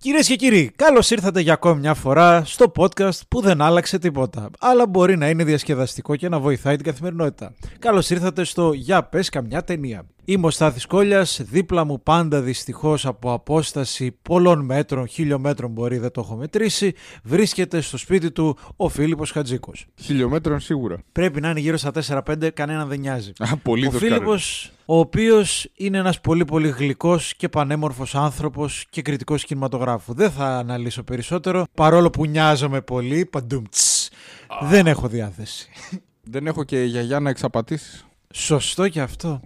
Κυρίες 0.00 0.26
και 0.26 0.36
κύριοι, 0.36 0.70
καλώς 0.76 1.10
ήρθατε 1.10 1.40
για 1.40 1.52
ακόμη 1.52 1.80
μια 1.80 1.94
φορά 1.94 2.44
στο 2.44 2.72
podcast 2.76 3.20
που 3.28 3.40
δεν 3.40 3.62
άλλαξε 3.62 3.98
τίποτα. 3.98 4.50
Αλλά 4.58 4.86
μπορεί 4.86 5.16
να 5.16 5.28
είναι 5.28 5.44
διασκεδαστικό 5.44 6.16
και 6.16 6.28
να 6.28 6.38
βοηθάει 6.38 6.76
την 6.76 6.84
καθημερινότητα. 6.84 7.54
Καλώς 7.78 8.10
ήρθατε 8.10 8.44
στο 8.44 8.72
Για 8.72 9.02
πες 9.02 9.28
καμιά 9.28 9.64
ταινία. 9.64 10.06
Είμαι 10.24 10.46
ο 10.46 10.50
Στάθης 10.50 10.86
Κόλλιας, 10.86 11.40
δίπλα 11.42 11.84
μου 11.84 12.02
πάντα 12.02 12.40
δυστυχώς 12.40 13.06
από 13.06 13.32
απόσταση 13.32 14.18
πολλών 14.22 14.64
μέτρων, 14.64 15.06
χιλιόμετρων 15.06 15.70
μπορεί 15.70 15.98
δεν 15.98 16.10
το 16.10 16.20
έχω 16.20 16.36
μετρήσει, 16.36 16.94
βρίσκεται 17.22 17.80
στο 17.80 17.96
σπίτι 17.96 18.30
του 18.30 18.58
ο 18.76 18.88
Φίλιππος 18.88 19.30
Χατζίκος. 19.30 19.86
Χιλιόμετρων 20.00 20.60
σίγουρα. 20.60 20.98
Πρέπει 21.12 21.40
να 21.40 21.50
είναι 21.50 21.60
γύρω 21.60 21.76
στα 21.76 21.90
4-5, 21.90 22.50
κανένα 22.54 22.86
δεν 22.86 23.00
νοιάζει. 23.00 23.32
Α, 23.38 23.56
πολύ 23.56 23.86
ο 23.86 23.90
Φίλιππος, 23.90 24.72
ο 24.90 24.98
οποίος 24.98 25.70
είναι 25.74 25.98
ένας 25.98 26.20
πολύ 26.20 26.44
πολύ 26.44 26.68
γλυκός 26.68 27.34
και 27.34 27.48
πανέμορφος 27.48 28.14
άνθρωπος 28.14 28.86
και 28.90 29.02
κριτικός 29.02 29.44
κινηματογράφου. 29.44 30.14
Δεν 30.14 30.30
θα 30.30 30.44
αναλύσω 30.58 31.02
περισσότερο, 31.02 31.64
παρόλο 31.74 32.10
που 32.10 32.26
νοιάζομαι 32.26 32.80
πολύ, 32.80 33.26
παντούμ, 33.26 33.62
δεν 34.60 34.86
έχω 34.86 35.08
διάθεση. 35.08 35.68
Δεν 36.30 36.46
έχω 36.46 36.64
και 36.64 36.82
γιαγιά 36.82 37.20
να 37.20 37.30
εξαπατήσεις. 37.30 38.06
Σωστό 38.34 38.88
και 38.88 39.00
αυτό. 39.00 39.40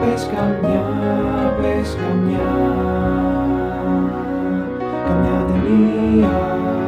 πες 0.00 0.28
καμιά, 0.34 1.56
πες 1.60 1.96
καμιά 2.00 2.74
Καμιά 5.06 5.44
ταινία 5.46 6.83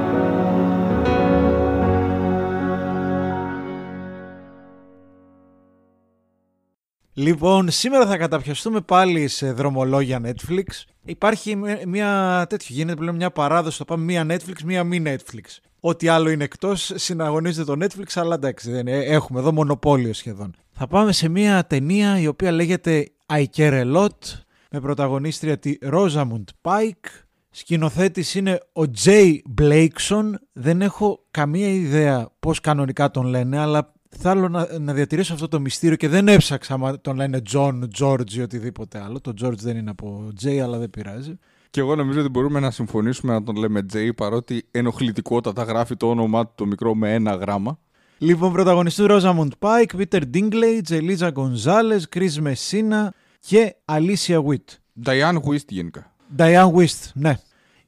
Λοιπόν, 7.18 7.70
σήμερα 7.70 8.06
θα 8.06 8.16
καταπιαστούμε 8.16 8.80
πάλι 8.80 9.28
σε 9.28 9.52
δρομολόγια 9.52 10.20
Netflix. 10.24 10.64
Υπάρχει 11.04 11.56
μια 11.86 12.44
τέτοιο, 12.48 12.74
γίνεται 12.74 12.96
πλέον 12.96 13.16
μια 13.16 13.30
παράδοση, 13.30 13.78
το 13.78 13.84
πάμε 13.84 14.04
μία 14.04 14.26
Netflix, 14.28 14.62
μία 14.64 14.84
μη 14.84 15.02
Netflix. 15.06 15.58
Ό,τι 15.80 16.08
άλλο 16.08 16.30
είναι 16.30 16.44
εκτός 16.44 16.92
συναγωνίζεται 16.94 17.76
το 17.76 17.84
Netflix, 17.84 18.06
αλλά 18.14 18.34
εντάξει, 18.34 18.70
δεν 18.70 18.86
έχουμε 18.88 19.40
εδώ 19.40 19.52
μονοπόλιο 19.52 20.12
σχεδόν. 20.12 20.54
Θα 20.72 20.86
πάμε 20.86 21.12
σε 21.12 21.28
μια 21.28 21.66
ταινία 21.66 22.20
η 22.20 22.26
οποία 22.26 22.52
λέγεται 22.52 23.10
I 23.26 23.44
Care 23.56 23.82
A 23.82 23.96
Lot 23.96 24.40
με 24.70 24.80
πρωταγωνίστρια 24.80 25.58
τη 25.58 25.76
Rosamund 25.92 26.44
Pike. 26.62 27.08
Σκηνοθέτης 27.50 28.34
είναι 28.34 28.60
ο 28.72 28.82
Jay 29.04 29.38
Blakeson. 29.60 30.30
Δεν 30.52 30.82
έχω 30.82 31.24
καμία 31.30 31.68
ιδέα 31.68 32.28
πώς 32.40 32.60
κανονικά 32.60 33.10
τον 33.10 33.26
λένε, 33.26 33.58
αλλά 33.58 33.94
θέλω 34.18 34.48
να, 34.48 34.78
να 34.78 34.92
διατηρήσω 34.92 35.34
αυτό 35.34 35.48
το 35.48 35.60
μυστήριο 35.60 35.96
και 35.96 36.08
δεν 36.08 36.28
έψαξα 36.28 36.74
αν 36.74 37.00
τον 37.00 37.16
λένε 37.16 37.42
John, 37.52 37.80
George 37.98 38.30
ή 38.32 38.40
οτιδήποτε 38.40 39.02
άλλο. 39.02 39.20
Το 39.20 39.32
George 39.42 39.58
δεν 39.58 39.76
είναι 39.76 39.90
από 39.90 40.28
Jay, 40.42 40.56
αλλά 40.58 40.78
δεν 40.78 40.90
πειράζει. 40.90 41.38
Και 41.70 41.80
εγώ 41.80 41.94
νομίζω 41.96 42.20
ότι 42.20 42.28
μπορούμε 42.28 42.60
να 42.60 42.70
συμφωνήσουμε 42.70 43.32
να 43.32 43.42
τον 43.42 43.56
λέμε 43.56 43.86
Jay, 43.92 44.10
παρότι 44.16 44.66
ενοχλητικότατα 44.70 45.62
γράφει 45.62 45.96
το 45.96 46.08
όνομά 46.08 46.46
του 46.46 46.52
το 46.54 46.66
μικρό 46.66 46.94
με 46.94 47.14
ένα 47.14 47.34
γράμμα. 47.34 47.78
Λοιπόν, 48.18 48.52
πρωταγωνιστούν 48.52 49.08
Rosamund 49.10 49.48
Pike, 49.58 50.00
Peter 50.00 50.22
Dinklage, 50.34 50.90
Eliza 50.90 51.30
Gonzalez, 51.32 52.00
Chris 52.14 52.42
Messina 52.44 53.08
και 53.40 53.74
Alicia 53.84 54.42
Witt. 54.44 54.78
Diane 55.04 55.40
Wist 55.48 55.68
γενικά. 55.68 56.14
Diane 56.36 56.72
Wist, 56.72 57.10
ναι. 57.14 57.38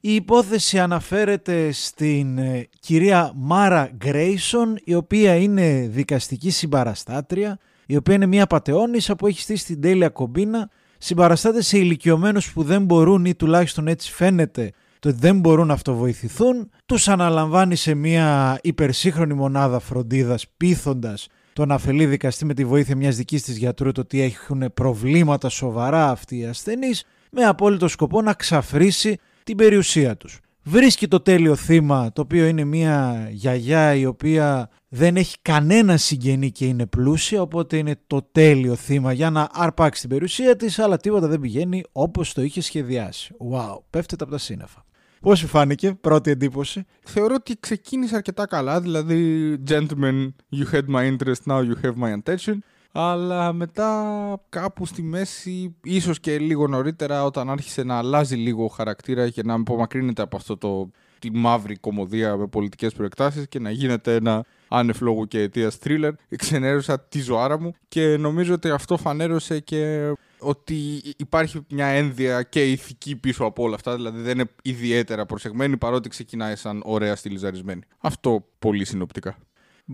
Η 0.01 0.15
υπόθεση 0.15 0.79
αναφέρεται 0.79 1.71
στην 1.71 2.37
ε, 2.37 2.67
κυρία 2.79 3.31
Μάρα 3.35 3.89
Γκρέισον, 3.97 4.77
η 4.83 4.95
οποία 4.95 5.35
είναι 5.35 5.87
δικαστική 5.91 6.49
συμπαραστάτρια, 6.49 7.59
η 7.85 7.95
οποία 7.95 8.15
είναι 8.15 8.25
μια 8.25 8.47
πατεώνισσα 8.47 9.15
που 9.15 9.27
έχει 9.27 9.41
στήσει 9.41 9.65
την 9.65 9.81
τέλεια 9.81 10.09
κομπίνα, 10.09 10.69
συμπαραστάται 10.97 11.61
σε 11.61 11.77
ηλικιωμένους 11.77 12.53
που 12.53 12.63
δεν 12.63 12.83
μπορούν 12.83 13.25
ή 13.25 13.35
τουλάχιστον 13.35 13.87
έτσι 13.87 14.11
φαίνεται 14.11 14.71
το 14.99 15.09
ότι 15.09 15.17
δεν 15.17 15.39
μπορούν 15.39 15.67
να 15.67 15.73
αυτοβοηθηθούν, 15.73 16.69
τους 16.85 17.07
αναλαμβάνει 17.07 17.75
σε 17.75 17.93
μια 17.93 18.59
υπερσύγχρονη 18.63 19.33
μονάδα 19.33 19.79
φροντίδας 19.79 20.45
πείθοντας 20.57 21.27
τον 21.53 21.71
αφελή 21.71 22.05
δικαστή 22.05 22.45
με 22.45 22.53
τη 22.53 22.65
βοήθεια 22.65 22.95
μιας 22.95 23.15
δικής 23.15 23.43
της 23.43 23.57
γιατρού 23.57 23.91
το 23.91 24.01
ότι 24.01 24.21
έχουν 24.21 24.73
προβλήματα 24.73 25.49
σοβαρά 25.49 26.09
αυτοί 26.09 26.37
οι 26.37 26.45
ασθενείς 26.45 27.03
με 27.31 27.43
απόλυτο 27.43 27.87
σκοπό 27.87 28.21
να 28.21 28.33
ξαφρίσει 28.33 29.17
την 29.49 29.57
περιουσία 29.57 30.17
τους. 30.17 30.39
Βρίσκει 30.63 31.07
το 31.07 31.19
τέλειο 31.19 31.55
θύμα 31.55 32.11
το 32.11 32.21
οποίο 32.21 32.45
είναι 32.45 32.63
μια 32.63 33.27
γιαγιά 33.31 33.93
η 33.93 34.05
οποία 34.05 34.69
δεν 34.87 35.15
έχει 35.15 35.35
κανένα 35.41 35.97
συγγενή 35.97 36.51
και 36.51 36.65
είναι 36.65 36.85
πλούσια 36.85 37.41
οπότε 37.41 37.77
είναι 37.77 37.95
το 38.07 38.27
τέλειο 38.31 38.75
θύμα 38.75 39.13
για 39.13 39.29
να 39.29 39.49
αρπάξει 39.51 40.01
την 40.01 40.09
περιουσία 40.09 40.55
της 40.55 40.79
αλλά 40.79 40.97
τίποτα 40.97 41.27
δεν 41.27 41.39
πηγαίνει 41.39 41.83
όπως 41.91 42.33
το 42.33 42.41
είχε 42.41 42.61
σχεδιάσει. 42.61 43.35
Wow, 43.51 43.77
πέφτεται 43.89 44.23
από 44.23 44.33
τα 44.33 44.39
σύννεφα. 44.39 44.85
Πώς 45.21 45.39
σου 45.39 45.47
φάνηκε, 45.47 45.93
πρώτη 45.93 46.31
εντύπωση; 46.31 46.85
Θεωρώ 47.03 47.35
ότι 47.35 47.57
ξεκίνησε 47.59 48.15
αρκετά 48.15 48.45
καλά. 48.45 48.81
Δηλαδή, 48.81 49.57
gentlemen, 49.67 50.33
you 50.51 50.73
had 50.73 50.85
my 50.87 51.17
interest, 51.17 51.41
now 51.45 51.61
you 51.61 51.85
have 51.85 51.95
my 51.95 52.21
attention. 52.21 52.57
Αλλά 52.91 53.53
μετά 53.53 54.41
κάπου 54.49 54.85
στη 54.85 55.01
μέση, 55.01 55.75
ίσως 55.83 56.19
και 56.19 56.37
λίγο 56.37 56.67
νωρίτερα, 56.67 57.23
όταν 57.23 57.49
άρχισε 57.49 57.83
να 57.83 57.97
αλλάζει 57.97 58.35
λίγο 58.35 58.67
χαρακτήρα 58.67 59.29
και 59.29 59.43
να 59.43 59.53
απομακρύνεται 59.53 60.21
από 60.21 60.35
αυτό 60.35 60.57
το 60.57 60.89
τη 61.19 61.31
μαύρη 61.31 61.75
κομμωδία 61.75 62.37
με 62.37 62.47
πολιτικές 62.47 62.93
προεκτάσεις 62.93 63.47
και 63.47 63.59
να 63.59 63.71
γίνεται 63.71 64.15
ένα 64.15 64.45
άνευ 64.67 65.01
λόγου 65.01 65.27
και 65.27 65.39
αιτίας 65.39 65.77
thriller, 65.83 66.11
ξενέρωσα 66.35 66.99
τη 66.99 67.21
ζωάρα 67.21 67.59
μου 67.59 67.73
και 67.87 68.17
νομίζω 68.17 68.53
ότι 68.53 68.69
αυτό 68.69 68.97
φανέρωσε 68.97 69.59
και 69.59 70.11
ότι 70.39 71.01
υπάρχει 71.17 71.65
μια 71.69 71.85
ένδυα 71.85 72.43
και 72.43 72.71
ηθική 72.71 73.15
πίσω 73.15 73.43
από 73.43 73.63
όλα 73.63 73.75
αυτά, 73.75 73.95
δηλαδή 73.95 74.21
δεν 74.21 74.39
είναι 74.39 74.49
ιδιαίτερα 74.61 75.25
προσεγμένη 75.25 75.77
παρότι 75.77 76.09
ξεκινάει 76.09 76.55
σαν 76.55 76.81
ωραία 76.85 77.15
στυλιζαρισμένη. 77.15 77.81
Αυτό 77.99 78.45
πολύ 78.59 78.85
συνοπτικά. 78.85 79.37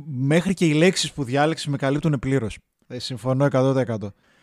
Μέχρι 0.08 0.54
και 0.54 0.66
οι 0.66 0.74
λέξεις 0.74 1.12
που 1.12 1.24
διάλεξες 1.24 1.68
με 1.68 1.78
καλύπτουν 1.78 2.20
πλήρως. 2.20 2.58
Ε, 2.88 3.00
συμφωνώ 3.00 3.48
100%. 3.52 3.98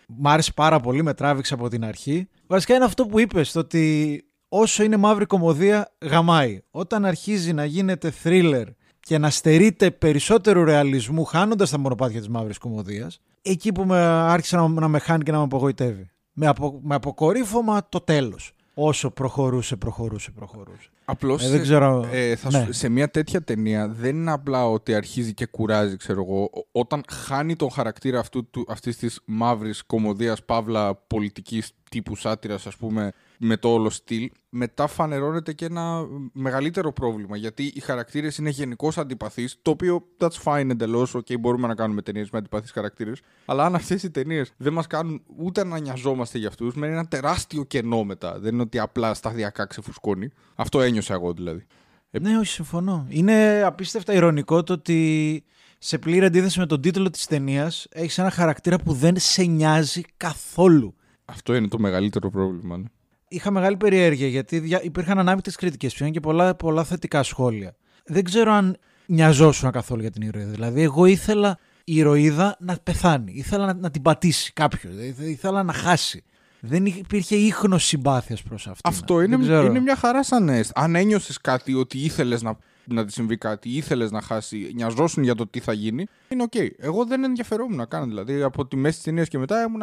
Μ' 0.07 0.29
άρεσε 0.29 0.53
πάρα 0.53 0.81
πολύ, 0.81 1.03
με 1.03 1.15
τράβηξε 1.15 1.55
από 1.55 1.69
την 1.69 1.85
αρχή. 1.85 2.29
Βασικά 2.47 2.75
είναι 2.75 2.85
αυτό 2.85 3.07
που 3.07 3.19
είπες, 3.19 3.53
το 3.53 3.59
ότι 3.59 4.25
όσο 4.49 4.83
είναι 4.83 4.97
μαύρη 4.97 5.27
κομμωδία, 5.27 5.93
γαμάει. 6.01 6.63
Όταν 6.71 7.05
αρχίζει 7.05 7.53
να 7.53 7.65
γίνεται 7.65 8.13
thriller 8.25 8.65
και 9.01 9.19
να 9.19 9.31
στερείται 9.31 9.91
περισσότερου 9.91 10.65
ρεαλισμού, 10.65 11.25
χάνοντας 11.25 11.71
τα 11.71 11.79
μονοπάτια 11.79 12.19
της 12.19 12.29
μαύρης 12.29 12.59
κομμωδίας, 12.59 13.21
εκεί 13.43 13.73
που 13.73 13.85
με 13.85 13.99
άρχισε 14.05 14.57
να, 14.57 14.69
να 14.69 14.89
με 14.89 14.99
χάνει 14.99 15.23
και 15.23 15.31
να 15.31 15.39
με 15.39 15.45
απογοητεύει. 15.45 16.11
Με, 16.33 16.47
απο, 16.47 16.81
με 16.83 16.95
αποκορύφωμα 16.95 17.89
το 17.89 18.01
τέλος. 18.01 18.53
Όσο 18.75 19.10
προχωρούσε, 19.10 19.77
προχωρούσε, 19.77 20.31
προχωρούσε. 20.31 20.88
Απλώς 21.05 21.53
ε, 21.53 21.59
ξέρω... 21.59 22.09
ε, 22.12 22.34
ναι. 22.50 22.66
σε 22.71 22.88
μια 22.88 23.10
τέτοια 23.10 23.43
ταινία 23.43 23.88
δεν 23.88 24.16
είναι 24.16 24.33
απλά 24.33 24.69
ότι 24.69 24.94
αρχίζει 24.94 25.34
και 25.34 25.47
κουράζει, 25.47 25.97
ξέρω 25.97 26.22
εγώ. 26.22 26.50
Όταν 26.72 27.05
χάνει 27.09 27.56
τον 27.56 27.71
χαρακτήρα 27.71 28.19
αυτού, 28.19 28.50
του, 28.50 28.66
αυτής 28.69 28.97
της 28.97 29.21
μαύρης 29.25 29.82
κομμωδίας, 29.82 30.44
παύλα 30.44 30.94
πολιτικής 30.94 31.72
τύπου 31.91 32.16
σάτυρας, 32.16 32.66
ας 32.66 32.77
πούμε, 32.77 33.12
με 33.45 33.57
το 33.57 33.69
όλο 33.69 33.91
στυλ, 33.91 34.31
μετά 34.49 34.87
φανερώνεται 34.87 35.53
και 35.53 35.65
ένα 35.65 36.07
μεγαλύτερο 36.33 36.93
πρόβλημα. 36.93 37.37
Γιατί 37.37 37.73
οι 37.75 37.81
χαρακτήρες 37.81 38.39
είναι 38.39 38.51
γενικώς 38.51 38.99
αντιπαθείς, 38.99 39.57
το 39.63 39.71
οποίο 39.71 40.05
that's 40.19 40.43
fine 40.45 40.71
εντελώς. 40.71 41.17
OK, 41.17 41.41
μπορούμε 41.41 41.67
να 41.67 41.75
κάνουμε 41.75 42.03
ταινίες 42.03 42.31
με 42.31 42.39
αντιπαθείς 42.39 42.71
χαρακτήρες. 42.71 43.21
Αλλά 43.45 43.65
αν 43.65 43.75
αυτές 43.75 44.03
οι 44.03 44.11
ταινίες 44.11 44.53
δεν 44.57 44.73
μας 44.73 44.87
κάνουν 44.87 45.23
ούτε 45.37 45.65
να 45.65 45.79
νοιαζόμαστε 45.79 46.39
για 46.39 46.49
αυτούς, 46.49 46.75
μένει 46.75 46.93
ένα 46.93 47.07
τεράστιο 47.07 47.65
κενό 47.65 48.05
μετά. 48.05 48.39
Δεν 48.39 48.53
είναι 48.53 48.63
ότι 48.63 48.79
απλά 48.79 49.15
σταδιακά 49.15 49.67
ξεφουσκώνει. 49.67 50.29
Αυτό 50.55 50.81
ένιωσα 50.81 51.15
εγώ 51.15 51.33
δηλαδή. 51.33 51.67
Ε, 52.11 52.19
ναι, 52.19 52.39
όχι, 52.39 52.53
συμφωνώ. 52.53 53.07
Είναι 53.09 53.63
απίστευτα 53.63 54.13
ηρωνικό 54.13 54.63
το 54.63 54.73
ότι 54.73 55.45
σε 55.79 55.99
πλήρη 55.99 56.25
αντίθεση 56.25 56.59
με 56.59 56.67
τον 56.67 56.81
τίτλο 56.81 57.11
της 57.11 57.27
ταινίας 57.27 57.87
έχεις 57.91 58.19
ένα 58.19 58.31
χαρακτήρα 58.31 58.79
που 58.79 58.93
δεν 58.93 59.15
σε 59.19 59.43
νοιάζει 59.43 60.03
καθόλου. 60.17 60.95
Αυτό 61.25 61.55
είναι 61.55 61.69
το 61.69 61.79
μεγαλύτερο 61.79 62.31
πρόβλημα. 62.31 62.77
Ναι 62.77 62.85
είχα 63.32 63.50
μεγάλη 63.50 63.76
περιέργεια 63.76 64.29
γιατί 64.29 64.62
υπήρχαν 64.82 65.19
ανάμεικτε 65.19 65.50
κριτικές 65.50 65.94
πλέον 65.94 66.12
και 66.12 66.20
πολλά, 66.20 66.55
πολλά 66.55 66.84
θετικά 66.84 67.23
σχόλια. 67.23 67.76
Δεν 68.05 68.25
ξέρω 68.25 68.52
αν 68.52 68.76
νοιαζόσουν 69.06 69.70
καθόλου 69.70 70.00
για 70.00 70.11
την 70.11 70.23
ηρωίδα. 70.23 70.50
Δηλαδή, 70.50 70.82
εγώ 70.82 71.05
ήθελα 71.06 71.58
η 71.84 71.96
ηρωίδα 71.96 72.56
να 72.61 72.76
πεθάνει. 72.82 73.32
Ήθελα 73.34 73.67
να, 73.67 73.75
να 73.75 73.90
την 73.90 74.02
πατήσει 74.02 74.52
κάποιος. 74.52 74.94
Ήθελα 75.19 75.62
να 75.62 75.73
χάσει. 75.73 76.25
Δεν 76.61 76.87
υπήρχε 76.87 77.37
ίχνος 77.37 77.84
συμπάθειας 77.84 78.43
προς 78.43 78.67
αυτό. 78.67 78.88
Αυτό 78.88 79.20
είναι, 79.20 79.37
είναι 79.44 79.81
μια 79.81 79.96
χαρά 79.96 80.23
σαν 80.23 80.49
έστω. 80.49 80.81
Αν 80.81 80.94
ένιωσες 80.94 81.38
κάτι 81.40 81.75
ότι 81.75 81.99
ήθελες 81.99 82.43
να, 82.43 82.58
να 82.85 83.05
τη 83.05 83.12
συμβεί 83.12 83.37
κάτι, 83.38 83.69
ήθελες 83.69 84.11
να 84.11 84.20
χάσει, 84.20 84.70
νοιαζόσουν 84.75 85.23
για 85.23 85.35
το 85.35 85.46
τι 85.46 85.61
θα 85.61 85.73
γίνει, 85.73 86.06
είναι 86.28 86.43
οκ. 86.43 86.55
Εγώ 86.78 87.05
δεν 87.05 87.25
ενδιαφερόμουν 87.25 87.76
να 87.76 87.85
κάνω. 87.85 88.06
Δηλαδή, 88.06 88.43
από 88.43 88.67
τη 88.67 88.76
μέση 88.76 88.94
της 88.94 89.05
ταινίας 89.05 89.28
και 89.28 89.38
μετά 89.38 89.62
ήμουν. 89.62 89.82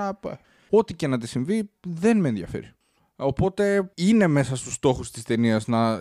Ό,τι 0.70 0.94
και 0.94 1.08
να 1.08 1.18
τη 1.18 1.28
συμβεί, 1.28 1.70
δεν 1.88 2.20
με 2.20 2.28
ενδιαφέρει. 2.28 2.72
Οπότε 3.22 3.92
είναι 3.96 4.28
μέσα 4.28 4.56
στους 4.56 4.74
στόχους 4.74 5.12
της 5.12 5.24
ταινίας 5.24 5.68
να 5.68 6.00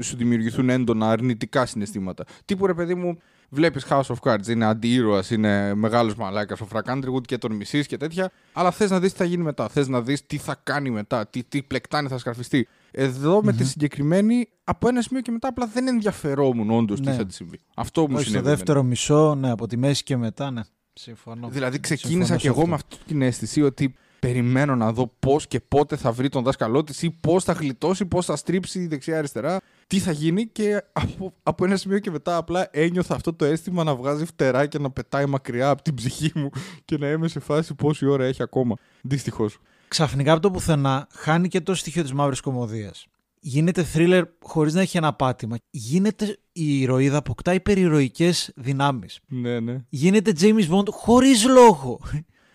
σου 0.00 0.16
δημιουργηθούν 0.16 0.68
έντονα 0.68 1.10
αρνητικά 1.10 1.66
συναισθήματα. 1.66 2.24
Τύπου 2.44 2.66
ρε 2.66 2.74
παιδί 2.74 2.94
μου, 2.94 3.18
Βλέπεις 3.48 3.86
House 3.88 4.02
of 4.02 4.16
Cards, 4.22 4.46
είναι 4.48 4.64
αντιήρωα, 4.64 5.22
είναι 5.30 5.74
μεγάλος 5.74 6.14
μαλάκας 6.14 6.60
ο 6.60 6.66
Frank 6.72 6.94
Underwood 6.94 7.22
και 7.24 7.38
τον 7.38 7.52
μισεί 7.52 7.86
και 7.86 7.96
τέτοια. 7.96 8.30
Αλλά 8.52 8.70
θες 8.70 8.90
να 8.90 9.00
δεις 9.00 9.12
τι 9.12 9.18
θα 9.18 9.24
γίνει 9.24 9.42
μετά. 9.42 9.68
Θες 9.68 9.88
να 9.88 10.02
δεις 10.02 10.26
τι 10.26 10.36
θα 10.36 10.60
κάνει 10.62 10.90
μετά, 10.90 11.26
τι, 11.26 11.44
τι 11.44 11.62
πλεκτάνη 11.62 12.08
θα 12.08 12.18
σκαρφιστεί. 12.18 12.68
Εδώ 12.90 13.42
με 13.42 13.52
τη 13.52 13.64
συγκεκριμένη, 13.64 14.48
από 14.64 14.88
ένα 14.88 15.02
σημείο 15.02 15.22
και 15.22 15.30
μετά 15.30 15.48
απλά 15.48 15.66
δεν 15.66 15.88
ενδιαφερόμουν 15.88 16.70
όντως 16.70 17.00
ναι. 17.00 17.10
τι 17.10 17.16
θα 17.16 17.26
της 17.26 17.36
συμβεί. 17.36 17.58
Αυτό 17.74 18.00
μου 18.00 18.18
συνέβη. 18.18 18.28
Στο 18.30 18.42
δεύτερο 18.42 18.82
μισό, 18.82 19.34
ναι, 19.34 19.50
από 19.50 19.66
τη 19.66 19.76
μέση 19.76 20.02
και 20.02 20.16
μετά, 20.16 20.50
ναι. 20.50 20.62
Συμφωνώ. 20.92 21.48
Δηλαδή 21.48 21.80
ξεκίνησα 21.80 22.36
και 22.36 22.48
εγώ 22.48 22.66
με 22.66 22.74
αυτή 22.74 22.96
την 23.06 23.22
αίσθηση 23.22 23.62
ότι 23.62 23.94
περιμένω 24.20 24.76
να 24.76 24.92
δω 24.92 25.12
πώς 25.18 25.46
και 25.46 25.60
πότε 25.60 25.96
θα 25.96 26.12
βρει 26.12 26.28
τον 26.28 26.42
δάσκαλό 26.42 26.84
της 26.84 27.02
ή 27.02 27.10
πώς 27.10 27.44
θα 27.44 27.52
γλιτώσει, 27.52 28.06
πώς 28.06 28.26
θα 28.26 28.36
στρίψει 28.36 28.86
δεξιά-αριστερά, 28.86 29.60
τι 29.86 29.98
θα 29.98 30.12
γίνει. 30.12 30.46
Και 30.46 30.84
από, 30.92 31.32
από 31.42 31.64
ένα 31.64 31.76
σημείο 31.76 31.98
και 31.98 32.10
μετά 32.10 32.36
απλά 32.36 32.68
ένιωθα 32.70 33.14
αυτό 33.14 33.34
το 33.34 33.44
αίσθημα 33.44 33.84
να 33.84 33.94
βγάζει 33.94 34.24
φτερά 34.24 34.66
και 34.66 34.78
να 34.78 34.90
πετάει 34.90 35.26
μακριά 35.26 35.70
από 35.70 35.82
την 35.82 35.94
ψυχή 35.94 36.32
μου 36.34 36.50
και 36.84 36.98
να 36.98 37.10
είμαι 37.10 37.28
σε 37.28 37.40
φάση 37.40 37.74
πόση 37.74 38.06
ώρα 38.06 38.24
έχει 38.24 38.42
ακόμα. 38.42 38.76
Δυστυχώς. 39.02 39.58
Ξαφνικά 39.88 40.32
από 40.32 40.40
το 40.40 40.50
πουθενά 40.50 41.06
χάνει 41.12 41.48
και 41.48 41.60
το 41.60 41.74
στοιχείο 41.74 42.02
της 42.02 42.12
μαύρης 42.12 42.40
κομμωδίας. 42.40 43.06
Γίνεται 43.42 43.82
θρίλερ 43.82 44.24
χωρίς 44.42 44.74
να 44.74 44.80
έχει 44.80 44.96
ένα 44.96 45.12
πάτημα. 45.12 45.56
Γίνεται 45.70 46.38
η 46.52 46.80
ηρωίδα, 46.80 47.16
αποκτά 47.16 47.54
υπερηρωικέ 47.54 48.32
δυνάμεις. 48.56 49.20
Ναι, 49.26 49.60
ναι. 49.60 49.84
Γίνεται 49.88 50.32
James 50.40 50.68
Bond 50.70 50.88
χωρίς 50.90 51.44
λόγο 51.44 52.00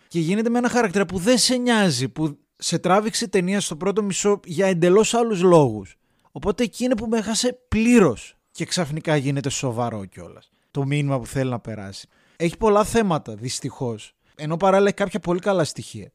και 0.07 0.19
γίνεται 0.19 0.50
με 0.50 0.57
ένα 0.57 0.69
χαρακτήρα 0.69 1.06
που 1.06 1.18
δεν 1.18 1.38
σε 1.38 1.56
νοιάζει, 1.56 2.10
που 2.10 2.38
σε 2.57 2.80
τράβηξε 2.80 3.28
ταινία 3.28 3.62
στο 3.62 3.75
πρώτο 3.75 4.04
μισό 4.04 4.40
για 4.46 4.68
εντελώς 4.68 5.13
άλλους 5.13 5.42
λόγους. 5.42 5.96
Οπότε 6.31 6.63
εκεί 6.63 6.84
είναι 6.84 6.96
που 6.96 7.07
με 7.07 7.18
έχασε 7.18 7.60
πλήρως 7.68 8.36
και 8.52 8.66
ξαφνικά 8.66 9.16
γίνεται 9.16 9.50
σοβαρό 9.50 10.06
κιόλας. 10.06 10.50
Το 10.72 10.86
μήνυμα 10.86 11.19
που 11.19 11.25
θέλει 11.25 11.50
να 11.50 11.60
περάσει. 11.60 12.07
Έχει 12.36 12.57
πολλά 12.57 12.84
θέματα, 12.84 13.36
δυστυχώς. 13.36 14.13
Ενώ 14.36 14.57
παράλληλα 14.57 14.88
έχει 14.88 14.98
κάποια 14.98 15.19
πολύ 15.19 15.40
καλά 15.40 15.63
στοιχεία. 15.63 16.12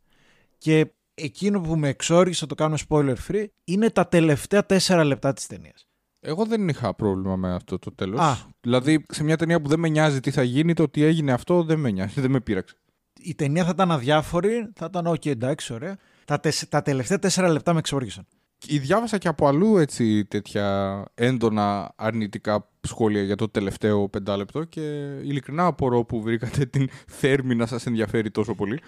Και 0.59 0.93
εκείνο 1.15 1.61
που 1.61 1.77
με 1.77 1.89
εξόριξε, 1.89 2.47
το 2.47 2.55
κάνω 2.55 2.77
spoiler 2.89 3.15
free, 3.29 3.45
είναι 3.65 3.91
τα 3.91 4.09
τελευταία 4.09 4.67
τέσσερα 4.67 5.05
λεπτά 5.05 5.33
της 5.33 5.47
ταινίας. 5.47 5.87
Εγώ 6.21 6.45
δεν 6.45 6.69
είχα 6.69 6.95
πρόβλημα 6.95 7.37
με 7.37 7.55
αυτό 7.55 7.79
το 7.79 7.95
τέλος. 7.95 8.47
Δηλαδή, 8.61 9.05
σε 9.09 9.25
μια 9.25 9.37
ταινία 9.37 9.61
που 9.61 9.69
δεν 9.69 9.79
με 9.79 9.89
νοιάζει 9.89 10.21
τι 10.21 10.31
θα 10.31 10.43
γίνει, 10.43 10.75
το 10.75 10.83
ότι 10.83 11.03
έγινε 11.03 11.33
αυτό 11.33 11.63
δεν 11.63 11.79
με 11.79 11.91
νοιάζει, 11.91 12.21
δεν 12.21 12.31
με 12.31 12.41
πείραξε 12.41 12.80
η 13.23 13.35
ταινία 13.35 13.65
θα 13.65 13.71
ήταν 13.73 13.91
αδιάφορη, 13.91 14.73
θα 14.75 14.87
ήταν 14.89 15.07
ok, 15.09 15.27
εντάξει, 15.27 15.73
ωραία. 15.73 15.97
Τα, 16.25 16.41
τα 16.69 16.83
τελευταία 16.83 17.19
τέσσερα 17.19 17.49
λεπτά 17.49 17.73
με 17.73 17.79
εξόργησαν. 17.79 18.27
Διάβασα 18.67 19.19
και 19.19 19.29
από 19.29 19.47
αλλού 19.47 19.77
έτσι 19.77 20.25
τέτοια 20.25 21.05
έντονα 21.15 21.93
αρνητικά 21.97 22.69
σχόλια 22.81 23.23
για 23.23 23.37
το 23.37 23.49
τελευταίο 23.49 24.09
πεντάλεπτο 24.09 24.65
και 24.65 24.81
ειλικρινά 25.23 25.67
απορώ 25.67 26.05
που 26.05 26.23
βρήκατε 26.23 26.65
την 26.65 26.89
θέρμη 27.07 27.55
να 27.55 27.67
σας 27.67 27.87
ενδιαφέρει 27.87 28.31
τόσο 28.31 28.55
πολύ. 28.55 28.81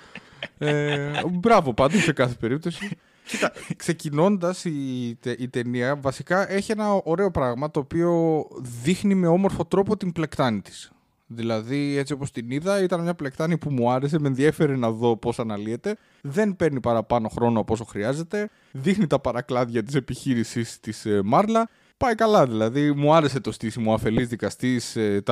ε, 0.58 1.10
μπράβο 1.30 1.74
πάντως 1.74 2.02
σε 2.02 2.12
κάθε 2.12 2.34
περίπτωση. 2.40 2.90
Κοίτα, 3.24 3.52
ξεκινώντας 3.76 4.64
η, 4.64 5.08
η 5.38 5.48
ταινία 5.48 5.96
βασικά 5.96 6.52
έχει 6.52 6.72
ένα 6.72 6.92
ωραίο 6.92 7.30
πράγμα 7.30 7.70
το 7.70 7.80
οποίο 7.80 8.42
δείχνει 8.82 9.14
με 9.14 9.26
όμορφο 9.26 9.64
τρόπο 9.64 9.96
την 9.96 10.12
πλεκτάνη 10.12 10.60
της. 10.60 10.91
Δηλαδή, 11.34 11.96
έτσι 11.96 12.12
όπως 12.12 12.30
την 12.30 12.50
είδα, 12.50 12.82
ήταν 12.82 13.00
μια 13.00 13.14
πλεκτάνη 13.14 13.58
που 13.58 13.70
μου 13.70 13.90
άρεσε, 13.90 14.18
με 14.18 14.28
ενδιαφέρει 14.28 14.78
να 14.78 14.90
δω 14.90 15.16
πώς 15.16 15.38
αναλύεται. 15.38 15.96
Δεν 16.20 16.56
παίρνει 16.56 16.80
παραπάνω 16.80 17.28
χρόνο 17.28 17.60
από 17.60 17.72
όσο 17.72 17.84
χρειάζεται. 17.84 18.48
Δείχνει 18.72 19.06
τα 19.06 19.18
παρακλάδια 19.18 19.82
της 19.82 19.94
επιχείρησης 19.94 20.80
της 20.80 21.06
ε, 21.06 21.20
Μάρλα. 21.24 21.68
Πάει 21.96 22.14
καλά 22.14 22.46
δηλαδή. 22.46 22.92
Μου 22.92 23.14
άρεσε 23.14 23.40
το 23.40 23.52
στήσιμο 23.52 23.94
αφελής 23.94 24.28
δικαστής, 24.28 24.96
ε, 24.96 25.22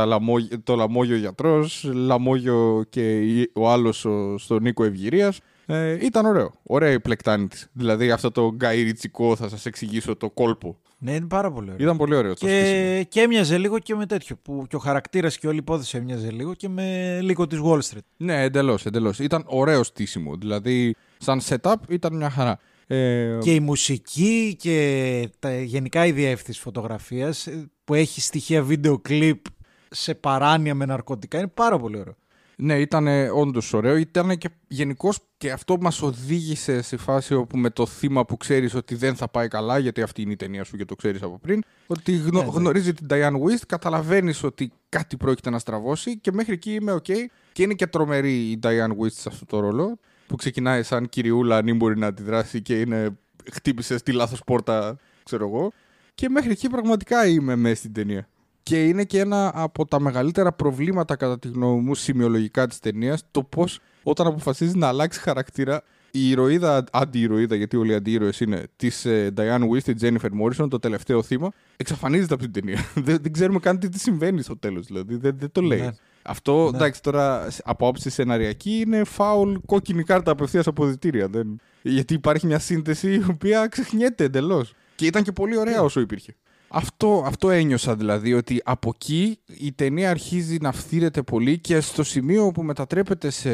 το 0.65 0.77
λαμόγιο 0.77 1.17
γιατρός, 1.17 1.91
λαμόγιο 1.93 2.85
και 2.89 3.23
ο 3.55 3.71
άλλος 3.71 4.07
στο 4.37 4.59
Νίκο 4.59 4.85
Ευγυρίας. 4.85 5.41
Ε, 5.67 6.05
ήταν 6.05 6.27
ωραίο. 6.27 6.53
Ωραία 6.63 6.93
η 6.93 7.01
πλεκτάνη 7.01 7.49
της. 7.49 7.69
Δηλαδή 7.73 8.11
αυτό 8.11 8.31
το 8.31 8.53
γκαϊριτσικό, 8.55 9.37
θα 9.37 9.49
σας 9.49 9.67
εξηγήσω 9.67 10.17
το 10.17 10.31
κόλπο 10.31 10.77
ναι, 11.03 11.15
είναι 11.15 11.27
πάρα 11.27 11.53
πολύ 11.53 11.71
ωραίο. 11.71 11.85
Ήταν 11.85 11.97
πολύ 11.97 12.15
ωραίο 12.15 12.35
το 12.35 12.47
και, 12.47 13.07
και 13.09 13.21
έμοιαζε 13.21 13.59
λίγο 13.59 13.79
και 13.79 13.95
με 13.95 14.07
τέτοιο. 14.07 14.37
Που 14.43 14.65
και 14.69 14.77
ο 14.77 14.79
χαρακτήρας 14.79 15.39
και 15.39 15.47
όλη 15.47 15.57
η 15.57 15.61
υπόθεση 15.63 15.97
έμοιαζε 15.97 16.31
λίγο 16.31 16.55
και 16.55 16.69
με 16.69 17.19
λίγο 17.23 17.47
της 17.47 17.61
Wall 17.65 17.79
Street. 17.79 18.05
Ναι, 18.17 18.43
εντελώς. 18.43 18.87
Εντελώς. 18.87 19.19
Ήταν 19.19 19.43
ωραίο 19.47 19.83
στήσιμο. 19.83 20.37
Δηλαδή, 20.37 20.95
σαν 21.19 21.41
setup 21.49 21.75
ήταν 21.89 22.17
μια 22.17 22.31
χαρά. 22.31 22.59
Ε... 22.87 23.39
Και 23.41 23.55
η 23.55 23.61
μουσική 23.61 24.57
και 24.59 25.29
τα, 25.39 25.61
γενικά 25.61 26.07
η 26.07 26.13
διεύθυνση 26.13 26.61
φωτογραφίας 26.61 27.47
ε, 27.47 27.71
που 27.85 27.95
έχει 27.95 28.21
στοιχεία 28.21 28.63
βίντεο 28.63 28.99
κλιπ 28.99 29.45
σε 29.91 30.15
παράνοια 30.15 30.75
με 30.75 30.85
ναρκωτικά 30.85 31.39
είναι 31.39 31.51
πάρα 31.55 31.79
πολύ 31.79 31.99
ωραίο. 31.99 32.17
Ναι, 32.63 32.79
ήταν 32.79 33.07
όντως 33.35 33.73
ωραίο. 33.73 33.97
Ήταν 33.97 34.39
και 34.39 34.49
γενικώς 34.69 35.19
και 35.37 35.51
αυτό 35.51 35.77
μας 35.81 36.03
οδήγησε 36.03 36.83
σε 36.83 36.97
φάση 36.97 37.35
όπου 37.35 37.57
με 37.57 37.71
το 37.71 37.87
θύμα 37.87 38.25
που 38.25 38.37
ξέρεις 38.37 38.75
ότι 38.75 38.95
δεν 38.95 39.17
θα 39.17 39.29
πάει 39.29 39.49
καλά, 39.49 39.79
γιατί 39.79 40.03
αυτή 40.03 40.23
είναι 40.23 40.33
η 40.33 40.37
ταινία 40.37 40.65
σου 40.65 40.77
και 40.77 40.85
το 40.85 40.95
ξέρεις 40.95 41.23
από 41.23 41.39
πριν, 41.39 41.63
ότι 41.87 42.17
γνω... 42.17 42.39
ναι, 42.39 42.45
ναι. 42.45 42.51
γνωρίζει 42.55 42.95
την 42.95 43.07
Diane 43.11 43.35
Wist, 43.35 43.63
καταλαβαίνεις 43.67 44.43
ότι 44.43 44.73
κάτι 44.89 45.17
πρόκειται 45.17 45.51
να 45.51 45.59
στραβώσει 45.59 46.19
και 46.19 46.33
μέχρι 46.33 46.53
εκεί 46.53 46.73
είμαι 46.73 46.95
OK. 46.95 47.13
Και 47.53 47.63
είναι 47.63 47.75
και 47.75 47.87
τρομερή 47.87 48.33
η 48.33 48.59
Diane 48.63 48.97
Wist 49.03 49.13
σε 49.13 49.29
αυτό 49.29 49.47
το 49.47 49.61
ρόλο, 49.61 49.99
που 50.27 50.37
ξεκινάει 50.37 50.83
σαν 50.83 51.09
κυριούλα 51.09 51.57
αν 51.57 51.77
μπορεί 51.77 51.99
να 51.99 52.07
αντιδράσει 52.07 52.63
και 52.63 52.81
είναι 52.81 53.19
χτύπησε 53.53 53.99
στη 53.99 54.13
λάθος 54.13 54.43
πόρτα, 54.45 54.99
ξέρω 55.23 55.47
εγώ. 55.47 55.73
Και 56.15 56.29
μέχρι 56.29 56.51
εκεί 56.51 56.69
πραγματικά 56.69 57.27
είμαι 57.27 57.57
μέσα 57.57 57.75
στην 57.75 57.93
ταινία. 57.93 58.29
Και 58.63 58.85
είναι 58.85 59.05
και 59.05 59.19
ένα 59.19 59.51
από 59.55 59.87
τα 59.87 60.01
μεγαλύτερα 60.01 60.53
προβλήματα, 60.53 61.17
κατά 61.17 61.39
τη 61.39 61.49
γνώμη 61.49 61.81
μου, 61.81 61.95
σημειολογικά 61.95 62.67
της 62.67 62.79
ταινίας, 62.79 63.23
το 63.31 63.43
πώς 63.43 63.81
όταν 64.03 64.27
αποφασίζεις 64.27 64.75
να 64.75 64.89
αλλάξεις 64.89 65.23
χαρακτήρα, 65.23 65.83
η 66.11 66.29
ηρωίδα, 66.29 66.85
αντιηρωίδα, 66.93 67.55
γιατί 67.55 67.77
όλοι 67.77 67.91
οι 67.91 67.95
αντιηρωέ 67.95 68.33
είναι, 68.39 68.67
της 68.77 69.05
ε, 69.05 69.33
Diane 69.37 69.69
Wist, 69.69 69.83
τη 69.83 69.93
Jennifer 70.01 70.29
Morrison, 70.43 70.71
το 70.71 70.79
τελευταίο 70.79 71.23
θύμα, 71.23 71.53
εξαφανίζεται 71.77 72.35
από 72.35 72.43
την 72.43 72.53
ταινία. 72.53 72.85
δεν, 73.07 73.19
δεν 73.23 73.33
ξέρουμε 73.33 73.59
καν 73.59 73.79
τι, 73.79 73.99
συμβαίνει 73.99 74.43
στο 74.43 74.57
τέλος, 74.57 74.87
δηλαδή. 74.87 75.17
Δεν, 75.17 75.37
δεν 75.39 75.53
το 75.53 75.61
λέει. 75.61 75.81
Ναι. 75.81 75.91
Αυτό, 76.23 76.71
ναι. 76.71 76.77
εντάξει, 76.77 77.03
τώρα 77.03 77.49
από 77.65 77.87
άποψη 77.87 78.11
σεναριακή 78.11 78.83
είναι 78.87 79.05
φάουλ 79.05 79.55
κόκκινη 79.67 80.03
κάρτα 80.03 80.31
απευθείας 80.31 80.67
από 80.67 80.87
διτήρια. 80.87 81.29
Δεν... 81.29 81.61
Γιατί 81.83 82.15
υπάρχει 82.15 82.47
μια 82.47 82.59
σύνθεση 82.59 83.15
η 83.15 83.25
οποία 83.31 83.67
ξεχνιέται 83.67 84.25
εντελώς. 84.25 84.75
Και 84.95 85.07
ήταν 85.07 85.23
και 85.23 85.33
πολύ 85.33 85.59
ωραία 85.59 85.75
ναι. 85.75 85.81
όσο 85.81 86.01
υπήρχε. 86.01 86.35
Αυτό, 86.73 87.23
αυτό 87.27 87.51
ένιωσα 87.51 87.97
δηλαδή, 87.97 88.35
ότι 88.35 88.61
από 88.65 88.93
εκεί 88.95 89.39
η 89.47 89.73
ταινία 89.73 90.11
αρχίζει 90.11 90.57
να 90.61 90.73
φθήρεται 90.73 91.23
πολύ 91.23 91.59
και 91.59 91.81
στο 91.81 92.03
σημείο 92.03 92.51
που 92.51 92.63
μετατρέπεται 92.63 93.31
σε 93.31 93.51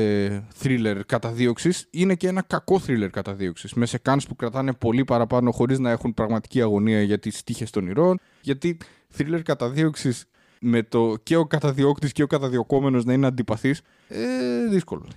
θρίλερ 0.54 1.04
καταδίωξης 1.04 1.86
είναι 1.90 2.14
και 2.14 2.28
ένα 2.28 2.42
κακό 2.42 2.78
θρίλερ 2.78 3.10
καταδίωξης. 3.10 3.74
Με 3.74 3.86
σε 3.86 3.98
κάνς 3.98 4.26
που 4.26 4.36
κρατάνε 4.36 4.72
πολύ 4.72 5.04
παραπάνω 5.04 5.50
χωρίς 5.50 5.78
να 5.78 5.90
έχουν 5.90 6.14
πραγματική 6.14 6.62
αγωνία 6.62 7.02
για 7.02 7.18
τις 7.18 7.44
τύχες 7.44 7.70
των 7.70 7.86
ηρών. 7.86 8.20
Γιατί 8.40 8.76
θρίλερ 9.08 9.42
καταδίωξης 9.42 10.24
με 10.60 10.82
το 10.82 11.16
και 11.22 11.36
ο 11.36 11.46
καταδιώκτης 11.46 12.12
και 12.12 12.22
ο 12.22 12.26
καταδιωκόμενος 12.26 13.04
να 13.04 13.12
είναι 13.12 13.26
αντιπαθής, 13.26 13.80
ε, 14.08 14.66
δύσκολο. 14.70 15.08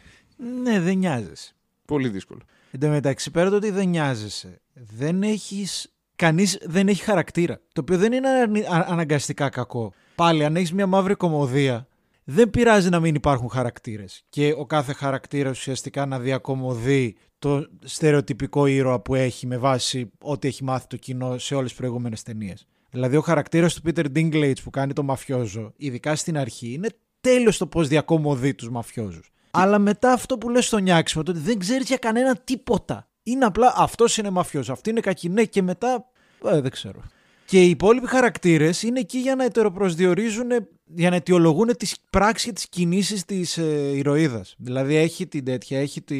Ναι, 0.63 0.79
δεν 0.79 0.97
νοιάζεσαι. 0.97 1.53
Πολύ 1.85 2.09
δύσκολο. 2.09 2.39
Εν 2.71 2.79
τω 2.79 2.87
μεταξύ, 2.87 3.31
πέρα 3.31 3.49
το 3.49 3.55
ότι 3.55 3.71
δεν 3.71 3.89
νοιάζεσαι, 3.89 4.61
δεν 4.73 5.23
έχεις 5.23 5.93
κανείς 6.19 6.57
δεν 6.61 6.87
έχει 6.87 7.03
χαρακτήρα. 7.03 7.61
Το 7.73 7.81
οποίο 7.81 7.97
δεν 7.97 8.13
είναι 8.13 8.29
αναγκαστικά 8.67 9.49
κακό. 9.49 9.93
Πάλι, 10.15 10.45
αν 10.45 10.55
έχεις 10.55 10.73
μια 10.73 10.87
μαύρη 10.87 11.15
κομμωδία, 11.15 11.87
δεν 12.23 12.49
πειράζει 12.49 12.89
να 12.89 12.99
μην 12.99 13.15
υπάρχουν 13.15 13.49
χαρακτήρες. 13.49 14.23
Και 14.29 14.53
ο 14.57 14.65
κάθε 14.65 14.93
χαρακτήρας 14.93 15.57
ουσιαστικά 15.57 16.05
να 16.05 16.19
διακομωδεί 16.19 17.15
το 17.39 17.67
στερεοτυπικό 17.83 18.65
ήρωα 18.65 18.99
που 18.99 19.15
έχει 19.15 19.47
με 19.47 19.57
βάση 19.57 20.11
ό,τι 20.21 20.47
έχει 20.47 20.63
μάθει 20.63 20.87
το 20.87 20.95
κοινό 20.95 21.37
σε 21.37 21.55
όλες 21.55 21.69
τις 21.69 21.79
προηγούμενες 21.79 22.23
ταινίες. 22.23 22.67
Δηλαδή, 22.89 23.15
ο 23.15 23.21
χαρακτήρας 23.21 23.73
του 23.73 23.81
Peter 23.85 24.05
Dinklage 24.15 24.61
που 24.63 24.69
κάνει 24.69 24.93
το 24.93 25.03
μαφιόζο, 25.03 25.73
ειδικά 25.77 26.15
στην 26.15 26.37
αρχή, 26.37 26.73
είναι 26.73 26.89
τέλειος 27.21 27.57
το 27.57 27.67
πώς 27.67 27.87
διακομωδεί 27.87 28.53
τους 28.53 28.69
μαφιόζους. 28.69 29.31
Αλλά 29.51 29.79
μετά 29.79 30.11
αυτό 30.11 30.37
που 30.37 30.49
λες 30.49 30.65
στο 30.65 30.77
νιάξιμο, 30.77 31.23
το 31.23 31.31
ότι 31.31 31.39
δεν 31.39 31.59
ξέρεις 31.59 31.87
για 31.87 31.97
κανένα 31.97 32.35
τίποτα. 32.35 33.09
Είναι 33.23 33.45
απλά 33.45 33.73
αυτός 33.77 34.17
είναι 34.17 34.29
μαφιό, 34.29 34.63
αυτή 34.69 34.89
είναι 34.89 34.99
κακή. 34.99 35.29
Ναι, 35.29 35.43
και 35.43 35.61
μετά. 35.61 36.08
Ε, 36.43 36.61
δεν 36.61 36.71
ξέρω. 36.71 37.03
Και 37.45 37.63
οι 37.63 37.69
υπόλοιποι 37.69 38.07
χαρακτήρες 38.07 38.83
είναι 38.83 38.99
εκεί 38.99 39.17
για 39.17 39.35
να 39.35 39.43
ετεροπροσδιορίζουν, 39.43 40.47
για 40.85 41.09
να 41.09 41.15
αιτιολογούν 41.15 41.77
τις 41.77 41.97
πράξεις 42.09 42.45
και 42.45 42.51
τις 42.51 42.69
κινήσεις 42.69 43.25
της 43.25 43.57
ε, 43.57 43.91
ηρωίδας. 43.95 44.55
Δηλαδή 44.57 44.95
έχει 44.95 45.27
την 45.27 45.45
τέτοια, 45.45 45.79
έχει 45.79 46.01
τη, 46.01 46.19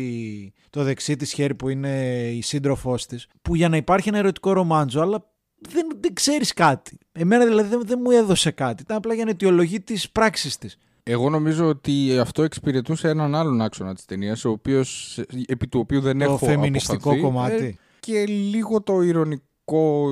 το 0.70 0.84
δεξί 0.84 1.16
της 1.16 1.34
χέρι 1.34 1.56
που 1.56 1.70
είναι 1.70 2.24
η 2.32 2.42
σύντροφός 2.42 3.06
της, 3.06 3.28
που 3.42 3.56
για 3.56 3.70
να 3.70 3.78
υπάρχει 3.78 4.10
ένα 4.10 4.18
ερωτικό 4.18 4.54
ρομάντζο, 4.54 5.02
αλλά 5.02 5.32
δεν, 5.70 5.88
δεν 6.00 6.14
ξέρεις 6.14 6.54
κάτι. 6.54 6.98
Εμένα 7.12 7.46
δηλαδή 7.46 7.70
δεν, 7.70 7.82
δεν 7.86 8.00
μου 8.04 8.12
έδωσε 8.12 8.52
κάτι. 8.52 8.82
Ήταν 8.82 8.98
απλά 8.98 9.14
για 9.14 9.24
να 9.24 9.30
αιτιολογεί 9.30 9.82
τις 9.82 10.10
πράξεις 10.10 10.58
της. 10.58 10.78
Εγώ 11.04 11.30
νομίζω 11.30 11.66
ότι 11.66 12.20
αυτό 12.20 12.44
εξυπηρετούσε 12.44 13.10
έναν 13.10 13.36
άλλον 13.36 13.62
άξονα 13.62 13.96
της 13.96 14.06
ταινίας, 14.06 14.46
επί 15.46 15.68
του 15.68 15.80
οποίου 15.80 16.02
δεν 16.02 16.18
το 16.18 16.24
έχω 16.24 16.38
φεμινιστικό 16.38 17.10
αποφαθεί, 17.10 17.22
κομμάτι. 17.22 17.66
Ε, 17.66 17.76
και 18.00 18.26
λίγο 18.26 18.82
το 18.82 19.02
ηρωνικό 19.02 19.44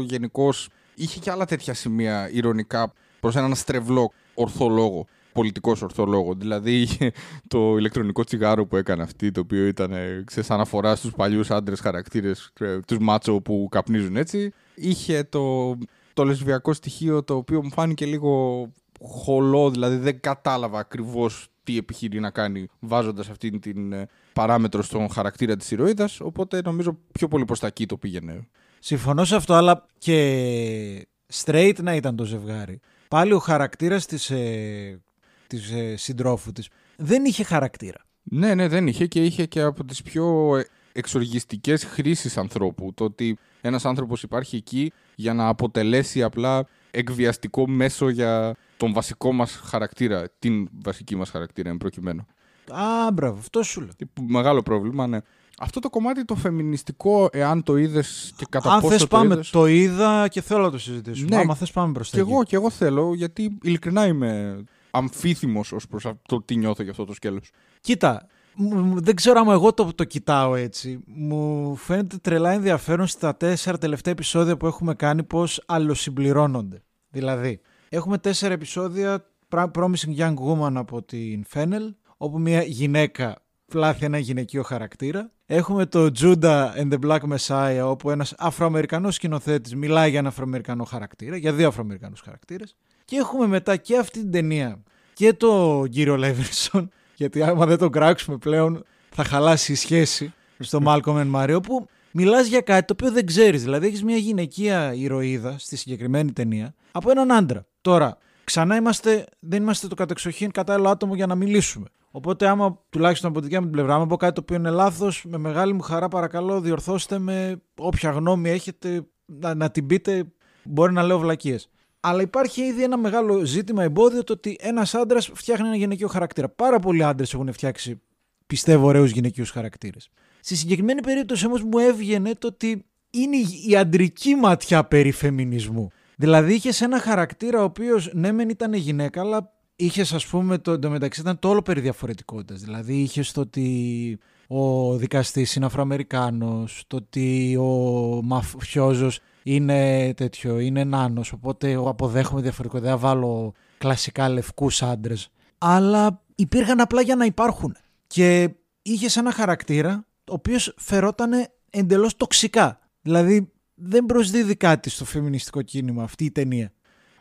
γενικώς. 0.05 0.69
Είχε 0.95 1.19
και 1.19 1.31
άλλα 1.31 1.45
τέτοια 1.45 1.73
σημεία 1.73 2.29
ηρωνικά 2.31 2.93
προς 3.19 3.35
έναν 3.35 3.55
στρεβλό 3.55 4.11
ορθό 4.33 4.69
λόγο. 4.69 5.05
πολιτικός 5.33 5.81
ορθό 5.81 6.05
λόγο. 6.05 6.33
Δηλαδή 6.33 6.87
το 7.53 7.77
ηλεκτρονικό 7.77 8.23
τσιγάρο 8.23 8.65
που 8.65 8.77
έκανε 8.77 9.03
αυτή, 9.03 9.31
το 9.31 9.39
οποίο 9.39 9.65
ήταν 9.65 9.93
σε 10.29 10.53
αναφορά 10.53 10.95
στους 10.95 11.11
παλιούς 11.11 11.51
άντρες 11.51 11.79
χαρακτήρες, 11.79 12.53
τους 12.87 12.97
μάτσο 12.99 13.41
που 13.41 13.67
καπνίζουν 13.71 14.15
έτσι. 14.15 14.53
Είχε 14.75 15.23
το, 15.23 15.75
το 16.13 16.23
λεσβιακό 16.23 16.73
στοιχείο 16.73 17.23
το 17.23 17.35
οποίο 17.35 17.63
μου 17.63 17.71
φάνηκε 17.71 18.05
λίγο 18.05 18.65
χολό, 19.01 19.69
δηλαδή 19.69 19.95
δεν 19.95 20.19
κατάλαβα 20.19 20.79
ακριβώς 20.79 21.47
τι 21.63 21.77
επιχειρεί 21.77 22.19
να 22.19 22.29
κάνει 22.29 22.67
βάζοντας 22.79 23.29
αυτή 23.29 23.59
την 23.59 23.93
ε, 23.93 24.07
παράμετρο 24.33 24.81
στον 24.81 25.09
χαρακτήρα 25.09 25.55
της 25.55 25.71
ηρωίδας. 25.71 26.19
Οπότε 26.19 26.61
νομίζω 26.63 26.97
πιο 27.11 27.27
πολύ 27.27 27.45
προς 27.45 27.59
τα 27.59 27.67
εκεί 27.67 27.85
το 27.85 27.97
πήγαινε. 27.97 28.47
Συμφωνώ 28.87 29.25
σε 29.25 29.35
αυτό, 29.35 29.53
αλλά 29.53 29.85
και 29.97 31.07
straight 31.33 31.75
να 31.81 31.95
ήταν 31.95 32.15
το 32.15 32.23
ζευγάρι. 32.23 32.79
Πάλι 33.07 33.33
ο 33.33 33.39
χαρακτήρας 33.39 34.05
της, 34.05 34.29
ε, 34.29 35.01
της 35.47 35.71
ε, 35.71 35.95
συντρόφου 35.95 36.51
της 36.51 36.69
δεν 36.95 37.25
είχε 37.25 37.43
χαρακτήρα. 37.43 37.97
Ναι, 38.23 38.55
ναι, 38.55 38.67
δεν 38.67 38.87
είχε 38.87 39.07
και 39.07 39.23
είχε 39.23 39.45
και 39.45 39.61
από 39.61 39.85
τις 39.85 40.01
πιο 40.01 40.55
εξοργιστικές 40.91 41.83
χρήσεις 41.83 42.37
ανθρώπου. 42.37 42.93
Το 42.93 43.03
ότι 43.03 43.37
ένας 43.61 43.85
άνθρωπος 43.85 44.23
υπάρχει 44.23 44.55
εκεί 44.55 44.91
για 45.15 45.33
να 45.33 45.47
αποτελέσει 45.47 46.23
απλά 46.23 46.67
εκβιαστικό 46.91 47.67
μέσο 47.67 48.09
για 48.09 48.55
τον 48.77 48.93
βασικό 48.93 49.31
μας 49.31 49.51
χαρακτήρα, 49.51 50.29
την 50.39 50.69
βασική 50.83 51.15
μας 51.15 51.29
χαρακτήρα 51.29 51.69
εν 51.69 51.77
προκειμένου. 51.77 52.25
Α, 52.71 53.11
μπράβο, 53.11 53.37
αυτό 53.37 53.63
σου 53.63 53.81
λέω. 53.81 53.91
Μεγάλο 54.27 54.61
πρόβλημα, 54.61 55.07
ναι. 55.07 55.19
Αυτό 55.59 55.79
το 55.79 55.89
κομμάτι 55.89 56.25
το 56.25 56.35
φεμινιστικό, 56.35 57.29
εάν 57.31 57.63
το 57.63 57.75
είδες 57.77 58.33
και 58.35 58.45
κατά 58.49 58.71
Αν 58.73 58.79
πόσο 58.81 58.91
θες 58.91 59.01
το 59.01 59.07
πάμε, 59.07 59.33
είδες... 59.33 59.49
το 59.49 59.65
είδα 59.65 60.27
και 60.27 60.41
θέλω 60.41 60.61
να 60.61 60.71
το 60.71 60.77
συζητήσουμε. 60.77 61.35
Ναι. 61.35 61.41
Άμα 61.41 61.55
θες 61.55 61.71
πάμε 61.71 61.91
μπροστά 61.91 62.15
Και 62.17 62.21
εκεί. 62.23 62.31
εγώ, 62.31 62.43
και 62.43 62.55
εγώ 62.55 62.69
θέλω, 62.69 63.13
γιατί 63.13 63.57
ειλικρινά 63.61 64.05
είμαι 64.05 64.63
αμφίθυμος 64.91 65.71
ως 65.71 65.87
προς 65.87 66.05
το 66.27 66.41
τι 66.41 66.55
νιώθω 66.55 66.81
για 66.81 66.91
αυτό 66.91 67.05
το 67.05 67.13
σκέλος. 67.13 67.49
Κοίτα, 67.81 68.27
μου- 68.55 68.75
μου- 68.83 69.01
δεν 69.03 69.15
ξέρω 69.15 69.39
αν 69.39 69.47
εγώ 69.49 69.73
το, 69.73 69.93
το 69.95 70.03
κοιτάω 70.03 70.55
έτσι. 70.55 70.99
Μου 71.05 71.75
φαίνεται 71.75 72.17
τρελά 72.17 72.51
ενδιαφέρον 72.51 73.07
στα 73.07 73.35
τέσσερα 73.37 73.77
τελευταία 73.77 74.13
επεισόδια 74.13 74.57
που 74.57 74.67
έχουμε 74.67 74.93
κάνει 74.93 75.23
πώς 75.23 75.63
αλλοσυμπληρώνονται. 75.65 76.81
Δηλαδή, 77.09 77.59
έχουμε 77.89 78.17
τέσσερα 78.17 78.53
επεισόδια 78.53 79.25
Pra- 79.49 79.71
Promising 79.71 80.17
Young 80.17 80.33
Woman 80.33 80.71
από 80.75 81.03
την 81.03 81.43
Fennel, 81.53 81.93
όπου 82.17 82.39
μια 82.39 82.61
γυναίκα 82.63 83.41
φλάθει 83.67 84.05
ένα 84.05 84.17
γυναικείο 84.17 84.63
χαρακτήρα. 84.63 85.31
Έχουμε 85.45 85.85
το 85.85 86.11
Judah 86.19 86.67
and 86.75 86.91
the 86.91 86.99
Black 87.05 87.19
Messiah, 87.35 87.81
όπου 87.83 88.09
ένας 88.09 88.33
Αφροαμερικανός 88.37 89.15
σκηνοθέτης 89.15 89.75
μιλάει 89.75 90.09
για 90.09 90.19
ένα 90.19 90.27
Αφροαμερικανό 90.27 90.83
χαρακτήρα, 90.83 91.37
για 91.37 91.53
δύο 91.53 91.67
Αφροαμερικανούς 91.67 92.21
χαρακτήρες. 92.21 92.75
Και 93.05 93.15
έχουμε 93.15 93.47
μετά 93.47 93.75
και 93.75 93.97
αυτή 93.97 94.19
την 94.19 94.31
ταινία 94.31 94.83
και 95.13 95.33
το 95.33 95.83
κύριο 95.89 96.17
Λέβερσον, 96.17 96.89
γιατί 97.19 97.43
άμα 97.43 97.65
δεν 97.65 97.77
τον 97.77 97.91
κράξουμε 97.91 98.37
πλέον 98.37 98.83
θα 99.09 99.23
χαλάσει 99.23 99.71
η 99.71 99.75
σχέση 99.75 100.33
στο 100.59 100.79
Malcolm 100.85 101.25
and 101.25 101.31
Mario, 101.35 101.63
που 101.63 101.87
μιλάς 102.11 102.47
για 102.47 102.61
κάτι 102.61 102.85
το 102.85 102.93
οποίο 102.93 103.11
δεν 103.11 103.25
ξέρεις. 103.25 103.63
Δηλαδή 103.63 103.87
έχεις 103.87 104.03
μια 104.03 104.17
γυναικεία 104.17 104.93
ηρωίδα 104.93 105.55
στη 105.59 105.75
συγκεκριμένη 105.75 106.31
ταινία 106.31 106.73
από 106.91 107.11
έναν 107.11 107.31
άντρα. 107.31 107.65
Τώρα, 107.81 108.17
ξανά 108.43 108.75
είμαστε, 108.75 109.25
δεν 109.39 109.61
είμαστε 109.61 109.87
το 109.87 109.95
κατεξοχήν 109.95 110.51
κατάλληλο 110.51 110.89
άτομο 110.89 111.15
για 111.15 111.25
να 111.25 111.35
μιλήσουμε. 111.35 111.85
Οπότε, 112.17 112.47
άμα 112.47 112.83
τουλάχιστον 112.89 113.29
από 113.29 113.39
τη 113.39 113.45
δικιά 113.45 113.59
μου 113.59 113.65
την 113.65 113.75
πλευρά 113.75 113.99
μου 113.99 114.07
πω 114.07 114.15
κάτι 114.15 114.33
το 114.33 114.41
οποίο 114.41 114.55
είναι 114.55 114.69
λάθος, 114.69 115.25
με 115.27 115.37
μεγάλη 115.37 115.73
μου 115.73 115.81
χαρά 115.81 116.07
παρακαλώ 116.07 116.61
διορθώστε 116.61 117.19
με 117.19 117.61
όποια 117.75 118.09
γνώμη 118.09 118.49
έχετε 118.49 119.07
να, 119.25 119.53
να 119.53 119.71
την 119.71 119.87
πείτε. 119.87 120.23
Μπορεί 120.63 120.93
να 120.93 121.03
λέω 121.03 121.19
βλακίες. 121.19 121.69
Αλλά 121.99 122.21
υπάρχει 122.21 122.61
ήδη 122.61 122.83
ένα 122.83 122.97
μεγάλο 122.97 123.45
ζήτημα 123.45 123.83
εμπόδιο 123.83 124.23
το 124.23 124.33
ότι 124.33 124.57
ένας 124.59 124.95
άντρας 124.95 125.29
φτιάχνει 125.33 125.67
ένα 125.67 125.75
γυναικείο 125.75 126.07
χαρακτήρα. 126.07 126.49
Πάρα 126.49 126.79
πολλοί 126.79 127.03
άντρες 127.03 127.33
έχουν 127.33 127.53
φτιάξει, 127.53 128.01
πιστεύω, 128.47 128.87
ωραίους 128.87 129.11
γυναικείους 129.11 129.51
χαρακτήρες. 129.51 130.09
Στη 130.39 130.55
συγκεκριμένη 130.55 131.01
περίπτωση 131.01 131.45
όμως 131.45 131.63
μου 131.63 131.77
έβγαινε 131.77 132.33
το 132.33 132.47
ότι 132.47 132.85
είναι 133.09 133.37
η 133.67 133.75
αντρική 133.75 134.35
ματιά 134.35 134.83
περί 134.83 135.11
φεμινισμού. 135.11 135.89
Δηλαδή 136.15 136.53
είχε 136.53 136.83
ένα 136.83 136.99
χαρακτήρα 136.99 137.59
ο 137.59 137.63
οποίος 137.63 138.09
ναι, 138.13 138.31
μεν 138.31 138.49
ήταν 138.49 138.73
γυναίκα, 138.73 139.21
αλλά 139.21 139.56
είχες, 139.77 140.13
ας 140.13 140.25
πούμε, 140.27 140.57
το, 140.57 140.79
το 140.79 140.89
μεταξύ 140.89 141.21
ήταν 141.21 141.39
το 141.39 141.49
όλο 141.49 141.61
περί 141.61 141.81
διαφορετικότητας. 141.81 142.61
Δηλαδή 142.61 142.93
είχες 142.93 143.31
το 143.31 143.41
ότι 143.41 144.19
ο 144.47 144.93
δικαστής 144.97 145.55
είναι 145.55 145.65
Αφροαμερικάνος, 145.65 146.83
το 146.87 146.95
ότι 146.95 147.57
ο 147.57 148.21
μαφιόζος 148.23 149.19
είναι 149.43 150.13
τέτοιο, 150.13 150.59
είναι 150.59 150.83
νάνος. 150.83 151.31
Οπότε 151.31 151.71
εγώ 151.71 151.89
αποδέχομαι 151.89 152.41
διαφορετικότητα. 152.41 152.91
Δεν 152.91 152.99
θα 152.99 153.07
βάλω 153.07 153.53
κλασικά 153.77 154.29
λευκούς 154.29 154.81
άντρες. 154.83 155.29
Αλλά 155.57 156.23
υπήρχαν 156.35 156.79
απλά 156.79 157.01
για 157.01 157.15
να 157.15 157.25
υπάρχουν. 157.25 157.75
Και 158.07 158.49
είχες 158.81 159.17
ένα 159.17 159.31
χαρακτήρα 159.31 160.05
ο 160.17 160.33
οποίος 160.33 160.73
φερόταν 160.77 161.31
εντελώς 161.69 162.15
τοξικά. 162.15 162.79
Δηλαδή 163.01 163.51
δεν 163.73 164.05
προσδίδει 164.05 164.55
κάτι 164.55 164.89
στο 164.89 165.05
φεμινιστικό 165.05 165.61
κίνημα 165.61 166.03
αυτή 166.03 166.25
η 166.25 166.31
ταινία. 166.31 166.71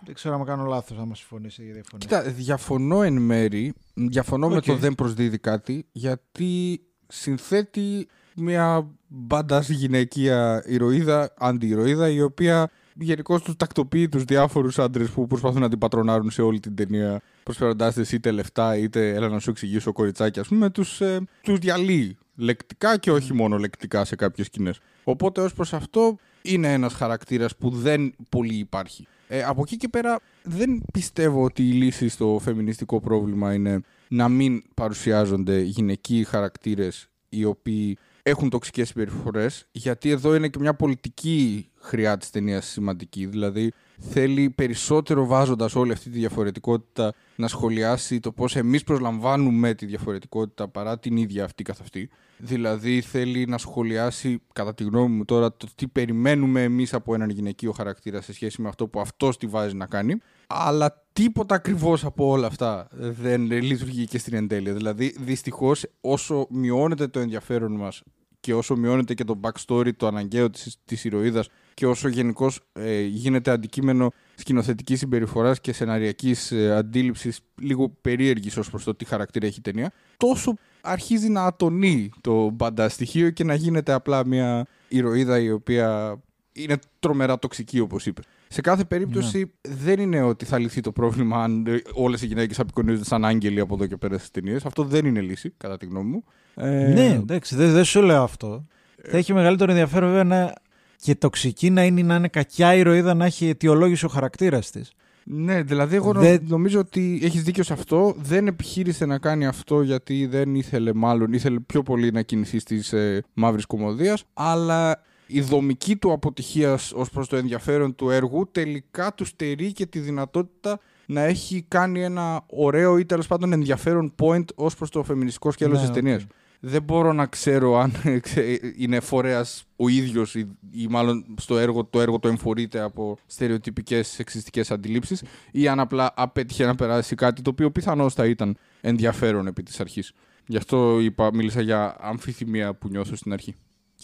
Δεν 0.06 0.14
ξέρω 0.14 0.34
αν 0.34 0.44
κάνω 0.44 0.64
λάθος, 0.64 0.98
άμα 0.98 1.14
συμφωνήσει 1.14 1.62
ή 1.62 1.72
διαφωνεί. 1.72 2.02
Κοίτα, 2.02 2.22
διαφωνώ 2.22 3.02
εν 3.02 3.16
μέρει. 3.16 3.72
Διαφωνώ 3.94 4.48
με 4.48 4.56
Οκ. 4.56 4.64
το 4.64 4.76
δεν 4.76 4.94
προσδίδει 4.94 5.38
κάτι, 5.38 5.86
γιατί 5.92 6.80
συνθέτει 7.06 8.08
μια 8.36 8.90
μπαντάς 9.06 9.60
γυναικεία 9.60 10.62
ηρωίδα, 10.66 11.34
αντιηρωίδα, 11.38 12.08
η 12.08 12.20
οποία 12.20 12.70
γενικώ 12.94 13.40
τους 13.40 13.56
τακτοποιεί 13.56 14.08
τους 14.08 14.24
διάφορους 14.24 14.78
άντρες 14.78 15.10
που 15.10 15.26
προσπαθούν 15.26 15.60
να 15.60 15.68
την 15.68 15.78
πατρονάρουν 15.78 16.30
σε 16.30 16.42
όλη 16.42 16.60
την 16.60 16.74
ταινία, 16.74 17.20
προσφέροντάς 17.42 17.94
της 17.94 18.12
είτε 18.12 18.30
λεφτά 18.30 18.76
είτε 18.76 19.08
έλα 19.08 19.28
να 19.28 19.38
σου 19.38 19.50
εξηγήσω 19.50 19.92
κοριτσάκι, 19.92 20.40
ας 20.40 20.48
πούμε, 20.48 20.70
τους 20.70 21.00
ε, 21.00 21.20
τους 21.42 21.58
διαλύει 21.58 22.16
λεκτικά 22.34 22.98
και 22.98 23.10
όχι 23.10 23.34
μόνο 23.34 23.58
λεκτικά 23.58 24.04
σε 24.04 24.16
κάποιες 24.16 24.46
σκηνές. 24.46 24.80
Οπότε 25.04 25.40
ως 25.40 25.52
προς 25.52 25.72
αυτό 25.72 26.16
είναι 26.42 26.72
ένας 26.72 26.94
χαρακτήρας 26.94 27.56
που 27.56 27.70
δεν 27.70 28.14
πολύ 28.28 28.54
υπάρχει. 28.54 29.06
Ε, 29.28 29.42
από 29.42 29.60
εκεί 29.62 29.76
και 29.76 29.88
πέρα 29.88 30.20
δεν 30.42 30.82
πιστεύω 30.92 31.44
ότι 31.44 31.62
η 31.68 31.72
λύση 31.72 32.08
στο 32.08 32.38
φεμινιστικό 32.42 33.00
πρόβλημα 33.00 33.54
είναι 33.54 33.80
να 34.08 34.28
μην 34.28 34.62
παρουσιάζονται 34.74 35.60
γυναικοί 35.60 36.24
χαρακτήρες 36.24 37.08
οι 37.28 37.44
οποίοι 37.44 37.98
έχουν 38.22 38.50
τοξικές 38.50 38.88
συμπεριφορές 38.88 39.66
γιατί 39.72 40.10
εδώ 40.10 40.34
είναι 40.34 40.48
και 40.48 40.58
μια 40.58 40.74
πολιτική 40.74 41.68
χρειά 41.80 42.16
της 42.16 42.30
ταινίας 42.30 42.66
σημαντική. 42.66 43.26
Δηλαδή 43.26 43.72
θέλει 43.98 44.50
περισσότερο 44.50 45.26
βάζοντας 45.26 45.74
όλη 45.74 45.92
αυτή 45.92 46.10
τη 46.10 46.18
διαφορετικότητα 46.18 47.12
να 47.36 47.48
σχολιάσει 47.48 48.20
το 48.20 48.32
πώς 48.32 48.56
εμείς 48.56 48.84
προσλαμβάνουμε 48.84 49.74
τη 49.74 49.86
διαφορετικότητα 49.86 50.68
παρά 50.68 50.98
την 50.98 51.16
ίδια 51.16 51.44
αυτή 51.44 51.62
καθ' 51.62 51.80
αυτή. 51.80 52.10
Δηλαδή 52.38 53.00
θέλει 53.00 53.46
να 53.46 53.58
σχολιάσει 53.58 54.42
κατά 54.52 54.74
τη 54.74 54.84
γνώμη 54.84 55.16
μου 55.16 55.24
τώρα 55.24 55.52
το 55.52 55.66
τι 55.74 55.88
περιμένουμε 55.88 56.62
εμείς 56.62 56.94
από 56.94 57.14
έναν 57.14 57.30
γυναικείο 57.30 57.72
χαρακτήρα 57.72 58.20
σε 58.20 58.32
σχέση 58.32 58.62
με 58.62 58.68
αυτό 58.68 58.88
που 58.88 59.00
αυτός 59.00 59.38
τη 59.38 59.46
βάζει 59.46 59.74
να 59.74 59.86
κάνει. 59.86 60.18
Αλλά 60.46 61.04
τίποτα 61.12 61.54
ακριβώς 61.54 62.04
από 62.04 62.28
όλα 62.30 62.46
αυτά 62.46 62.88
δεν 62.92 63.50
λειτουργεί 63.50 64.06
και 64.06 64.18
στην 64.18 64.34
εντέλεια 64.34 64.72
δηλαδή 64.72 65.14
δυστυχώς 65.18 65.86
όσο 66.00 66.46
μειώνεται 66.50 67.06
το 67.06 67.20
ενδιαφέρον 67.20 67.72
μας 67.72 68.02
και 68.46 68.54
όσο 68.54 68.76
μειώνεται 68.76 69.14
και 69.14 69.24
το 69.24 69.40
backstory, 69.42 69.90
το 69.96 70.06
αναγκαίο 70.06 70.50
της, 70.50 70.76
της 70.84 71.04
ηρωίδας 71.04 71.48
και 71.74 71.86
όσο 71.86 72.08
γενικώς 72.08 72.60
ε, 72.72 73.00
γίνεται 73.00 73.50
αντικείμενο 73.50 74.10
σκηνοθετικής 74.34 74.98
συμπεριφοράς 74.98 75.60
και 75.60 75.72
σεναριακής 75.72 76.52
ε, 76.52 76.76
αντίληψης 76.76 77.40
λίγο 77.60 77.88
περίεργης 78.00 78.56
ως 78.56 78.70
προς 78.70 78.84
το 78.84 78.94
τι 78.94 79.04
χαρακτήρα 79.04 79.46
έχει 79.46 79.58
η 79.58 79.62
ταινία, 79.62 79.92
τόσο 80.16 80.56
αρχίζει 80.80 81.28
να 81.28 81.44
ατονεί 81.44 82.10
το 82.20 82.50
μπαντά 82.50 82.88
στοιχείο 82.88 83.30
και 83.30 83.44
να 83.44 83.54
γίνεται 83.54 83.92
απλά 83.92 84.26
μια 84.26 84.66
ηρωίδα 84.88 85.38
η 85.38 85.50
οποία 85.50 86.20
είναι 86.52 86.78
τρομερά 86.98 87.38
τοξική 87.38 87.80
όπως 87.80 88.06
είπε. 88.06 88.22
Σε 88.48 88.60
κάθε 88.60 88.84
περίπτωση 88.84 89.52
δεν 89.62 90.00
είναι 90.00 90.22
ότι 90.22 90.44
θα 90.44 90.58
λυθεί 90.58 90.80
το 90.80 90.92
πρόβλημα 90.92 91.42
αν 91.42 91.66
ε, 91.66 91.80
όλες 91.94 92.22
οι 92.22 92.26
γυναίκες 92.26 92.58
απεικονίζονται 92.60 93.04
σαν 93.04 93.24
άγγελοι 93.24 93.60
από 93.60 93.74
εδώ 93.74 93.86
και 93.86 93.96
πέρα 93.96 94.18
στις 94.18 94.30
ταινίες. 94.30 94.64
Αυτό 94.64 94.84
δεν 94.84 95.04
είναι 95.06 95.20
λύση, 95.20 95.52
κατά 95.56 95.76
τη 95.76 95.86
γνώμη 95.86 96.10
μου. 96.10 96.24
Ε, 96.54 96.92
Ναι, 96.92 97.06
εντάξει, 97.06 97.56
δεν, 97.56 97.72
δεν 97.72 97.84
σου 97.84 98.02
λέω 98.02 98.22
αυτό. 98.22 98.66
Θα 99.02 99.16
έχει 99.16 99.32
μεγαλύτερο 99.32 99.70
ενδιαφέρον 99.70 100.08
βέβαια 100.08 100.24
να 100.24 100.52
και 100.96 101.14
τοξική 101.14 101.70
να 101.70 101.84
είναι 101.84 102.02
να 102.02 102.14
είναι 102.14 102.28
κακιά 102.28 102.74
ηρωίδα 102.74 103.14
να 103.14 103.24
έχει 103.24 103.48
αιτιολόγηση 103.48 104.04
ο 104.04 104.08
χαρακτήρας 104.08 104.70
της. 104.70 104.92
Ναι, 105.24 105.62
δηλαδή 105.62 105.96
εγώ 105.96 106.12
νο- 106.12 106.20
Δεν- 106.20 106.42
νομίζω 106.46 106.78
ότι 106.78 107.20
έχεις 107.22 107.42
δίκιο 107.42 107.62
σε 107.62 107.72
αυτό. 107.72 108.14
Δεν 108.18 108.46
επιχείρησε 108.46 109.06
να 109.06 109.18
κάνει 109.18 109.46
αυτό 109.46 109.82
γιατί 109.82 110.26
δεν 110.26 110.54
ήθελε 110.54 110.94
μάλλον, 110.94 111.32
ήθελε 111.32 111.60
πιο 111.60 111.82
πολύ 111.82 112.10
να 112.12 112.22
κινηθεί 112.22 112.58
στις 112.58 112.92
ε, 112.92 113.22
μαύρης 113.34 113.66
κομμωδίας, 113.66 114.24
αλλά 114.34 115.02
η 115.26 115.40
δομική 115.40 115.96
του 115.96 116.12
αποτυχίας 116.12 116.92
ως 116.92 117.10
προς 117.10 117.28
το 117.28 117.36
ενδιαφέρον 117.36 117.94
του 117.94 118.10
έργου 118.10 118.48
τελικά 118.52 119.14
τους 119.14 119.28
στερεί 119.28 119.72
και 119.72 119.86
τη 119.86 119.98
δυνατότητα 119.98 120.80
να 121.06 121.20
έχει 121.20 121.64
κάνει 121.68 122.02
ένα 122.02 122.44
ωραίο 122.46 122.98
ή 122.98 123.04
τέλος 123.04 123.26
πάντων 123.26 123.52
ενδιαφέρον 123.52 124.14
point 124.22 124.44
ως 124.54 124.74
προς 124.76 124.90
το 124.90 125.02
φεμινιστικό 125.02 125.50
σκέλος 125.50 125.74
Ναι, 125.74 125.80
της 125.80 125.88
οκ. 125.88 125.94
ταινίας. 125.94 126.26
δεν 126.60 126.82
μπορώ 126.82 127.12
να 127.12 127.26
ξέρω 127.26 127.78
αν 127.78 127.92
είναι 128.78 129.00
φορέας 129.00 129.64
ο 129.76 129.88
ίδιος 129.88 130.34
ή, 130.34 130.46
μάλλον 130.90 131.24
στο 131.40 131.58
έργο, 131.58 131.84
το 131.84 132.00
έργο 132.00 132.18
το 132.18 132.28
εμφορείται 132.28 132.80
από 132.80 133.18
στερεοτυπικές 133.26 134.08
σεξιστικές 134.08 134.70
αντιλήψεις 134.70 135.22
ή 135.50 135.68
αν 135.68 135.80
απλά 135.80 136.12
απέτυχε 136.16 136.64
να 136.64 136.74
περάσει 136.74 137.14
κάτι 137.14 137.42
το 137.42 137.50
οποίο 137.50 137.70
πιθανώς 137.70 138.14
θα 138.14 138.26
ήταν 138.26 138.56
ενδιαφέρον 138.80 139.46
επί 139.46 139.62
της 139.62 139.80
αρχής. 139.80 140.12
Γι' 140.46 140.56
αυτό 140.56 141.00
είπα, 141.00 141.30
μίλησα 141.34 141.60
για 141.60 141.96
αμφιθυμία 142.00 142.74
που 142.74 142.88
νιώθω 142.88 143.16
στην 143.16 143.32
αρχή. 143.32 143.54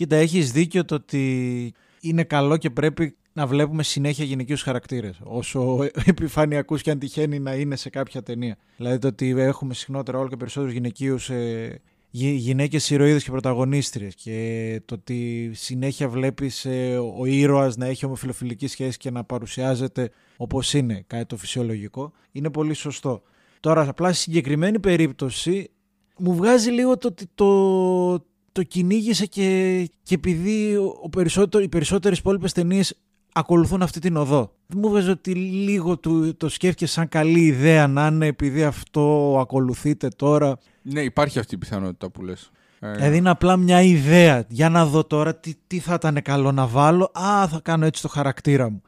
Κοίτα, 0.02 0.16
έχεις 0.16 0.52
δίκιο 0.52 0.85
το 0.85 0.94
ότι 0.94 1.75
είναι 2.00 2.25
καλό 2.25 2.56
και 2.56 2.71
πρέπει 2.71 3.16
να 3.32 3.47
βλέπουμε 3.47 3.82
συνέχεια 3.82 4.25
γυναικείους 4.25 4.62
χαρακτήρες. 4.62 5.21
Όσο 5.23 5.78
επιφανειακούς 6.04 6.82
και 6.82 6.90
αν 6.90 6.99
τυχαίνει 6.99 7.38
να 7.38 7.54
είναι 7.54 7.76
σε 7.76 7.90
κάποια 7.90 8.23
ταινία. 8.23 8.56
Δηλαδή 8.76 8.99
το 8.99 9.06
ότι 9.06 9.35
έχουμε 9.38 9.75
συχνότερα 9.75 10.18
όλο 10.18 10.28
και 10.28 10.37
περισσότερους 10.37 10.75
γυναικείους 10.75 11.30
ε, 11.30 11.80
γυναίκες 12.11 12.90
ηρωίδες 12.90 13.25
και 13.25 13.30
πρωταγωνίστριες. 13.30 14.14
Και 14.14 14.80
το 14.85 14.94
ότι 14.94 15.50
συνέχεια 15.54 16.09
βλέπεις 16.09 16.64
ε, 16.64 16.99
ο 17.18 17.25
ήρωας 17.25 17.76
να 17.76 17.87
έχει 17.87 18.04
ομοφιλοφιλική 18.04 18.66
σχέση 18.66 18.99
και 18.99 19.11
να 19.11 19.25
παρουσιάζεται 19.25 20.11
όπως 20.37 20.75
είναι, 20.75 21.04
κάτι 21.06 21.26
το 21.26 21.37
φυσιολογικό, 21.37 22.12
είναι 22.32 22.50
πολύ 22.50 22.75
σωστό. 22.75 23.23
Τώρα, 23.61 23.88
απλά 23.88 24.12
στη 24.12 24.23
συγκεκριμένη 24.23 24.80
περίπτωση, 24.80 25.71
μου 26.18 26.35
βγάζει 26.35 26.71
λίγο 26.71 26.99
το 26.99 27.09
ότι 27.09 27.26
το, 27.35 28.26
το 28.52 28.62
κυνήγησε 28.62 29.26
και, 29.26 29.88
και 30.02 30.14
επειδή 30.14 30.76
ο 31.02 31.09
περισσότερο, 31.09 31.64
οι 31.64 31.68
περισσότερες 31.68 32.18
υπόλοιπες 32.18 32.52
ταινίες 32.52 32.97
ακολουθούν 33.32 33.82
αυτή 33.82 34.00
την 34.00 34.16
οδό. 34.16 34.52
Μου 34.75 34.88
βγάζει 34.88 35.11
ότι 35.11 35.35
λίγο 35.35 35.99
το, 35.99 36.35
το 36.35 36.49
σκέφτηκε 36.49 36.87
σαν 36.87 37.09
καλή 37.09 37.40
ιδέα 37.40 37.87
να 37.87 38.06
είναι 38.06 38.26
επειδή 38.26 38.64
αυτό 38.64 39.37
ακολουθείτε 39.40 40.09
τώρα. 40.09 40.59
Ναι, 40.82 41.00
υπάρχει 41.00 41.38
αυτή 41.38 41.54
η 41.54 41.59
πιθανότητα 41.59 42.11
που 42.11 42.23
λες. 42.23 42.50
Ε, 42.80 42.92
δηλαδή 42.92 43.16
είναι 43.16 43.30
απλά 43.30 43.56
μια 43.56 43.82
ιδέα. 43.82 44.44
Για 44.49 44.68
να 44.68 44.87
δω 44.87 45.04
τώρα 45.04 45.37
τι, 45.37 45.54
τι 45.66 45.78
θα 45.78 45.94
ήταν 45.94 46.23
καλό 46.23 46.52
να 46.52 46.66
βάλω. 46.66 47.11
Α, 47.12 47.49
θα 47.49 47.61
κάνω 47.62 47.85
έτσι 47.85 48.02
το 48.02 48.09
χαρακτήρα 48.09 48.71
μου. 48.71 48.82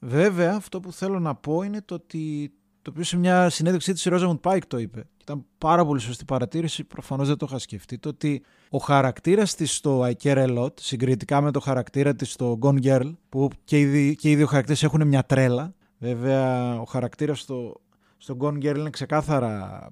Βέβαια, 0.00 0.54
αυτό 0.54 0.80
που 0.80 0.92
θέλω 0.92 1.20
να 1.20 1.34
πω 1.34 1.62
είναι 1.62 1.82
το 1.84 1.94
ότι 1.94 2.52
το 2.84 2.90
οποίο 2.90 3.04
σε 3.04 3.16
μια 3.16 3.50
συνέντευξή 3.50 3.92
της 3.92 4.04
η 4.04 4.08
Ρόζαμουντ 4.08 4.38
Πάικ 4.38 4.66
το 4.66 4.78
είπε. 4.78 5.06
Ήταν 5.20 5.44
πάρα 5.58 5.84
πολύ 5.84 6.00
σωστή 6.00 6.24
παρατήρηση. 6.24 6.84
Προφανώς 6.84 7.28
δεν 7.28 7.36
το 7.36 7.46
είχα 7.48 7.58
σκεφτεί. 7.58 7.98
Το 7.98 8.08
ότι 8.08 8.42
ο 8.68 8.78
χαρακτήρας 8.78 9.54
της 9.54 9.74
στο 9.74 10.00
I 10.04 10.12
Care 10.22 10.46
A 10.46 10.58
Lot, 10.58 10.80
συγκριτικά 10.80 11.40
με 11.40 11.50
το 11.50 11.60
χαρακτήρα 11.60 12.14
της 12.14 12.32
στο 12.32 12.58
Gone 12.62 12.82
Girl, 12.84 13.12
που 13.28 13.50
και 13.64 13.80
οι, 13.80 14.14
και 14.14 14.30
οι 14.30 14.36
δύο 14.36 14.46
χαρακτήρες 14.46 14.82
έχουν 14.82 15.06
μια 15.06 15.22
τρέλα. 15.22 15.74
Βέβαια, 15.98 16.74
ο 16.80 16.84
χαρακτήρας 16.84 17.40
στο, 17.40 17.80
στο 18.16 18.36
Gone 18.40 18.64
Girl 18.64 18.76
είναι 18.78 18.90
ξεκάθαρα 18.90 19.88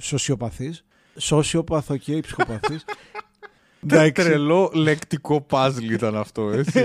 σοσιοπαθής. 0.00 0.84
Σοσιοπαθή 1.16 1.96
και 1.96 2.20
ψυχοπαθή. 2.20 2.78
Τρελό 4.12 4.70
λεκτικό 4.74 5.40
παζλ 5.40 5.90
ήταν 5.90 6.16
αυτό, 6.16 6.50
έτσι. 6.50 6.84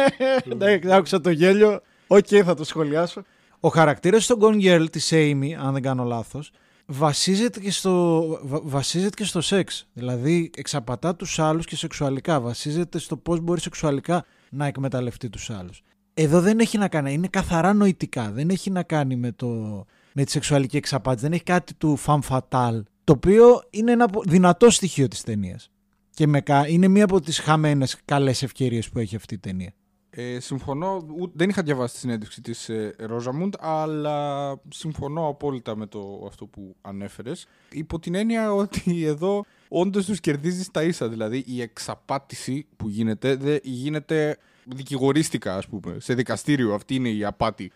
Εντάξει, 0.52 0.92
άκουσα 0.92 1.20
το 1.20 1.30
γέλιο. 1.30 1.80
Οκ, 2.06 2.26
θα 2.44 2.54
το 2.54 2.64
σχολιάσω. 2.64 3.22
Ο 3.64 3.68
χαρακτήρας 3.68 4.24
στο 4.24 4.36
Gone 4.40 4.62
Girl 4.62 4.86
της 4.92 5.10
Amy, 5.12 5.50
αν 5.52 5.72
δεν 5.72 5.82
κάνω 5.82 6.04
λάθος, 6.04 6.50
βασίζεται 6.86 7.60
και 7.60 7.70
στο, 7.70 8.24
βασίζεται 8.62 9.16
και 9.16 9.24
στο 9.24 9.40
σεξ. 9.40 9.86
Δηλαδή 9.92 10.50
εξαπατά 10.56 11.16
τους 11.16 11.38
άλλους 11.38 11.66
και 11.66 11.76
σεξουαλικά. 11.76 12.40
Βασίζεται 12.40 12.98
στο 12.98 13.16
πώς 13.16 13.40
μπορεί 13.40 13.60
σεξουαλικά 13.60 14.24
να 14.50 14.66
εκμεταλλευτεί 14.66 15.28
τους 15.28 15.50
άλλους. 15.50 15.82
Εδώ 16.14 16.40
δεν 16.40 16.58
έχει 16.58 16.78
να 16.78 16.88
κάνει, 16.88 17.12
είναι 17.12 17.28
καθαρά 17.28 17.72
νοητικά. 17.72 18.30
Δεν 18.30 18.50
έχει 18.50 18.70
να 18.70 18.82
κάνει 18.82 19.16
με, 19.16 19.32
το, 19.32 19.46
με 20.12 20.24
τη 20.24 20.30
σεξουαλική 20.30 20.76
εξαπάτηση. 20.76 21.24
Δεν 21.24 21.32
έχει 21.32 21.44
κάτι 21.44 21.74
του 21.74 21.98
fan 22.06 22.18
fatal. 22.28 22.82
Το 23.04 23.12
οποίο 23.12 23.62
είναι 23.70 23.92
ένα 23.92 24.08
δυνατό 24.24 24.70
στοιχείο 24.70 25.08
της 25.08 25.22
ταινίας. 25.22 25.70
Και 26.10 26.26
με, 26.26 26.42
είναι 26.68 26.88
μία 26.88 27.04
από 27.04 27.20
τις 27.20 27.38
χαμένες 27.38 28.00
καλές 28.04 28.42
ευκαιρίες 28.42 28.88
που 28.88 28.98
έχει 28.98 29.16
αυτή 29.16 29.34
η 29.34 29.38
ταινία. 29.38 29.72
Ε, 30.14 30.40
συμφωνώ, 30.40 31.06
δεν 31.32 31.48
είχα 31.48 31.62
διαβάσει 31.62 31.94
τη 31.94 32.00
συνέντευξη 32.00 32.40
της 32.40 32.68
ε, 32.68 32.94
Ρόζαμουντ, 32.98 33.54
αλλά 33.60 34.56
συμφωνώ 34.68 35.28
απόλυτα 35.28 35.76
με 35.76 35.86
το 35.86 36.24
αυτό 36.26 36.46
που 36.46 36.76
ανέφερες. 36.80 37.46
Υπό 37.72 37.98
την 37.98 38.14
έννοια 38.14 38.52
ότι 38.62 39.04
εδώ 39.04 39.44
όντως 39.68 40.04
τους 40.04 40.20
κερδίζεις 40.20 40.70
τα 40.70 40.82
ίσα, 40.82 41.08
δηλαδή 41.08 41.44
η 41.46 41.60
εξαπάτηση 41.60 42.66
που 42.76 42.88
γίνεται, 42.88 43.36
δε, 43.36 43.58
γίνεται 43.62 44.36
δικηγορίστικα 44.64 45.56
ας 45.56 45.66
πούμε, 45.66 45.96
σε 46.00 46.14
δικαστήριο, 46.14 46.74
αυτή 46.74 46.94
είναι 46.94 47.08
η 47.08 47.24
απάτη. 47.24 47.72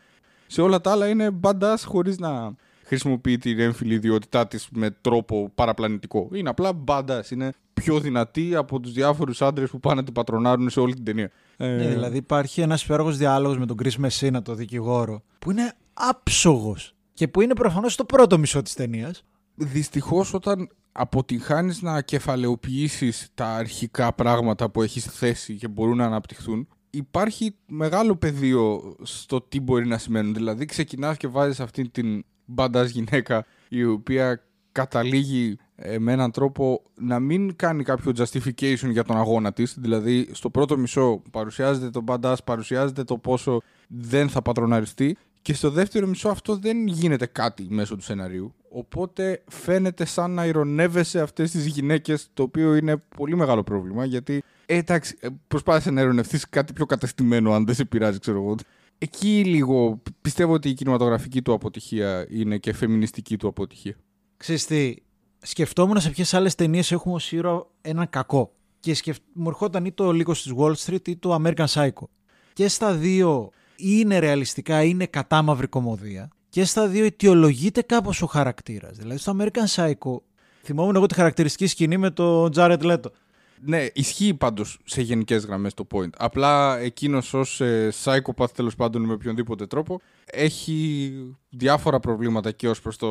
Σε 0.47 0.61
όλα 0.61 0.81
τα 0.81 0.91
άλλα 0.91 1.09
είναι 1.09 1.31
μπαντάς 1.31 1.85
χωρίς 1.85 2.19
να 2.19 2.55
χρησιμοποιεί 2.87 3.39
την 3.39 3.61
έμφυλη 3.61 3.95
ιδιότητά 3.95 4.47
της 4.47 4.69
με 4.71 4.91
τρόπο 5.01 5.51
παραπλανητικό. 5.55 6.29
Είναι 6.33 6.49
απλά 6.49 6.73
μπάντας. 6.73 7.31
Είναι 7.31 7.53
πιο 7.75 8.01
δυνατή 8.01 8.55
από 8.55 8.81
τους 8.81 8.93
διάφορους 8.93 9.43
άντρες 9.43 9.71
που 9.71 9.81
πάνε 9.81 9.95
να 9.95 10.05
την 10.05 10.13
πατρονάρουν 10.13 10.71
σε 10.71 10.81
όλη 10.81 10.95
την 10.95 11.05
ταινία. 11.05 11.31
Ναι, 11.57 11.67
ε... 11.67 11.89
δηλαδή 11.89 12.17
υπάρχει 12.17 12.61
ένας 12.61 12.85
υπέροχος 12.85 13.17
διάλογος 13.17 13.59
με 13.59 13.67
τον 13.67 13.77
Κρι 13.77 13.91
Μεσίνα, 13.99 14.43
το 14.43 14.55
δικηγόρο, 14.55 15.23
που 15.39 15.51
είναι 15.51 15.73
άψογος 15.93 16.95
και 17.13 17.29
που 17.29 17.41
είναι 17.41 17.55
προφανώς 17.55 17.97
το 17.97 18.05
πρώτο 18.05 18.39
μισό 18.39 18.63
της 18.63 18.75
ταινίας. 18.75 19.25
Δυστυχώς, 19.55 20.35
όταν 20.35 20.69
αποτυγχάνεις 20.93 21.83
να 21.83 22.03
κεφαλαιοποιήσεις 22.03 23.29
τα 23.35 23.47
αρχικά 23.47 24.13
πράγματα 24.13 24.71
που 24.71 24.83
έχεις 24.83 25.05
θέσει 25.05 25.55
και 25.55 25.69
μπορούν 25.69 25.97
να 25.97 26.05
αναπτυχθούν, 26.05 26.69
υπάρχει 26.91 27.55
μεγάλο 27.67 28.17
πεδίο 28.17 28.97
στο 29.03 29.41
τι 29.41 29.61
μπορεί 29.61 29.87
να 29.87 29.99
σημαίνουν. 29.99 30.35
Δηλαδή, 30.35 30.65
ξεκινάς 30.65 31.17
και 31.17 31.29
βάζεις 31.29 31.61
αυτή 31.61 31.89
την 31.89 32.25
μπάντα 32.47 32.85
γυναίκα 32.85 33.47
η 33.69 33.85
οποία 33.85 34.41
καταλήγει 34.73 35.59
ε, 35.77 35.99
με 35.99 36.13
έναν 36.13 36.31
τρόπο 36.31 36.83
να 36.95 37.19
μην 37.19 37.57
κάνει 37.57 37.83
κάποιο 37.83 38.13
justification 38.17 38.89
για 38.91 39.05
τον 39.05 39.17
αγώνα 39.17 39.53
της. 39.53 39.75
Δηλαδή 39.79 40.29
στο 40.33 40.51
πρώτο 40.51 40.79
μισό 40.79 41.23
παρουσιάζεται 41.31 41.91
το 41.91 42.05
badass, 42.07 42.37
παρουσιάζεται 42.45 43.05
το 43.05 43.19
πόσο 43.19 43.63
δεν 43.89 44.29
θα 44.29 44.43
πατροναριστεί 44.43 45.17
και 45.43 45.55
στο 45.55 45.71
δεύτερο 45.71 46.07
μισό 46.07 46.29
αυτό 46.29 46.57
δεν 46.57 46.87
γίνεται 46.87 47.27
κάτι 47.27 47.67
μέσω 47.71 47.97
του 47.97 48.03
σεναρίου. 48.03 48.55
Οπότε 48.69 49.43
φαίνεται 49.49 50.05
σαν 50.05 50.31
να 50.31 50.47
ηρωνεύεσαι 50.47 51.21
αυτές 51.21 51.51
τις 51.51 51.67
γυναίκες 51.67 52.29
το 52.35 52.43
οποίο 52.43 52.75
είναι 52.75 52.97
πολύ 53.17 53.37
μεγάλο 53.37 53.63
πρόβλημα 53.63 54.05
γιατί 54.05 54.43
ε, 54.67 54.77
εντάξει, 54.77 55.17
ε, 55.21 55.29
προσπάθησε 55.49 55.91
να 55.91 56.01
ειρωνευτεί 56.01 56.39
κάτι 56.51 56.73
πιο 56.73 56.87
καταστημένο 56.87 57.53
αν 57.53 57.67
δεν 57.67 57.75
σε 57.75 57.85
πειράζει 57.85 58.19
ξέρω 58.19 58.39
εγώ 58.43 58.55
εκεί 58.99 59.45
λίγο 59.45 60.03
πιστεύω 60.21 60.53
ότι 60.53 60.69
η 60.69 60.75
κινηματογραφική 60.75 61.43
του 61.43 61.53
αποτυχία 61.53 62.27
είναι 62.31 62.59
και 62.59 62.73
φεμινιστική 62.73 63.37
του 63.37 63.49
αποτυχία. 63.49 63.97
Ξέρεις 64.37 64.67
τι, 64.67 64.95
σκεφτόμουν 65.39 66.01
σε 66.01 66.11
ποιες 66.11 66.35
άλλες 66.35 66.55
ταινίες 66.55 66.93
έχουμε 66.93 67.15
ως 67.15 67.33
ήρωα 67.33 67.67
έναν 67.81 68.11
κακό. 68.11 68.53
Και 68.81 68.95
σκεφ... 68.95 69.17
μου 69.33 69.49
ερχόταν 69.49 69.85
ή 69.85 69.93
το 69.93 70.13
λίγο 70.13 70.33
της 70.33 70.53
Wall 70.57 70.75
Street 70.75 71.09
ή 71.09 71.17
το 71.17 71.43
American 71.43 71.67
Psycho. 71.67 72.07
Και 72.53 72.69
στα 72.69 72.93
δύο 72.93 73.51
είναι 73.77 74.19
ρεαλιστικά, 74.19 74.83
είναι 74.83 75.07
κατάμαυρη 75.07 75.67
κομμωδία. 75.67 76.29
Και 76.49 76.65
στα 76.65 76.89
δύο 76.89 77.05
αιτιολογείται 77.05 77.83
κάπως 77.83 78.23
ο 78.23 78.27
χαρακτήρας. 78.27 78.97
Δηλαδή 78.97 79.19
στο 79.19 79.37
American 79.39 79.67
Psycho 79.75 80.17
θυμόμουν 80.63 80.97
εγώ 80.97 81.07
τη 81.07 81.15
χαρακτηριστική 81.15 81.67
σκηνή 81.67 81.97
με 81.97 82.11
τον 82.11 82.53
Jared 82.55 82.81
Leto 82.81 83.11
ναι, 83.61 83.87
ισχύει 83.93 84.35
πάντως 84.35 84.79
σε 84.85 85.03
γενικές 85.03 85.45
γραμμές 85.45 85.75
το 85.75 85.87
point. 85.93 86.11
Απλά 86.17 86.79
εκείνος 86.79 87.35
ως 87.35 87.61
ε, 87.61 87.93
psychopath 88.05 88.51
τέλος 88.55 88.75
πάντων 88.75 89.03
με 89.03 89.13
οποιονδήποτε 89.13 89.67
τρόπο 89.67 90.01
έχει 90.25 91.13
διάφορα 91.51 92.01
προβλήματα 92.01 92.51
και 92.51 92.69
ως 92.69 92.81
προς 92.81 92.97
το 92.97 93.09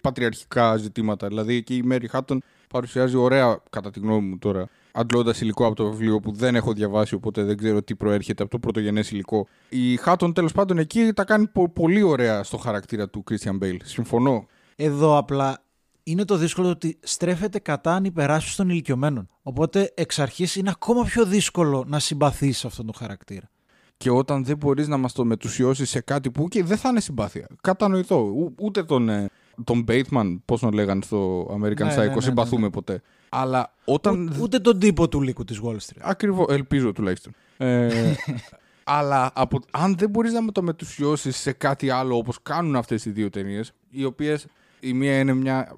πατριαρχικά 0.00 0.76
ζητήματα. 0.76 1.28
Δηλαδή 1.28 1.62
και 1.62 1.74
η 1.74 1.84
Mary 1.90 2.06
Hatton 2.12 2.38
παρουσιάζει 2.68 3.16
ωραία, 3.16 3.62
κατά 3.70 3.90
τη 3.90 4.00
γνώμη 4.00 4.28
μου 4.28 4.38
τώρα, 4.38 4.68
αντλώντας 4.92 5.40
υλικό 5.40 5.66
από 5.66 5.74
το 5.74 5.90
βιβλίο 5.90 6.20
που 6.20 6.32
δεν 6.32 6.54
έχω 6.54 6.72
διαβάσει, 6.72 7.14
οπότε 7.14 7.42
δεν 7.42 7.56
ξέρω 7.56 7.82
τι 7.82 7.94
προέρχεται 7.94 8.42
από 8.42 8.52
το 8.52 8.58
πρωτογενές 8.58 9.10
υλικό. 9.10 9.46
Η 9.68 9.98
Hatton 10.04 10.34
τέλος 10.34 10.52
πάντων 10.52 10.78
εκεί 10.78 11.12
τα 11.12 11.24
κάνει 11.24 11.50
πολύ 11.72 12.02
ωραία 12.02 12.42
στο 12.42 12.56
χαρακτήρα 12.56 13.08
του 13.08 13.24
Christian 13.30 13.58
Bale. 13.62 13.76
Συμφωνώ. 13.84 14.46
Εδώ 14.76 15.16
απλά 15.16 15.64
είναι 16.02 16.24
το 16.24 16.36
δύσκολο 16.36 16.68
ότι 16.68 16.98
στρέφεται 17.02 17.58
κατά 17.58 17.94
ανυπεράσπιση 17.94 18.56
των 18.56 18.68
ηλικιωμένων. 18.68 19.28
Οπότε 19.42 19.92
εξ 19.94 20.18
αρχής 20.18 20.56
είναι 20.56 20.70
ακόμα 20.70 21.04
πιο 21.04 21.24
δύσκολο 21.24 21.84
να 21.86 21.98
συμπαθείς 21.98 22.64
αυτόν 22.64 22.86
τον 22.86 22.94
χαρακτήρα. 22.94 23.50
Και 23.96 24.10
όταν 24.10 24.44
δεν 24.44 24.56
μπορείς 24.56 24.88
να 24.88 24.96
μας 24.96 25.12
το 25.12 25.24
μετουσιώσεις 25.24 25.90
σε 25.90 26.00
κάτι 26.00 26.30
που 26.30 26.48
και 26.48 26.64
δεν 26.64 26.76
θα 26.76 26.88
είναι 26.88 27.00
συμπάθεια. 27.00 27.46
Κατανοητό. 27.60 28.32
ούτε 28.60 28.82
τον, 28.82 29.08
ε, 29.08 29.28
τον 29.64 29.84
Bateman, 29.88 30.38
πώς 30.44 30.60
τον 30.60 30.72
λέγανε 30.72 31.02
στο 31.02 31.46
American 31.50 31.84
ναι, 31.84 31.94
Psycho, 31.94 31.96
ναι, 31.96 32.14
ναι, 32.14 32.20
συμπαθούμε 32.20 32.70
ποτέ. 32.70 33.02
Αλλά 33.28 33.74
όταν. 33.84 34.36
ούτε 34.40 34.58
τον 34.58 34.78
τύπο 34.78 35.08
του 35.08 35.20
λύκου 35.20 35.44
της 35.44 35.60
Wall 35.64 35.74
Street. 35.74 36.00
Ακριβώς, 36.00 36.46
ελπίζω 36.48 36.92
τουλάχιστον. 36.92 37.32
ε, 37.56 38.14
αλλά 38.84 39.30
από, 39.34 39.58
αν 39.70 39.96
δεν 39.98 40.10
μπορείς 40.10 40.32
να 40.32 40.42
με 40.42 40.52
το 40.52 40.62
μετουσιώσεις 40.62 41.36
σε 41.36 41.52
κάτι 41.52 41.90
άλλο 41.90 42.16
όπως 42.16 42.38
κάνουν 42.42 42.76
αυτές 42.76 43.04
οι 43.04 43.10
δύο 43.10 43.30
ταινίες, 43.30 43.72
οι 43.90 44.04
οποίες 44.04 44.46
η 44.80 44.92
μία 44.92 45.18
είναι 45.18 45.32
μια 45.32 45.76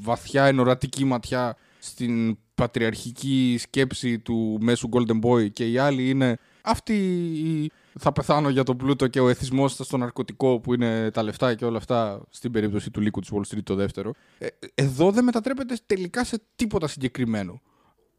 βαθιά 0.00 0.44
ενορατική 0.44 1.04
ματιά 1.04 1.56
στην 1.78 2.38
πατριαρχική 2.54 3.56
σκέψη 3.58 4.18
του 4.18 4.58
μέσου 4.60 4.88
Golden 4.92 5.20
Boy 5.20 5.52
και 5.52 5.70
η 5.70 5.78
άλλη 5.78 6.08
είναι 6.08 6.38
αυτή 6.62 6.94
η 7.26 7.70
θα 7.98 8.12
πεθάνω 8.12 8.48
για 8.48 8.62
τον 8.62 8.76
πλούτο 8.76 9.06
και 9.06 9.20
ο 9.20 9.28
εθισμός 9.28 9.72
στο 9.72 9.96
ναρκωτικό 9.96 10.60
που 10.60 10.74
είναι 10.74 11.10
τα 11.10 11.22
λεφτά 11.22 11.54
και 11.54 11.64
όλα 11.64 11.76
αυτά 11.76 12.22
στην 12.30 12.52
περίπτωση 12.52 12.90
του 12.90 13.00
λύκου 13.00 13.20
της 13.20 13.30
Wall 13.32 13.54
Street 13.54 13.62
το 13.62 13.74
δεύτερο. 13.74 14.12
Ε, 14.38 14.46
εδώ 14.74 15.10
δεν 15.10 15.24
μετατρέπεται 15.24 15.76
τελικά 15.86 16.24
σε 16.24 16.42
τίποτα 16.56 16.86
συγκεκριμένο. 16.86 17.60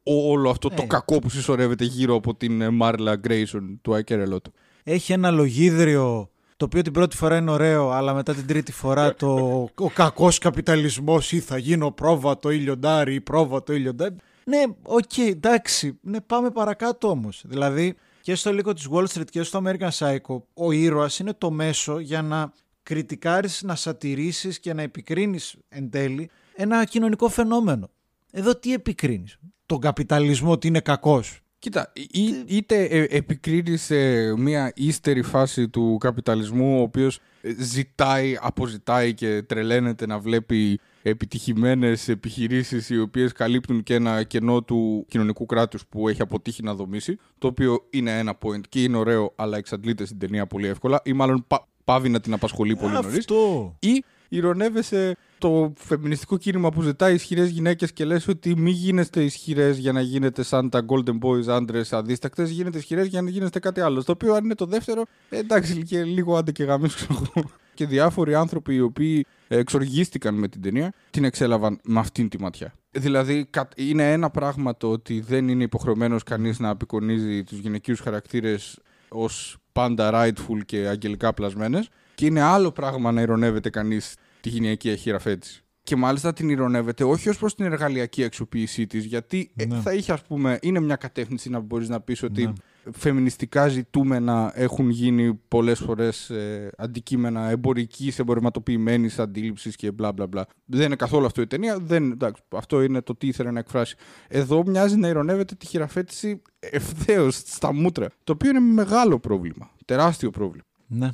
Όλο 0.04 0.50
αυτό 0.50 0.70
το 0.70 0.82
Ε. 0.84 0.86
κακό 0.86 1.20
που 1.20 1.30
συσσωρεύεται 1.30 1.84
γύρω 1.84 2.16
από 2.16 2.36
την 2.36 2.62
ε, 2.62 2.68
Marla 2.82 3.16
Grayson 3.28 3.76
του 3.82 3.92
I 3.92 4.12
Care 4.12 4.28
A 4.28 4.34
Lot. 4.34 4.42
Έχει 4.84 5.14
ένα 5.14 5.32
λογίδριο 5.32 6.30
το 6.58 6.66
οποίο 6.66 6.82
την 6.82 6.92
πρώτη 6.92 7.16
φορά 7.16 7.38
είναι 7.38 7.52
ωραίο, 7.52 7.90
αλλά 7.90 8.14
μετά 8.14 8.34
την 8.34 8.48
τρίτη 8.48 8.72
φορά 8.72 9.14
το 9.16 9.30
ο 9.76 9.90
κακός 9.90 10.38
καπιταλισμός 10.38 11.32
ή 11.32 11.40
θα 11.40 11.58
γίνω 11.58 11.92
πρόβατο 11.92 12.52
ή 12.52 12.58
λιοντάρι 12.58 13.14
ή 13.14 13.22
πρόβατο 13.22 13.74
ή 13.74 13.80
λιοντάρι. 13.80 14.16
Ναι, 14.44 14.64
οκ, 14.82 15.18
εντάξει, 15.18 16.00
ναι, 16.02 16.22
πάμε 16.22 16.50
παρακάτω 16.50 17.10
όμως. 17.10 17.44
Δηλαδή 17.46 17.96
και 18.22 18.36
στο 18.36 18.54
Λύκο 18.54 18.74
της 18.74 18.88
Wall 18.92 19.06
Street 19.06 19.30
και 19.30 19.44
στο 19.44 19.62
American 19.66 19.90
Psycho 19.90 20.42
ο 20.54 20.72
ήρωας 20.72 21.20
είναι 21.20 21.34
το 21.34 21.52
μέσο 21.52 22.00
για 22.00 22.22
να 22.22 22.52
κριτικάρεις, 22.84 23.64
να 23.64 23.76
σατιρίσεις 23.76 24.60
και 24.60 24.74
να 24.74 24.82
επικρίνεις 24.82 25.56
εν 25.70 25.90
τέλει 25.90 26.30
ένα 26.56 26.86
κοινωνικό 26.86 27.30
φαινόμενο. 27.30 27.90
Εδώ 28.32 28.56
τι 28.56 28.74
επικρίνεις, 28.74 29.38
τον 29.66 29.80
καπιταλισμό 29.80 30.52
ότι 30.52 30.68
είναι 30.68 30.80
κακός. 30.80 31.40
Κοίτα, 31.66 31.92
ή- 32.12 32.44
είτε 32.46 32.84
ε, 32.84 33.06
επικρίνεις 33.10 33.82
σε 33.82 33.96
μια 34.38 34.72
ύστερη 34.76 35.22
φάση 35.22 35.70
του 35.70 35.98
καπιταλισμού 36.00 36.80
ο 36.80 36.82
οποίος 36.82 37.20
ε, 37.42 37.54
ζητάει, 37.60 38.38
αποζητάει 38.42 39.14
και 39.14 39.44
τρελαίνεται 39.48 40.06
να 40.06 40.20
βλέπει 40.20 40.80
επιτυχημένες 41.02 42.08
επιχειρήσεις 42.08 42.90
οι 42.90 43.00
οποίες 43.00 43.32
καλύπτουν 43.32 43.84
και 43.84 43.94
ένα 43.94 44.24
κενό 44.24 44.62
του 44.64 45.06
κοινωνικού 45.10 45.46
κράτους 45.46 45.86
που 45.86 46.10
έχει 46.10 46.22
αποτύχει 46.22 46.64
να 46.64 46.74
δομήσει 46.74 47.18
το 47.38 47.48
οποίο 47.48 47.86
είναι 47.90 48.18
ένα 48.20 48.38
point 48.46 48.62
και 48.70 48.84
είναι 48.84 48.98
ωραίο 48.98 49.34
αλλά 49.36 49.58
εξαντλείται 49.58 50.06
στην 50.06 50.20
ταινία 50.20 50.46
πολύ 50.48 50.68
εύκολα 50.68 51.02
ή 51.04 51.14
μάλλον 51.14 51.44
πα- 51.48 51.68
παύει 51.84 52.10
να 52.10 52.20
την 52.20 52.34
απασχολεί 52.34 52.76
πολύ 52.76 52.94
νωρίς 52.94 53.18
Αυτό. 53.18 53.76
ή 53.80 54.04
ηρωνεύεσαι 54.30 55.16
το 55.46 55.74
φεμινιστικό 55.78 56.38
κίνημα 56.38 56.72
που 56.72 56.82
ζητάει 56.82 57.14
ισχυρές 57.14 57.50
γυναίκες 57.50 57.94
και 57.94 58.06
λες 58.06 58.28
ότι 58.28 58.56
μη 58.58 58.72
γίνεστε 58.72 59.24
ισχυρές 59.24 59.78
για 59.78 59.92
να 59.92 60.02
γίνετε 60.02 60.44
σαν 60.44 60.70
τα 60.70 60.86
Golden 60.88 61.18
Boys 61.22 61.48
άντρες 61.48 61.94
αδίστακτες, 61.94 62.50
γίνετε 62.50 62.78
ισχυρές 62.78 63.08
για 63.08 63.22
να 63.22 63.30
γίνεστε 63.30 63.60
κάτι 63.60 63.82
άλλο. 63.82 64.04
Το 64.04 64.12
οποίο 64.12 64.34
αν 64.34 64.44
είναι 64.44 64.56
το 64.56 64.66
δεύτερο, 64.66 65.04
ε, 65.30 65.38
εντάξει, 65.38 65.84
και 65.84 66.04
λίγο 66.04 66.38
άντε 66.38 66.52
και 66.52 66.64
γαμίσου, 66.64 66.96
ξέρω 66.96 67.22
εγώ. 67.36 67.50
Και 67.74 67.86
διάφοροι 67.86 68.36
άνθρωποι 68.36 68.76
οι 68.76 68.80
οποίοι 68.80 69.26
εξοργίστηκαν 69.48 70.36
με 70.36 70.48
την 70.48 70.62
ταινία, 70.62 70.94
την 71.10 71.24
εξέλαβαν 71.24 71.80
με 71.84 72.00
αυτήν 72.00 72.30
τη 72.30 72.42
ματιά. 72.42 72.74
Δηλαδή, 72.92 73.46
κα- 73.50 73.68
είναι 73.76 74.12
ένα 74.12 74.30
πράγμα 74.30 74.78
το 74.78 74.92
ότι 74.92 75.20
δεν 75.20 75.48
είναι 75.48 75.64
υποχρεωμένος 75.64 76.24
κανείς 76.24 76.60
να 76.60 76.70
απεικονίζει 76.70 77.44
τους 77.44 77.58
γυναικείους 77.58 78.00
χαρακτήρες 78.00 78.80
ως 79.10 79.58
πάντα 79.72 80.12
rightful 80.14 80.60
και 80.66 80.88
αγγελικά 80.88 81.34
πλασμένες. 81.34 81.90
Και 82.16 82.26
είναι 82.26 82.42
άλλο 82.42 82.72
πράγμα 82.72 83.12
να 83.12 83.22
ηρωνεύεται 83.22 83.70
κανείς 83.70 84.16
τη 84.50 84.52
γυναικεία 84.52 84.96
χειραφέτηση. 84.96 85.60
Και 85.84 85.96
μάλιστα 85.96 86.34
την 86.34 86.50
ηρωνεύεται 86.50 87.04
όχι 87.04 87.30
ως 87.30 87.38
προς 87.38 87.56
την 87.56 87.66
εργαλειακή 87.66 88.24
αξιοποίησή 88.24 88.88
της, 88.88 89.06
γιατί 89.06 89.52
ε, 89.56 89.66
Ναι. 89.66 89.80
θα 89.80 89.94
είχε, 89.94 90.12
ας 90.12 90.22
πούμε, 90.22 90.60
είναι 90.62 90.80
μια 90.80 90.96
κατεύθυνση 90.96 91.50
να 91.50 91.60
μπορείς 91.60 91.90
να 91.90 92.02
πεις 92.02 92.24
ότι 92.24 92.46
Ναι. 92.46 92.54
φεμινιστικά 92.92 93.68
ζητούμενα 93.68 94.52
έχουν 94.56 94.90
γίνει 94.90 95.34
πολλές 95.48 95.80
φορές 95.80 96.30
ε, 96.30 96.72
αντικείμενα 96.78 97.50
εμπορικής, 97.50 98.20
εμπορευματοποιημένης 98.20 99.20
αντίληψης 99.20 99.76
και 99.76 99.92
μπλα 99.92 100.12
μπλα 100.12 100.28
μπλα. 100.28 100.46
Δεν 100.66 100.86
είναι 100.86 100.96
καθόλου 100.96 101.26
αυτό 101.26 101.42
η 101.42 101.48
ταινία. 101.48 101.80
Δεν, 101.80 102.12
εντάξει, 102.12 102.42
αυτό 102.56 102.82
είναι 102.82 103.02
το 103.02 103.16
τι 103.16 103.28
ήθελε 103.28 103.52
να 103.52 103.60
εκφράσει. 103.60 103.96
Εδώ 104.28 104.64
μοιάζει 104.66 104.96
να 104.96 105.08
ηρωνεύεται 105.08 105.56
τη 105.56 105.66
χειραφέτηση 105.66 106.42
ευθέως 106.60 107.36
στα 107.36 107.74
μούτρα. 107.74 108.08
Το 108.24 108.32
οποίο 108.34 108.50
είναι 108.50 108.60
μεγάλο 108.60 109.20
πρόβλημα. 109.20 109.70
Τεράστιο 109.86 110.30
πρόβλημα. 110.30 110.64
Ναι, 110.88 111.10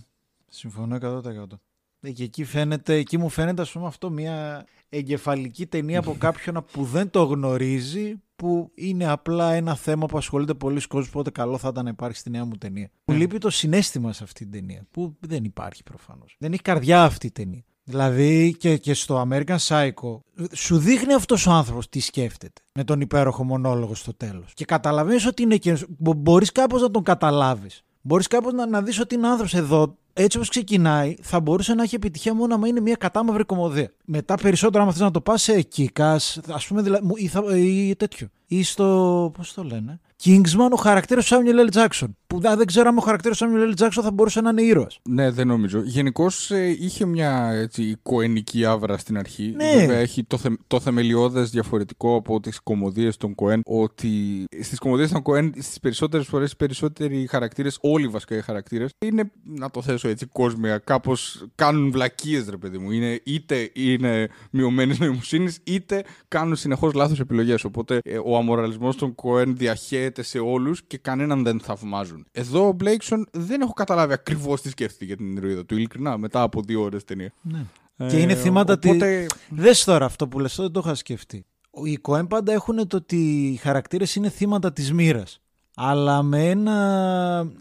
συμφωνώ 0.48 0.96
100%. 0.96 1.60
Ε, 2.02 2.12
Και 2.12 2.24
εκεί, 2.24 2.44
φαίνεται, 2.44 2.94
εκεί 2.96 3.18
μου 3.18 3.30
φαίνεται 3.30 3.62
ας 3.62 3.72
πούμε 3.72 3.88
αυτό 3.88 4.10
μια 4.10 4.66
εγκεφαλική 4.90 5.66
ταινία 5.66 6.00
από 6.00 6.16
κάποιον 6.26 6.66
που 6.72 6.84
δεν 6.84 7.10
το 7.10 7.24
γνωρίζει 7.24 8.16
που 8.36 8.72
είναι 8.76 9.08
απλά 9.08 9.54
ένα 9.54 9.76
θέμα 9.76 10.06
που 10.06 10.18
ασχολείται 10.18 10.54
πολλοί 10.54 10.88
κόσμος 10.88 11.08
οπότε 11.08 11.30
καλό 11.32 11.58
θα 11.58 11.68
ήταν 11.68 11.84
να 11.84 11.90
υπάρχει 11.90 12.18
στη 12.18 12.30
νέα 12.30 12.46
μου 12.46 12.56
ταινία. 12.58 12.90
Μου 13.06 13.16
λείπει 13.16 13.38
το 13.38 13.50
συνέστημα 13.50 14.14
σε 14.14 14.24
αυτή 14.24 14.44
την 14.44 14.52
ταινία 14.52 14.86
που 14.92 15.16
δεν 15.20 15.44
υπάρχει 15.44 15.84
προφανώς. 15.84 16.36
Δεν 16.40 16.52
έχει 16.54 16.62
καρδιά 16.62 17.04
αυτή 17.04 17.28
η 17.28 17.32
ταινία. 17.32 17.64
Δηλαδή 17.84 18.56
και, 18.60 18.78
και 18.78 18.94
στο 18.94 19.28
American 19.30 19.56
Psycho 19.68 20.20
σου 20.54 20.78
δείχνει 20.78 21.14
αυτός 21.14 21.48
ο 21.48 21.52
άνθρωπος 21.52 21.90
τι 21.90 22.00
σκέφτεται 22.00 22.62
με 22.74 22.84
τον 22.84 23.02
υπέροχο 23.02 23.44
μονόλογο 23.44 23.96
στο 23.96 24.14
τέλος. 24.14 24.54
Και 24.54 24.66
καταλαβαίνεις 24.66 25.26
ότι 25.26 25.42
είναι 25.44 25.58
και 25.58 25.86
μπο- 25.98 26.14
μπορείς 26.14 26.52
κάπως 26.52 26.82
να 26.82 26.92
τον 26.92 27.04
καταλάβεις. 27.04 27.84
Μπορείς 28.02 28.28
κάπως 28.28 28.54
να, 28.54 28.66
να 28.68 28.82
δεις 28.82 29.00
ότι 29.00 29.16
είναι 29.16 29.28
άνθρωπος 29.28 29.54
εδώ 29.54 29.98
έτσι 30.14 30.38
όπως 30.38 30.50
ξεκινάει, 30.50 31.16
θα 31.22 31.40
μπορούσε 31.40 31.74
να 31.74 31.84
έχει 31.84 31.96
επιτυχία 31.96 32.34
μόνο 32.34 32.54
άμα 32.56 32.68
είναι 32.68 32.80
μια 32.80 32.96
κατάμαυρη 32.96 33.44
κομμωδία. 33.44 33.92
Μετά 34.06 34.36
περισσότερο, 34.36 34.84
άμα 34.84 34.92
θες 34.92 35.02
να 35.02 35.12
το 35.12 35.22
πας 35.22 35.42
σε 35.42 35.62
κίκας, 35.62 36.40
ας 36.48 36.68
πούμε, 36.68 36.82
δηλαδή, 36.82 37.06
μου- 37.06 37.16
ή, 37.18 37.28
θα, 37.28 37.44
ή 37.58 37.96
τέτοιο. 37.96 38.28
Ή 38.48 38.64
στο, 38.64 39.32
πώς 39.38 39.54
το 39.54 39.64
λένε, 39.64 40.00
Kingsman, 40.24 40.70
ο 40.72 40.76
χαρακτήρας 40.76 41.26
του 41.26 41.36
Samuel 41.36 41.70
L. 41.70 41.78
Jackson. 41.78 42.08
Που 42.32 42.40
δεν 42.40 42.58
δεν 42.58 42.66
ξέρω 42.66 42.90
αν 42.90 42.98
ο 42.98 43.02
χαρακτήρας 43.02 43.38
του 43.38 43.46
Samuel 43.46 43.80
L. 43.80 43.84
Jackson 43.84 44.02
θα 44.02 44.12
μπορούσε 44.12 44.42
να 44.42 44.50
είναι 44.50 44.62
ήρωας. 44.62 45.00
Ναι, 45.10 45.32
δεν 45.32 45.48
νομίζω. 45.48 45.82
Γενικώς 45.84 46.50
είχε 46.80 47.06
μια 47.06 47.52
έτσι, 47.54 47.98
κοενική 48.04 48.66
άβρα 48.66 48.98
στην 48.98 49.18
αρχή. 49.18 49.54
Ναι. 49.56 49.76
Βέβαια, 49.76 49.98
έχει 49.98 50.24
το, 50.24 50.38
θε, 50.38 50.50
το 50.68 50.80
θεμελιώδες 50.80 51.50
διαφορετικό 51.50 52.16
από 52.16 52.40
τις 52.40 52.60
κομμωδίες 52.60 53.18
των 53.18 53.36
Κοέν. 53.36 53.62
Ότι 53.66 54.46
στις 54.62 54.80
κομμωδίες 54.80 55.12
των 55.12 55.22
Κοέν, 55.22 55.54
στις 55.60 55.80
περισσότερες 55.80 56.28
φορές, 56.28 56.52
οι 56.52 56.56
περισσότεροι 56.56 57.28
χαρακτήρες, 57.30 57.78
όλοι 57.82 58.08
βασικά 58.08 58.36
οι 58.36 58.42
χαρακτήρες, 58.42 58.92
είναι, 59.06 59.32
να 59.44 59.70
το 59.70 59.82
θέσω 59.82 60.08
έτσι 60.08 60.26
κόσμια, 60.26 60.78
κάπως 60.78 61.46
κάνουν 61.56 61.92
βλακίες, 61.92 62.50
ρε 62.50 62.58
παιδί 62.58 62.78
μου. 62.78 62.92
Είναι, 62.92 63.22
είτε 63.24 63.72
είναι 63.74 64.30
μειωμένη 64.52 64.96
νοημοσύνη, 65.00 65.54
είτε 65.64 66.04
κάνουν 66.28 66.56
συνεχώς 66.56 66.94
λάθος 66.94 67.20
επιλογές. 67.20 67.64
Οπότε 67.64 68.00
ε, 68.04 68.18
ο 68.26 68.38
αμοραλισμός 68.38 68.96
των 68.96 69.16
Κοέν 69.16 69.58
διαχέεται 69.58 70.22
σε 70.24 70.40
όλους 70.40 70.84
και 70.88 70.98
κανέναν 70.98 71.44
δεν 71.44 71.60
θαυμάζουν. 71.60 72.21
Εδώ 72.32 72.68
ο 72.68 72.72
Μπλέικσον 72.72 73.28
δεν 73.32 73.62
έχω 73.62 73.74
καταλάβει 73.74 74.14
ακριβώς 74.14 74.62
τι 74.62 74.70
σκέφτηκε 74.70 75.06
για 75.06 75.16
την 75.16 75.38
ηρωίδα 75.38 75.66
του. 75.66 75.76
Ειλικρινά, 75.76 76.18
μετά 76.18 76.42
από 76.42 76.62
δύο 76.62 76.82
ώρες 76.82 77.04
ταινία. 77.04 77.34
Ναι. 77.42 77.66
Ε, 77.98 78.08
και 78.08 78.18
είναι 78.18 78.36
θύματα 78.36 78.74
οπότε... 78.74 79.26
Δες 79.50 79.84
τώρα 79.84 80.06
αυτό 80.06 80.28
που 80.28 80.40
λες, 80.40 80.56
δεν 80.56 80.72
το 80.72 80.82
είχα 80.84 80.96
σκεφτεί. 80.96 81.46
Οι 81.84 81.96
Κοέν 81.98 82.28
πάντα 82.28 82.54
έχουν 82.54 82.88
το 82.88 82.98
ότι 82.98 83.48
οι 83.48 83.56
χαρακτήρες 83.56 84.16
είναι 84.16 84.30
θύματα 84.30 84.74
της 84.74 84.94
μοίρας. 84.94 85.42
Αλλά 85.76 86.24
με 86.24 86.50
ένα, 86.50 87.52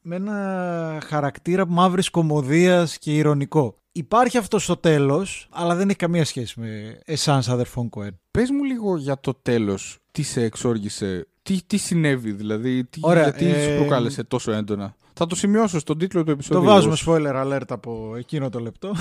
με 0.00 0.16
ένα 0.16 0.98
χαρακτήρα 1.04 1.66
μαύρης 1.66 2.10
κομμωδίας 2.10 2.98
και 2.98 3.16
ηρωνικό. 3.16 3.74
Υπάρχει 3.92 4.38
αυτό 4.38 4.58
στο 4.58 4.76
τέλος, 4.76 5.48
αλλά 5.50 5.74
δεν 5.74 5.88
έχει 5.88 5.98
καμία 5.98 6.24
σχέση 6.24 6.60
με 6.60 7.00
εσάς 7.04 7.48
αδερφών 7.48 7.88
Κοέν. 7.88 8.20
Πες 8.30 8.50
μου 8.50 8.64
λίγο 8.64 8.96
για 8.96 9.20
το 9.20 9.34
τέλος. 9.34 9.98
Τι 10.12 10.22
σε 10.22 10.42
εξόργησε, 10.42 11.26
τι, 11.50 11.60
τι 11.66 11.76
συνέβη 11.76 12.32
δηλαδή, 12.32 12.84
τι, 12.84 13.00
Ωραία, 13.02 13.22
γιατί 13.22 13.46
ε, 13.46 13.62
σου 13.62 13.76
προκάλεσε 13.78 14.24
τόσο 14.24 14.52
έντονα; 14.52 14.94
Θα 15.12 15.26
το 15.26 15.34
σημειώσω 15.34 15.78
στον 15.78 15.98
τίτλο 15.98 16.20
του 16.20 16.26
Το 16.26 16.32
επεισόδιου. 16.32 16.68
βάζουμε 16.68 16.96
spoiler 17.06 17.44
alert 17.44 17.68
από 17.68 18.14
εκείνο 18.16 18.48
το 18.48 18.58
λεπτό. 18.58 18.92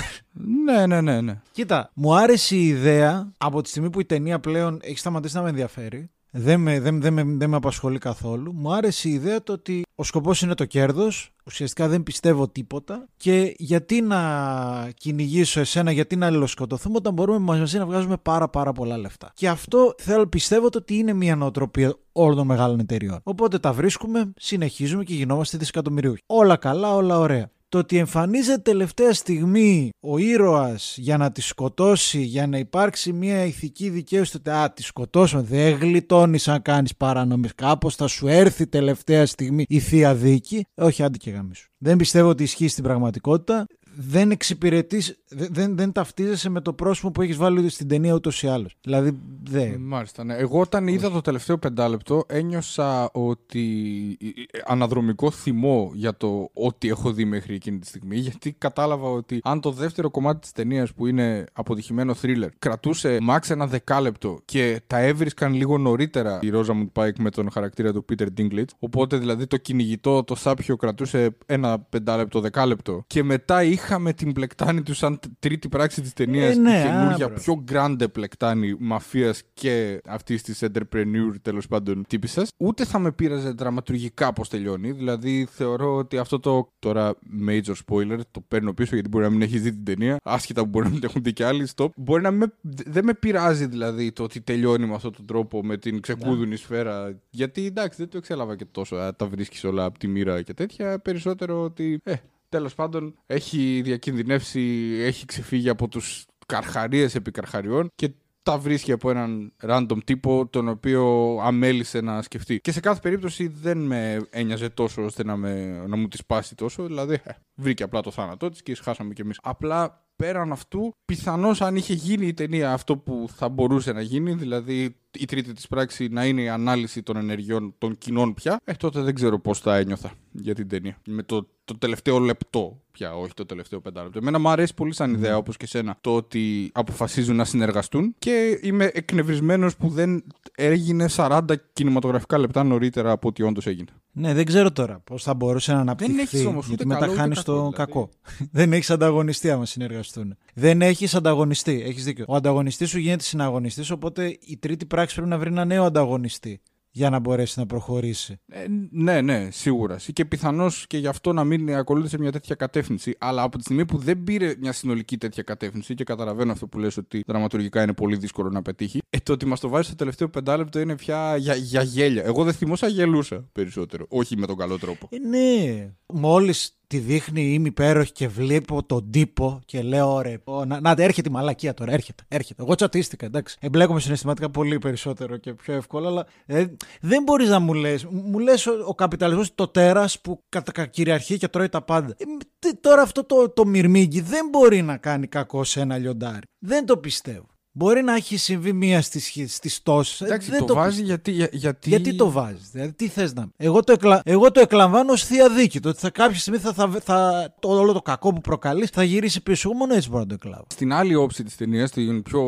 Ναι, 0.66 0.86
ναι, 0.86 1.02
ναι, 1.02 1.22
ναι. 1.22 1.42
Κοίτα, 1.52 1.92
μου 1.94 2.16
άρεσε 2.16 2.56
η 2.56 2.68
ιδέα 2.68 3.32
από 3.38 3.62
τη 3.62 3.70
στιγμή 3.70 3.90
που 3.90 4.00
η 4.00 4.06
ταινία 4.06 4.40
πλέον 4.40 4.80
έχει 4.82 4.98
σταματήσει 4.98 5.36
να 5.36 5.42
με 5.42 5.50
ενδιαφέρει. 5.50 6.10
Δεν 6.32 6.60
με, 6.60 6.80
δεν, 6.80 7.02
δεν, 7.02 7.14
με, 7.14 7.24
δεν 7.24 7.50
με 7.50 7.56
απασχολεί 7.56 7.98
καθόλου. 7.98 8.54
Μου 8.54 8.74
άρεσε 8.74 9.10
η 9.10 9.12
ιδέα 9.12 9.44
το 9.44 9.54
ότι 9.54 9.86
ο 9.96 10.04
σκοπός 10.04 10.42
είναι 10.42 10.54
το 10.54 10.66
κέρδος. 10.66 11.32
Ουσιαστικά 11.46 11.88
δεν 11.88 12.04
πιστεύω 12.04 12.48
τίποτα. 12.48 13.08
Και 13.18 13.54
γιατί 13.58 14.02
να 14.02 14.90
κυνηγήσω 14.96 15.60
εσένα, 15.60 15.92
γιατί 15.92 16.16
να 16.16 16.26
αλληλοσκοτωθούμε 16.26 16.96
όταν 16.98 17.14
μπορούμε 17.14 17.40
μαζί 17.40 17.78
να 17.78 17.86
βγάζουμε 17.86 18.18
πάρα 18.18 18.50
πάρα 18.50 18.72
πολλά 18.72 18.98
λεφτά. 18.98 19.32
Και 19.34 19.50
αυτό 19.50 19.96
θέλω, 19.98 20.28
πιστεύω 20.28 20.70
το 20.70 20.78
ότι 20.78 20.96
είναι 20.96 21.14
μια 21.14 21.36
νοοτροπία 21.36 21.96
όλων 22.12 22.36
των 22.36 22.46
μεγάλων 22.46 22.80
εταιριών. 22.80 23.20
Οπότε 23.24 23.60
τα 23.60 23.74
βρίσκουμε, 23.74 24.34
συνεχίζουμε 24.36 25.04
και 25.04 25.14
γινόμαστε 25.14 25.58
δισεκατομμυρίουχοι. 25.58 26.22
Όλα 26.26 26.56
καλά, 26.56 26.96
όλα 26.96 27.20
ωραία. 27.20 27.50
Το 27.70 27.78
ότι 27.78 27.98
εμφανίζεται 27.98 28.62
τελευταία 28.62 29.14
στιγμή 29.14 29.90
ο 30.00 30.18
ήρωας 30.18 30.96
για 30.98 31.18
να 31.18 31.32
τη 31.32 31.42
σκοτώσει, 31.42 32.22
για 32.22 32.48
να 32.48 32.58
υπάρξει 32.58 33.14
μια 33.14 33.46
ηθική 33.46 33.90
δικαίωση, 33.90 34.32
τότε 34.32 34.52
α, 34.52 34.74
τη 34.74 34.84
σκοτώσουμε, 34.84 35.42
δεν 35.42 35.78
γλιτώνεις 35.78 36.48
αν 36.48 36.62
κάνεις 36.62 36.96
παρανομίες, 36.96 37.56
κάπως 37.56 37.96
θα 37.96 38.08
σου 38.08 38.28
έρθει 38.28 38.68
τελευταία 38.68 39.26
στιγμή 39.26 39.66
η 39.68 39.80
θεία 39.80 40.16
δίκη. 40.16 40.66
Όχι, 40.76 41.04
άντε 41.04 41.18
και 41.18 41.32
γαμίσου. 41.32 41.68
Δεν 41.78 41.98
πιστεύω 41.98 42.30
ότι 42.30 42.44
ισχύει 42.44 42.68
στην 42.68 42.84
πραγματικότητα. 42.84 43.66
Δεν 44.02 44.32
εξυπηρετείς, 44.32 45.20
δεν, 45.28 45.78
δεν 45.78 45.92
ταυτίζεσαι 45.92 46.50
με 46.50 46.62
το 46.62 46.74
πρόσωπο 46.74 47.12
που 47.12 47.22
έχεις 47.22 47.38
βάλει 47.38 47.70
στην 47.70 47.88
ταινία 47.88 48.14
ούτως 48.14 48.44
ή 48.44 48.48
άλλως. 48.48 48.76
Δηλαδή, 48.82 49.20
δεν. 49.44 49.82
Μάλιστα, 49.82 50.24
ναι. 50.24 50.36
Εγώ 50.36 50.60
όταν 50.60 50.88
είδα 50.88 51.10
το 51.10 51.22
τελευταίο 51.22 51.58
πεντάλεπτο 51.58 52.24
ένιωσα 52.28 53.12
ότι 53.12 54.18
αναδρομικό 54.66 55.32
θυμό 55.32 55.92
για 55.94 56.18
το 56.18 56.50
ό,τι 56.54 56.88
έχω 56.88 57.12
δει 57.12 57.26
μέχρι 57.26 57.54
εκείνη 57.54 57.80
τη 57.80 57.88
στιγμή. 57.88 58.18
Γιατί 58.18 58.56
κατάλαβα 58.58 59.10
ότι 59.10 59.40
αν 59.44 59.62
το 59.62 59.72
δεύτερο 59.72 60.10
κομμάτι 60.10 60.40
της 60.40 60.52
ταινίας 60.52 60.94
που 60.94 61.08
είναι 61.08 61.46
αποτυχημένο 61.54 62.16
thriller 62.22 62.50
κρατούσε 62.60 63.18
max 63.30 63.50
ένα 63.50 63.68
δεκάλεπτο 63.68 64.40
και 64.46 64.82
τα 64.88 65.00
έβρισκαν 65.00 65.54
λίγο 65.54 65.78
νωρίτερα 65.78 66.40
η 66.42 66.50
Ρόζα 66.50 66.90
Πάικ 66.94 67.20
με 67.20 67.30
τον 67.30 67.52
χαρακτήρα 67.52 67.94
του 67.94 68.06
Peter 68.10 68.28
Dinklage. 68.38 68.74
Οπότε 68.80 69.18
δηλαδή 69.18 69.48
το 69.48 69.58
κυνηγητό, 69.58 70.24
το 70.24 70.36
σάπιο 70.36 70.76
κρατούσε 70.76 71.38
ένα 71.46 71.80
πεντάλεπτο, 71.80 72.40
δεκάλεπτο. 72.40 73.04
Και 73.08 73.24
μετά 73.24 73.64
είχαμε 73.90 74.14
την 74.14 74.34
πλεκτάνη 74.34 74.82
του 74.82 74.94
σαν 74.94 75.20
τρίτη 75.40 75.70
πράξη 75.70 76.02
της 76.02 76.14
ταινίας. 76.14 76.56
Ε, 76.56 76.60
ναι, 76.60 76.84
καινούργια, 76.84 77.30
πιο 77.30 77.64
grande 77.72 78.12
πλεκτάνη 78.12 78.76
μαφίας 78.80 79.42
και 79.54 80.02
αυτής 80.06 80.44
της 80.44 80.64
entrepreneur 80.64 81.34
τέλος 81.42 81.68
πάντων 81.68 82.06
τύπησα. 82.08 82.48
Ούτε 82.58 82.86
θα 82.86 83.00
με 83.00 83.12
πείραζε 83.12 83.50
δραματουργικά 83.50 84.34
πώς 84.34 84.50
τελειώνει. 84.50 84.92
Δηλαδή 84.92 85.48
θεωρώ 85.52 85.96
ότι 85.96 86.18
αυτό 86.18 86.40
το 86.40 86.72
τώρα 86.80 87.14
major 87.48 87.74
spoiler 87.86 88.20
το 88.32 88.42
παίρνω 88.48 88.74
πίσω 88.74 88.94
γιατί 88.94 89.10
μπορεί 89.10 89.24
να 89.24 89.30
μην 89.30 89.42
έχεις 89.42 89.62
δει 89.62 89.72
την 89.72 89.84
ταινία. 89.84 90.18
Άσχετα 90.24 90.62
που 90.62 90.68
μπορεί 90.68 90.86
να 90.86 90.92
μην 90.92 91.04
έχουν 91.04 91.24
δει 91.24 91.34
κι 91.34 91.44
άλλοι. 91.44 91.68
Stop. 91.76 91.88
Μπορεί 91.96 92.22
να 92.22 92.32
με, 92.32 92.54
δεν 92.62 93.06
με 93.06 93.14
πειράζει 93.14 93.66
δηλαδή 93.66 94.12
το 94.12 94.24
ότι 94.24 94.42
τελειώνει 94.42 94.86
με 94.86 94.94
αυτόν 94.94 95.16
τον 95.16 95.26
τρόπο 95.26 95.64
με 95.64 95.78
την 95.78 96.02
ξεκούδουνη 96.02 96.50
ναι. 96.50 96.56
σφαίρα. 96.56 97.20
Γιατί 97.30 97.66
εντάξει 97.66 97.98
δεν 97.98 98.10
το 98.10 98.18
εξέλαβα 98.18 98.56
και 98.56 98.66
τόσο. 98.72 99.14
τα 99.16 99.26
βρίσκεις 99.26 99.64
όλα 99.64 99.84
από 99.84 100.00
τη 100.00 100.08
μοίρα 100.08 100.42
και 100.42 100.54
τέτοια. 100.54 101.00
Περισσότερο 101.00 101.64
ότι. 101.64 102.00
Ε, 102.04 102.14
Τέλος 102.50 102.76
πάντων, 102.76 103.18
έχει 103.26 103.82
διακινδυνεύσει, 103.84 104.62
έχει 105.00 105.26
ξεφύγει 105.26 105.70
από 105.70 105.88
τους 105.88 106.26
καρχαρίες 106.46 107.16
επί 107.16 107.32
καρχαριών 107.32 107.90
και 107.96 108.12
τα 108.44 108.58
βρίσκει 108.58 108.92
από 108.92 109.10
έναν 109.10 109.54
random 109.62 109.98
τύπο 110.06 110.48
τον 110.48 110.68
οποίο 110.68 111.36
αμέλησε 111.42 112.02
να 112.02 112.22
σκεφτεί. 112.22 112.60
Και 112.60 112.72
σε 112.72 112.80
κάθε 112.80 113.00
περίπτωση 113.00 113.48
δεν 113.48 113.78
με 113.78 114.28
ένοιαζε 114.30 114.70
τόσο 114.70 115.04
ώστε 115.04 115.24
να, 115.24 115.36
με, 115.36 115.84
να 115.88 115.96
μου 115.96 116.08
τη 116.08 116.18
σπάσει 116.18 116.56
τόσο. 116.56 116.86
Δηλαδή, 116.86 117.14
ε, 117.24 117.32
βρήκε 117.56 117.84
απλά 117.84 118.02
το 118.02 118.12
θάνατό 118.12 118.50
της 118.50 118.62
και 118.62 118.76
σχάσαμε 118.76 119.14
κι 119.14 119.22
εμείς. 119.22 119.40
Απλά 119.42 120.09
πέραν 120.20 120.52
αυτού, 120.52 120.94
πιθανώς 121.06 121.62
αν 121.62 121.76
είχε 121.76 121.94
γίνει 121.94 122.28
η 122.28 122.34
ταινία 122.34 122.74
αυτό 122.74 122.98
που 122.98 123.30
θα 123.36 123.50
μπορούσε 123.50 123.92
να 123.92 124.02
γίνει, 124.02 124.34
δηλαδή 124.34 124.96
η 125.20 125.26
τρίτη 125.26 125.54
της 125.54 125.68
πράξη 125.68 126.08
να 126.08 126.26
είναι 126.26 126.42
η 126.42 126.50
ανάλυση 126.50 127.04
των 127.04 127.18
ενεργειών 127.18 127.76
των 127.78 127.98
κοινών 127.98 128.34
πια, 128.34 128.60
ε, 128.64 128.74
τότε 128.74 129.02
δεν 129.02 129.16
ξέρω 129.16 129.40
πώς 129.40 129.60
θα 129.60 129.78
ένιωθα 129.78 130.12
για 130.32 130.56
την 130.56 130.68
ταινία. 130.68 130.98
Με 131.06 131.24
το, 131.24 131.48
το 131.66 131.78
τελευταίο 131.78 132.20
λεπτό 132.20 132.82
πια, 132.92 133.16
όχι 133.16 133.34
το 133.34 133.46
τελευταίο 133.46 133.82
πεντάλεπτο. 133.82 134.20
Εμένα 134.20 134.40
μου 134.40 134.50
αρέσει 134.50 134.74
πολύ 134.74 134.94
σαν 134.94 135.14
ιδέα, 135.14 135.38
όπως 135.38 135.58
και 135.58 135.68
σένα, 135.68 135.98
το 136.02 136.16
ότι 136.16 136.70
αποφασίζουν 136.74 137.36
να 137.36 137.46
συνεργαστούν 137.46 138.16
και 138.20 138.60
είμαι 138.62 138.92
εκνευρισμένος 138.94 139.76
που 139.76 139.90
δεν 139.90 140.24
έγινε 140.60 141.06
40 141.16 141.42
κινηματογραφικά 141.74 142.38
λεπτά 142.38 142.64
νωρίτερα 142.64 143.12
από 143.12 143.28
ό,τι 143.28 143.44
όντως 143.44 143.68
έγινε. 143.68 143.90
Ναι, 144.12 144.34
δεν 144.34 144.46
ξέρω 144.46 144.72
τώρα 144.72 145.00
πώς 145.04 145.24
θα 145.24 145.34
μπορούσε 145.34 145.74
να 145.74 145.80
αναπτυχθεί. 145.80 146.14
Δεν 146.14 146.22
έχεις 146.22 146.46
όμως 146.46 146.68
Γιατί 146.68 146.86
μετά 146.86 147.08
χάνεις 147.08 147.44
το 147.44 147.54
δηλαδή. 147.54 147.76
κακό. 147.76 148.10
δεν 148.52 148.74
έχεις 148.74 148.90
ανταγωνιστή 148.90 149.52
άμα 149.52 149.66
συνεργαστούν. 149.66 150.38
Δεν 150.54 150.82
έχεις 150.82 151.16
ανταγωνιστή. 151.16 151.84
Έχεις 151.86 152.04
δίκιο. 152.04 152.26
Ο 152.28 152.36
ανταγωνιστής 152.36 152.90
σου 152.90 153.00
γίνεται 153.00 153.24
συναγωνιστής, 153.24 153.90
οπότε 153.92 154.38
η 154.40 154.58
τρίτη 154.58 154.86
πράξη 154.86 155.16
πρέπει 155.16 155.30
να 155.30 155.38
βρει 155.38 155.50
ένα 155.50 155.66
νέο 155.66 155.84
ανταγωνιστή 155.84 156.62
για 156.92 157.10
να 157.10 157.20
μπορέσει 157.20 157.60
να 157.60 157.66
προχωρήσει. 157.66 158.40
Ε, 158.48 158.66
ναι, 158.92 159.22
ναι, 159.22 159.48
σίγουρα. 159.52 160.00
Και 160.14 160.26
πιθανώς 160.26 160.88
και 160.88 160.98
γι' 160.98 161.08
αυτό 161.08 161.34
να 161.34 161.44
μην 161.44 161.76
ακολούθησε 161.76 162.20
μια 162.20 162.32
τέτοια 162.32 162.56
κατεύθυνση. 162.56 163.16
Αλλά 163.20 163.42
από 163.42 163.58
τη 163.58 163.64
στιγμή 163.64 163.86
που 163.86 163.98
δεν 163.98 164.24
πήρε 164.24 164.56
μια 164.60 164.72
συνολική 164.72 165.18
τέτοια 165.18 165.44
κατεύθυνση, 165.44 165.94
και 165.94 166.04
καταλαβαίνω 166.04 166.52
αυτό 166.52 166.68
που 166.68 166.80
λες 166.80 166.98
ότι 166.98 167.24
δραματουργικά 167.28 167.84
είναι 167.84 167.94
πολύ 167.94 168.16
δύσκολο 168.16 168.50
να 168.50 168.62
πετύχει, 168.62 169.00
ε, 169.10 169.18
το 169.24 169.34
ότι 169.34 169.46
μας 169.46 169.60
το 169.60 169.70
βάζει 169.70 169.88
στο 169.88 169.96
τελευταίο 169.96 170.30
πεντάλεπτο 170.30 170.80
είναι 170.80 170.96
πια 170.96 171.36
για, 171.38 171.56
για 171.56 171.82
γέλια. 171.82 172.24
Εγώ 172.24 172.44
δεν 172.44 172.54
θυμόσα 172.54 172.88
γελούσα 172.88 173.50
περισσότερο. 173.52 174.06
Όχι 174.10 174.38
με 174.38 174.46
τον 174.48 174.58
καλό 174.58 174.80
τρόπο. 174.80 175.10
Ε, 175.12 175.18
ναι. 175.18 175.94
Μόλις 176.14 176.79
τη 176.90 176.98
δείχνει 176.98 177.54
είμαι 177.54 177.68
υπέροχη 177.68 178.12
και 178.12 178.28
βλέπω 178.28 178.84
τον 178.84 179.12
τύπο 179.12 179.62
και 179.66 179.82
λέω 179.82 180.14
ωραία. 180.14 180.38
Να, 180.66 180.80
να 180.80 180.96
έρχεται 180.98 181.30
η 181.30 181.32
μαλακία 181.32 181.74
τώρα, 181.74 181.92
έρχεται, 181.92 182.24
έρχεται. 182.28 182.62
Εγώ 182.64 182.76
τσατίστηκα, 182.76 183.26
εντάξει. 183.26 183.58
Εμπλέκομαι 183.60 184.00
συναισθηματικά 184.00 184.50
πολύ 184.50 184.80
περισσότερο 184.80 185.38
και 185.38 185.54
πιο 185.54 185.74
εύκολα, 185.74 186.08
αλλά 186.08 186.26
ε, 186.46 186.66
δεν 187.02 187.24
μπορείς 187.24 187.50
να 187.50 187.60
μου 187.60 187.74
λες. 187.74 188.06
Μου 188.06 188.40
λες 188.40 188.68
ο, 188.68 188.72
ο 188.86 188.96
καπιταλισμός 188.96 189.56
το 189.56 189.68
τέρας 189.68 190.22
που 190.22 190.44
κατα, 190.50 190.86
κυριαρχεί 190.86 191.38
και 191.38 191.48
τρώει 191.48 191.70
τα 191.70 191.82
πάντα. 191.82 192.16
Ε, 192.18 192.70
τώρα 192.82 193.02
αυτό 193.02 193.24
το, 193.24 193.50
το 193.50 193.66
μυρμήγκι 193.66 194.22
δεν 194.22 194.50
μπορεί 194.52 194.82
να 194.82 194.98
κάνει 194.98 195.28
κακό 195.28 195.64
σε 195.64 195.80
ένα 195.82 195.98
λιοντάρι. 195.98 196.48
Δεν 196.60 196.86
το 196.86 196.98
πιστεύω. 196.98 197.48
Μπορεί 197.80 198.02
να 198.02 198.16
έχει 198.16 198.38
συμβεί 198.38 198.74
μία 198.74 199.02
στις 199.02 199.44
στις 199.48 199.84
τόσες. 199.84 200.22
Εντάξει, 200.22 200.52
το, 200.52 200.66
το 200.66 200.74
βάζει 200.74 201.04
γιατί, 201.04 201.32
για, 201.32 201.50
γιατί. 201.52 201.90
Γιατί 201.90 202.16
το 202.16 202.32
βάζει. 202.32 202.58
Δηλαδή, 202.72 202.94
τι 202.94 203.08
θες 203.08 203.34
να. 203.34 203.48
Εγώ 203.58 203.84
το, 203.84 203.92
εκλα... 203.92 204.22
Εγώ 204.26 204.52
το 204.52 204.60
εκλαμβάνω 204.60 205.12
ως 205.12 205.24
θεία 205.24 205.50
δίκη. 205.50 205.80
Το 205.80 205.90
ότι 205.90 206.00
θα 206.00 206.10
κάποια 206.10 206.40
στιγμή 206.40 206.60
θα, 206.60 206.74
θα, 206.74 206.90
θα, 207.04 207.50
το, 207.60 207.70
όλο 207.70 207.94
το 207.94 208.02
κακό 208.02 208.34
που 208.34 208.42
προκαλείς 208.42 208.90
θα 208.90 209.04
γυρίσει 209.04 209.44
πίσω. 209.44 209.74
Μόνο 209.74 209.94
έτσι 209.94 210.10
μπορώ 210.10 210.22
να 210.22 210.28
το 210.28 210.34
εκλάβω. 210.34 210.66
Στην 210.68 210.94
άλλη 210.94 211.16
όψη 211.16 211.44
της 211.44 211.56
ταινίας, 211.56 211.90
στην 211.90 212.22
πιο 212.22 212.44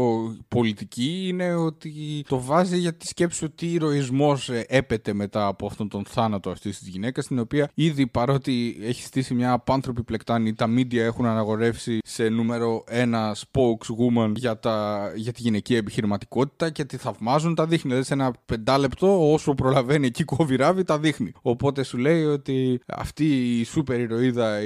πολιτική, 0.48 1.26
είναι 1.28 1.54
ότι 1.54 2.24
το 2.28 2.42
βάζει 2.42 2.78
γιατί 2.78 3.08
σκέψεις 3.08 3.42
ότι 3.42 3.72
ηρωισμός 3.72 4.50
ε, 4.50 4.66
έπεται 4.68 5.14
μετά 5.14 5.48
από 5.48 5.66
αυτόν 5.66 5.90
τον 5.90 6.06
θάνατο 6.08 6.50
αυτής 6.50 6.80
της 6.80 6.88
γυναίκας, 6.88 7.28
την 7.28 7.40
οποία 7.40 7.70
ήδη 7.74 8.08
παρότι 8.08 8.78
έχει 8.82 9.04
στήσει 9.04 9.34
μια 9.34 9.52
απάνθρωπη 9.52 10.04
πλεκτάνη, 10.04 10.54
τα 10.54 10.68
μίντια 10.68 11.06
έχουν 11.06 11.26
αναγορεύσει 11.26 11.98
σε 12.04 12.30
νούμερο 12.30 12.84
ένα 12.88 13.36
spokeswoman 13.36 14.32
για 14.36 14.60
τα 14.60 15.12
για 15.22 15.32
τη 15.32 15.42
γυναική 15.42 15.76
επιχειρηματικότητα 15.76 16.70
και 16.70 16.86
τη 16.86 16.98
θαυμάζουν, 16.98 17.56
τα 17.56 17.66
δείχνει. 17.66 17.90
Δηλαδή 17.90 18.08
σε 18.08 18.14
ένα 18.14 18.34
πεντάλεπτο, 18.46 19.32
όσο 19.34 19.54
προλαβαίνει 19.54 20.08
εκεί 20.08 20.24
κόβει 20.24 20.56
ράβει, 20.56 20.84
τα 20.84 21.00
δείχνει. 21.00 21.32
Οπότε 21.42 21.84
σου 21.84 21.98
λέει 21.98 22.24
ότι 22.24 22.82
αυτή 22.88 23.60
η 23.60 23.64
σούπερ 23.64 24.00
ηρωίδα 24.00 24.60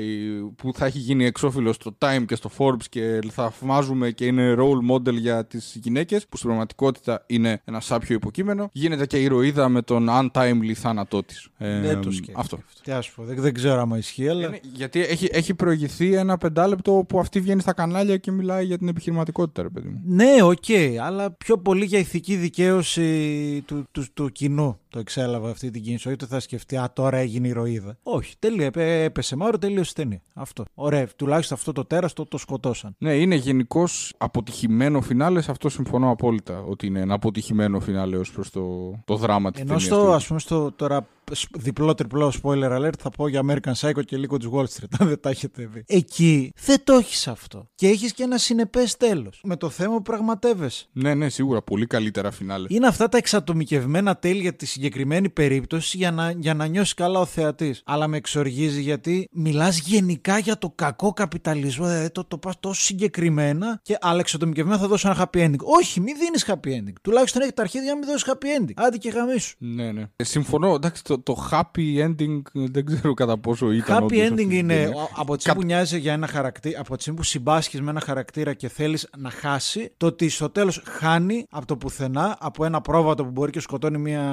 που 0.56 0.74
θα 0.74 0.86
έχει 0.86 1.00
γίνει 1.00 1.26
εξώφυλλο 1.26 1.74
στο 1.74 1.98
Time 2.00 2.24
και 2.28 2.36
στο 2.36 2.50
Forbes 2.58 2.86
και 2.90 3.20
θαυμάζουμε 3.32 4.12
και 4.12 4.26
είναι 4.26 4.56
role 4.58 4.92
model 4.92 5.14
για 5.14 5.46
τις 5.46 5.78
γυναίκες, 5.84 6.28
που 6.28 6.38
στην 6.38 6.48
πραγματικότητα 6.48 7.24
είναι 7.28 7.62
ένα 7.66 7.80
σάπιο 7.80 8.16
υποκείμενο, 8.16 8.70
γίνεται 8.72 9.06
και 9.06 9.18
ηρωίδα 9.18 9.70
με 9.70 9.82
τον 9.82 10.08
untimely 10.10 10.72
θάνατό 10.74 11.24
της. 11.24 11.48
Ε, 11.58 11.80
δεν 11.80 12.02
το 12.02 12.10
Αυτό. 12.34 12.60
Τι 12.84 12.92
να 12.92 13.04
πω, 13.16 13.24
δεν, 13.24 13.36
δεν 13.42 13.54
ξέρω 13.54 13.82
αν 13.82 13.90
ισχύει, 13.90 14.30
αλλά. 14.30 14.48
Είναι, 14.48 14.60
γιατί 14.74 15.02
έχει, 15.02 15.30
έχει 15.32 15.54
προηγηθεί 15.54 16.14
ένα 16.14 16.38
πεντάλεπτο 16.38 17.06
που 17.08 17.20
αυτή 17.20 17.40
βγαίνει 17.40 17.62
στα 17.62 17.74
κανάλια 17.74 18.18
και 18.18 18.32
μιλάει 18.32 18.66
για 18.66 18.78
την 18.78 18.88
επιχειρηματικότητα, 18.88 19.62
ρε 19.62 19.70
παιδί 19.70 19.88
μου. 19.88 20.02
Ναι, 20.06 20.26
ναι, 20.26 20.42
ok, 20.48 20.64
okay, 20.68 20.96
αλλά 21.02 21.32
πιο 21.32 21.58
πολύ 21.58 21.86
για 21.86 22.00
ηθική 22.00 22.36
δικαίωση 22.36 23.64
του, 23.66 23.86
του, 23.92 24.06
του 24.14 24.30
κοινού 24.30 24.80
το 24.96 25.02
εξέλαβα 25.02 25.50
αυτή 25.50 25.72
την 25.72 25.84
κίνηση. 25.84 26.08
Όχι 26.08 26.18
ότι 26.22 26.32
θα 26.32 26.40
σκεφτεί, 26.40 26.78
Α, 26.78 26.92
τώρα 26.94 27.18
έγινε 27.18 27.48
ηρωίδα. 27.48 27.98
Όχι, 28.04 28.36
τέλεια. 28.40 28.72
Έπεσε 28.76 29.36
μαύρο, 29.36 29.58
τελείωσε 29.58 29.94
ταινία. 29.94 30.22
Αυτό. 30.34 30.66
Ωραία, 30.74 31.08
τουλάχιστον 31.16 31.58
αυτό 31.58 31.72
το 31.72 31.86
τέρας 31.86 32.14
το, 32.14 32.26
το 32.26 32.38
σκοτώσαν. 32.38 32.96
Ναι, 32.98 33.14
είναι 33.14 33.36
γενικώς 33.36 34.14
αποτυχημένο 34.18 35.02
φινάλε. 35.02 35.42
Σε 35.42 35.52
αυτό 35.52 35.70
συμφωνώ 35.70 36.10
απόλυτα. 36.10 36.64
Ότι 36.68 36.88
είναι 36.88 37.00
ένα 37.00 37.14
αποτυχημένο 37.14 37.80
φινάλε 37.80 38.18
ως 38.18 38.32
προς 38.32 38.50
το, 38.50 38.94
το 39.06 39.16
δράμα 39.16 39.52
της 39.52 39.62
ταινίας. 39.62 39.86
Ενώ 39.86 39.96
στο, 39.96 40.12
ας 40.12 40.28
πούμε, 40.28 40.40
στο 40.40 40.72
τώρα 40.72 41.08
διπλό 41.58 41.94
τριπλό 41.94 42.34
spoiler 42.42 42.78
alert 42.78 42.98
θα 43.00 43.10
πω 43.10 43.28
για 43.28 43.42
American 43.48 43.74
Psycho 43.80 44.06
και 44.06 44.18
λίγο 44.18 44.38
της 44.38 44.50
Wall 44.52 44.64
Street, 44.64 44.88
αν 45.00 45.08
δεν 45.08 45.20
τα 45.20 45.30
έχετε 45.30 45.70
δει. 45.74 45.84
Εκεί 45.88 46.52
δεν 46.66 46.84
το 46.84 46.94
έχεις 46.94 47.28
αυτό. 47.28 47.70
Και 47.76 47.88
έχεις 47.88 48.14
και 48.14 48.24
ένα 48.24 48.38
συνεπές 48.38 48.98
τέλος. 48.98 49.42
Με 49.44 49.56
το 49.56 49.70
θέμα 49.70 49.96
που 49.96 50.02
πραγματεύεσαι. 50.02 50.86
Ναι, 50.92 51.14
ναι, 51.14 51.30
σίγουρα. 51.30 51.62
Πολύ 51.62 51.86
καλύτερα 51.86 52.32
φινάλε. 52.32 52.68
Είναι 52.70 52.88
αυτά 52.88 53.10
τα 53.10 53.18
εξατομικευμένα 53.18 54.16
τέλη 54.16 54.42
για 54.42 54.56
τη 54.56 54.66
συγκεκριμένη 54.66 55.30
περίπτωση 55.30 55.98
για 55.98 56.12
να, 56.12 56.32
για 56.32 56.54
να 56.54 56.66
νιώσεις 56.66 56.94
καλά 56.94 57.20
ο 57.20 57.26
θεατής. 57.26 57.82
Αλλά 57.86 58.08
με 58.08 58.18
εξοργίζει 58.18 58.82
γιατί 58.82 59.28
μιλάς 59.32 59.80
γενικά 59.80 60.38
για 60.38 60.58
το 60.58 60.72
κακό 60.76 61.14
καπιταλισμό. 61.14 61.88
Δηλαδή 61.88 62.10
το, 62.10 62.24
το 62.24 62.38
πας 62.38 62.60
τόσο 62.60 62.82
συγκεκριμένα 62.82 63.80
και 63.82 63.98
αλλά 64.02 64.20
εξατομικευμένα 64.20 64.78
θα 64.78 64.88
δώσω 64.88 65.10
ένα 65.10 65.30
happy 65.32 65.38
ending. 65.38 65.60
Όχι, 65.80 66.00
μην 66.00 66.16
δίνεις 66.18 66.46
happy 66.48 66.68
ending. 66.68 66.94
Τουλάχιστον 67.02 67.42
έχει 67.42 67.52
τα 67.52 67.62
αρχίδια 67.62 67.94
να 67.94 67.98
μην 67.98 68.08
δώσεις 68.08 68.26
happy 68.28 68.62
ending. 68.62 68.74
Άντε 68.76 68.98
και 68.98 69.10
γαμίσου. 69.10 69.56
Ναι, 69.58 69.92
ναι. 69.92 70.06
Ε, 70.16 70.24
συμφωνώ. 70.24 70.74
Εντάξει, 70.74 71.04
το, 71.04 71.15
το 71.24 71.48
happy 71.52 72.08
ending 72.08 72.42
δεν 72.54 72.86
ξέρω 72.86 73.14
κατά 73.14 73.38
πόσο 73.38 73.72
ήταν. 73.72 74.04
Happy 74.04 74.32
ending 74.32 74.52
είναι 74.52 74.92
από 75.16 75.36
τη 75.36 75.42
στιγμή 75.42 75.60
που 75.60 75.66
νοιάζει 75.66 76.00
για 76.00 76.14
ένα 76.14 76.28
χαρακτήρα, 76.28 76.80
από 76.80 76.96
τη 76.96 77.02
στιγμή 77.02 77.20
που 77.20 77.26
συμπάσχεις 77.26 77.82
με 77.82 77.90
ένα 77.90 78.00
χαρακτήρα 78.00 78.54
και 78.54 78.70
θέλεις 78.70 79.10
να 79.18 79.30
χάσει, 79.30 79.94
το 79.98 80.06
ότι 80.06 80.30
στο 80.30 80.50
τέλος 80.50 80.82
χάνει 80.86 81.46
από 81.50 81.66
το 81.66 81.78
πουθενά, 81.78 82.38
από 82.40 82.66
ένα 82.66 82.82
πρόβατο 82.82 83.24
που 83.24 83.32
μπορεί 83.32 83.52
και 83.52 83.60
σκοτώνει 83.60 83.98
μια 83.98 84.24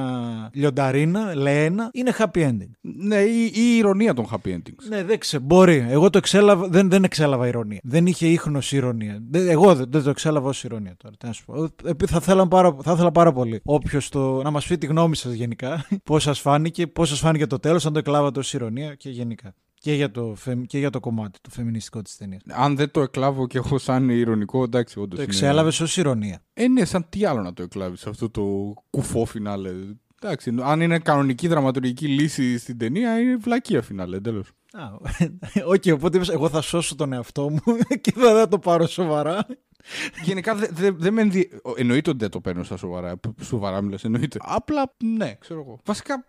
λιονταρίνα, 0.53 1.35
λένα, 1.35 1.91
είναι 1.93 2.15
happy 2.19 2.39
ending. 2.39 2.71
Ναι, 2.81 3.17
η, 3.17 3.45
η 3.55 3.77
ηρωνία 3.77 4.15
των 4.15 4.27
happy 4.31 4.49
endings. 4.49 4.89
Ναι, 4.89 5.05
δεν 5.05 5.19
ξέρω. 5.19 5.43
Μπορεί. 5.43 5.87
Εγώ 5.89 6.11
το 6.11 6.19
εξέλαβα, 6.19 6.69
δεν, 6.69 6.91
δεν 6.91 7.05
εξέλαβα 7.05 7.47
ηρωνία. 7.47 7.81
Δεν 7.83 8.07
είχε 8.07 8.27
ίχνος 8.27 8.73
ηρωνία. 8.73 9.23
Εγώ 9.33 9.75
δεν, 9.75 9.87
δεν 9.91 10.03
το 10.03 10.11
εξέλαβα 10.11 10.49
ως 10.49 10.65
ηρωνία 10.65 10.95
τώρα. 10.97 11.15
Τι 11.19 11.27
να 11.27 11.33
σου 11.33 11.45
πω. 11.45 11.69
Θα, 12.07 12.19
ήθελα 12.21 12.49
πάρα, 12.49 12.77
θα 12.83 12.93
ήθελα 12.93 13.13
πάρα 13.13 13.33
πολύ 13.33 13.61
όποιος 13.65 14.09
το. 14.09 14.43
να 14.43 14.51
μας 14.51 14.67
πει 14.67 14.79
τη 14.79 14.87
γνώμη 14.87 15.17
σας 15.17 15.33
γενικά, 15.33 15.87
πώς 16.05 16.23
σας 16.23 16.41
φάνηκε, 16.41 16.72
πώς 16.87 17.09
σας 17.09 17.19
φάνηκε 17.19 17.47
το 17.47 17.59
τέλος, 17.59 17.87
αν 17.87 17.93
το 17.93 17.99
εκλάβατε 17.99 18.39
ως 18.39 18.55
ειρωνεία 18.55 18.95
και 18.95 19.11
γενικά. 19.11 19.55
Και 19.75 19.93
για 19.95 20.11
το, 20.11 20.35
φεμ- 20.37 20.67
και 20.67 20.79
για 20.79 20.91
το 20.91 21.01
κομμάτι, 21.01 21.39
το 21.41 21.51
φεμινιστικό 21.51 22.03
της 22.03 22.17
ταινίας. 22.17 22.43
Αν 22.49 22.77
δεν 22.77 22.91
το 22.91 23.01
εκλάβω 23.01 23.47
και 23.47 23.59
εγώ 23.59 23.79
σαν 23.79 24.09
ειρωνικό, 24.09 24.63
εντάξει, 24.63 25.01
όντως. 25.01 25.19
Το 25.19 25.23
εξέλαβες 25.25 25.81
ως 25.81 25.97
ειρωνεία. 25.97 26.43
Ε, 26.53 26.69
ναι, 26.69 26.85
σαν 26.85 27.07
τι 27.09 27.25
άλλο 27.25 27.43
να 27.43 27.53
το 27.53 27.63
εκλάβεις 27.63 28.07
αυτό 28.07 28.31
το 28.31 28.75
κουφό 28.91 29.25
φινάλε. 29.25 29.71
Εντάξει, 30.23 30.55
αν 30.63 30.81
είναι 30.81 30.99
κανονική 30.99 31.49
δραματουργική 31.49 32.07
λύση 32.09 32.59
στην 32.59 32.79
ταινία, 32.79 33.21
είναι 33.21 33.37
βλακεία 33.37 33.83
φινάλε, 33.83 34.21
τέλος. 34.21 34.45
Α, 34.73 34.83
Οκ, 35.75 35.83
οπότε 35.93 36.17
είπες, 36.17 36.29
εγώ 36.29 36.49
θα 36.49 36.61
σώσω 36.61 36.95
τον 36.95 37.13
εαυτό 37.13 37.51
μου 37.51 37.61
και 38.01 38.13
δεν 38.17 38.35
θα 38.37 38.49
το 38.49 38.59
πάρω 38.59 38.87
σοβαρά. 38.87 39.47
Γενικά 40.25 40.55
δεν 40.55 40.69
δε, 40.73 40.91
δε 40.91 41.11
με 41.11 41.21
ενδυ... 41.21 41.49
Εννοείται 41.77 42.11
ότι 42.11 42.19
δεν 42.19 42.31
το 42.31 42.41
παίρνω 42.41 42.63
στα 42.63 42.77
σοβαρά. 42.77 43.17
Π- 43.17 43.43
Σοβαρά 43.43 43.83
μιλάς, 43.83 44.05
εννοείται. 44.05 44.39
Απλά 44.43 44.95
ναι, 45.17 45.35
ξέρω 45.39 45.61
εγώ. 45.61 45.81
Βασικά 45.85 46.25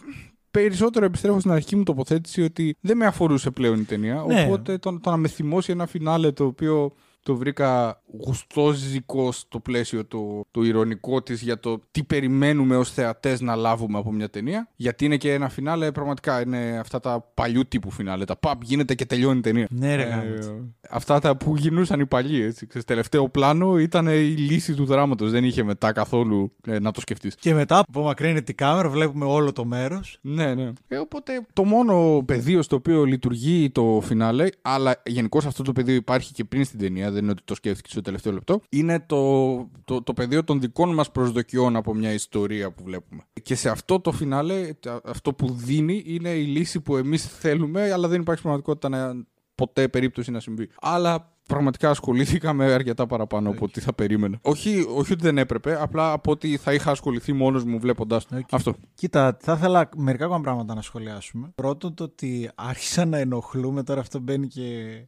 περισσότερο 0.54 1.06
επιστρέφω 1.06 1.40
στην 1.40 1.52
αρχική 1.52 1.76
μου 1.76 1.84
τοποθέτηση 1.84 2.42
ότι 2.42 2.76
δεν 2.82 2.98
με 2.98 3.06
αφορούσε 3.06 3.52
πλέον 3.52 3.80
η 3.80 3.84
ταινία. 3.84 4.24
Ναι. 4.28 4.44
Οπότε 4.44 4.78
το, 4.78 5.00
το 5.00 5.10
να 5.10 5.18
με 5.18 5.28
θυμώσει 5.28 5.72
ένα 5.72 5.86
φινάλε 5.86 6.32
το 6.32 6.46
οποίο 6.46 6.94
το 7.24 7.36
βρήκα 7.36 8.02
γουστόζικο 8.26 9.32
στο 9.32 9.60
πλαίσιο 9.60 10.06
το, 10.06 10.46
το 10.52 10.64
ηρωνικό 10.64 11.22
της 11.22 11.42
για 11.42 11.60
το 11.60 11.82
τι 11.92 12.04
περιμένουμε 12.04 12.76
ως 12.76 12.92
θεατές 12.92 13.42
να 13.42 13.56
λάβουμε 13.56 13.98
από 13.98 14.12
μια 14.12 14.30
ταινία. 14.30 14.68
Γιατί 14.76 15.06
είναι 15.06 15.18
και 15.18 15.34
ένα 15.34 15.50
φινάλε, 15.50 15.92
πραγματικά 15.92 16.42
είναι 16.42 16.78
αυτά 16.80 17.00
τα 17.00 17.32
παλιού 17.34 17.68
τύπου 17.68 17.92
φινάλε. 17.92 18.26
Τα 18.26 18.36
παπ 18.36 18.64
γίνεται 18.64 18.96
και 18.96 19.06
τελειώνει 19.06 19.38
η 19.38 19.42
ταινία. 19.42 19.68
Ναι, 19.70 19.96
ρε, 19.96 20.04
Ε, 20.04 20.08
γάμος. 20.08 20.54
αυτά 20.90 21.20
τα 21.20 21.38
που 21.38 21.56
γινούσαν 21.58 22.00
οι 22.00 22.06
παλιοί. 22.06 22.44
Έτσι. 22.46 22.68
Ξέρεις, 22.68 22.88
τελευταίο 22.88 23.30
πλάνο 23.30 23.78
ήταν 23.80 24.08
η 24.08 24.20
λύση 24.38 24.74
του 24.74 24.86
δράματος. 24.86 25.32
Δεν 25.32 25.44
είχε 25.44 25.64
μετά 25.64 25.92
καθόλου 25.92 26.52
ε, 26.68 26.80
να 26.80 26.92
το 26.92 27.02
σκεφτείς. 27.02 27.36
Και 27.36 27.54
μετά 27.54 27.78
απομακρύνεται 27.88 28.42
την 28.42 28.56
κάμερα, 28.56 28.90
βλέπουμε 28.90 29.26
όλο 29.26 29.52
το 29.52 29.66
μέρος. 29.66 30.18
Ναι, 30.22 30.54
ναι. 30.54 30.72
Ε, 30.88 30.98
οπότε 30.98 31.46
το 31.54 31.64
μόνο 31.64 32.24
πεδίο 32.26 32.62
στο 32.62 32.76
οποίο 32.76 33.04
λειτουργεί 33.04 33.70
το 33.70 34.02
φινάλε, 34.04 34.48
αλλά 34.62 35.02
γενικώς 35.06 35.46
αυτό 35.46 35.64
το 35.64 35.72
πεδίο 35.72 35.96
υπάρχει 35.96 36.34
και 36.34 36.44
πριν 36.44 36.66
στην 36.66 36.80
ταινία, 36.80 37.12
δεν 37.14 37.24
είναι 37.24 37.32
ότι 37.32 37.42
το 37.46 37.56
σκέφτηκε 37.56 37.90
στο 37.90 38.02
τελευταίο 38.02 38.34
λεπτό, 38.34 38.62
είναι 38.70 39.00
το, 39.00 39.54
το, 39.86 40.02
το 40.04 40.14
πεδίο 40.14 40.44
των 40.44 40.60
δικών 40.60 40.94
μας 40.94 41.12
προσδοκιών 41.12 41.76
από 41.76 41.94
μια 41.94 42.14
ιστορία 42.14 42.72
που 42.72 42.84
βλέπουμε. 42.84 43.22
Και 43.42 43.56
σε 43.56 43.70
αυτό 43.70 44.00
το 44.00 44.12
φινάλε, 44.12 44.74
τα- 44.80 45.02
αυτό 45.06 45.34
που 45.34 45.52
δίνει 45.52 46.04
είναι 46.06 46.30
η 46.30 46.46
λύση 46.46 46.80
που 46.80 46.96
εμείς 46.98 47.26
θέλουμε, 47.26 47.92
αλλά 47.92 48.08
δεν 48.08 48.22
υπάρχει 48.22 48.42
πραγματικότητα 48.42 48.90
να, 48.90 49.26
ποτέ 49.56 49.88
περίπτωση 49.88 50.32
να 50.32 50.40
συμβεί. 50.40 50.70
Αλλά 50.82 51.33
πραγματικά 51.48 51.90
ασχολήθηκα 51.90 52.54
με 52.54 52.74
αρκετά 52.74 53.06
παραπάνω 53.06 53.50
από 53.50 53.66
ό,τι 53.66 53.82
θα 53.82 53.94
περίμενα. 53.94 54.40
Όχι, 54.42 54.86
όχι 54.96 55.14
ότι 55.14 55.24
δεν 55.24 55.38
έπρεπε, 55.38 55.82
απλά 55.82 56.12
από 56.12 56.32
ότι 56.32 56.58
θα 56.58 56.74
είχα 56.74 56.92
ασχοληθεί 56.92 57.34
μόνος 57.34 57.64
μου 57.64 57.80
βλέποντα 57.80 58.22
Οκ. 58.38 58.48
αυτό. 58.52 58.74
Κοίτα, 58.94 59.38
θα 59.42 59.54
ήθελα 59.54 59.90
μερικά 59.96 60.26
ακόμα 60.26 60.42
πράγματα 60.42 60.74
να 60.74 60.82
σχολιάσουμε. 60.82 61.52
Πρώτον, 61.56 61.94
το 61.94 62.04
ότι 62.04 62.50
άρχισα 62.56 63.06
να 63.06 63.18
ενοχλούμαι, 63.18 63.84
τώρα 63.84 64.00
αυτό 64.00 64.20
μπαίνει 64.20 64.48
και, 64.48 64.62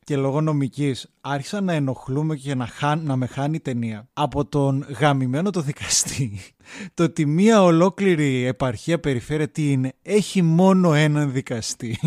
και 0.03 0.17
λόγω 0.17 0.41
νομικής. 0.41 1.09
Άρχισα 1.21 1.61
να 1.61 1.73
ενοχλούμαι 1.73 2.35
και 2.35 2.55
να, 2.55 2.65
χάν, 2.67 3.03
να 3.03 3.15
με 3.15 3.25
χάνει 3.25 3.55
η 3.55 3.59
ταινία 3.59 4.07
από 4.13 4.45
τον 4.45 4.85
γαμημένο 4.99 5.49
το 5.49 5.61
δικαστή. 5.61 6.39
το 6.93 7.03
ότι 7.03 7.25
μία 7.25 7.63
ολόκληρη 7.63 8.43
επαρχία 8.45 8.99
περιφέρεια 8.99 9.49
τι 9.49 9.71
είναι, 9.71 9.93
έχει 10.01 10.41
μόνο 10.41 10.93
έναν 10.93 11.31
δικαστή. 11.31 11.99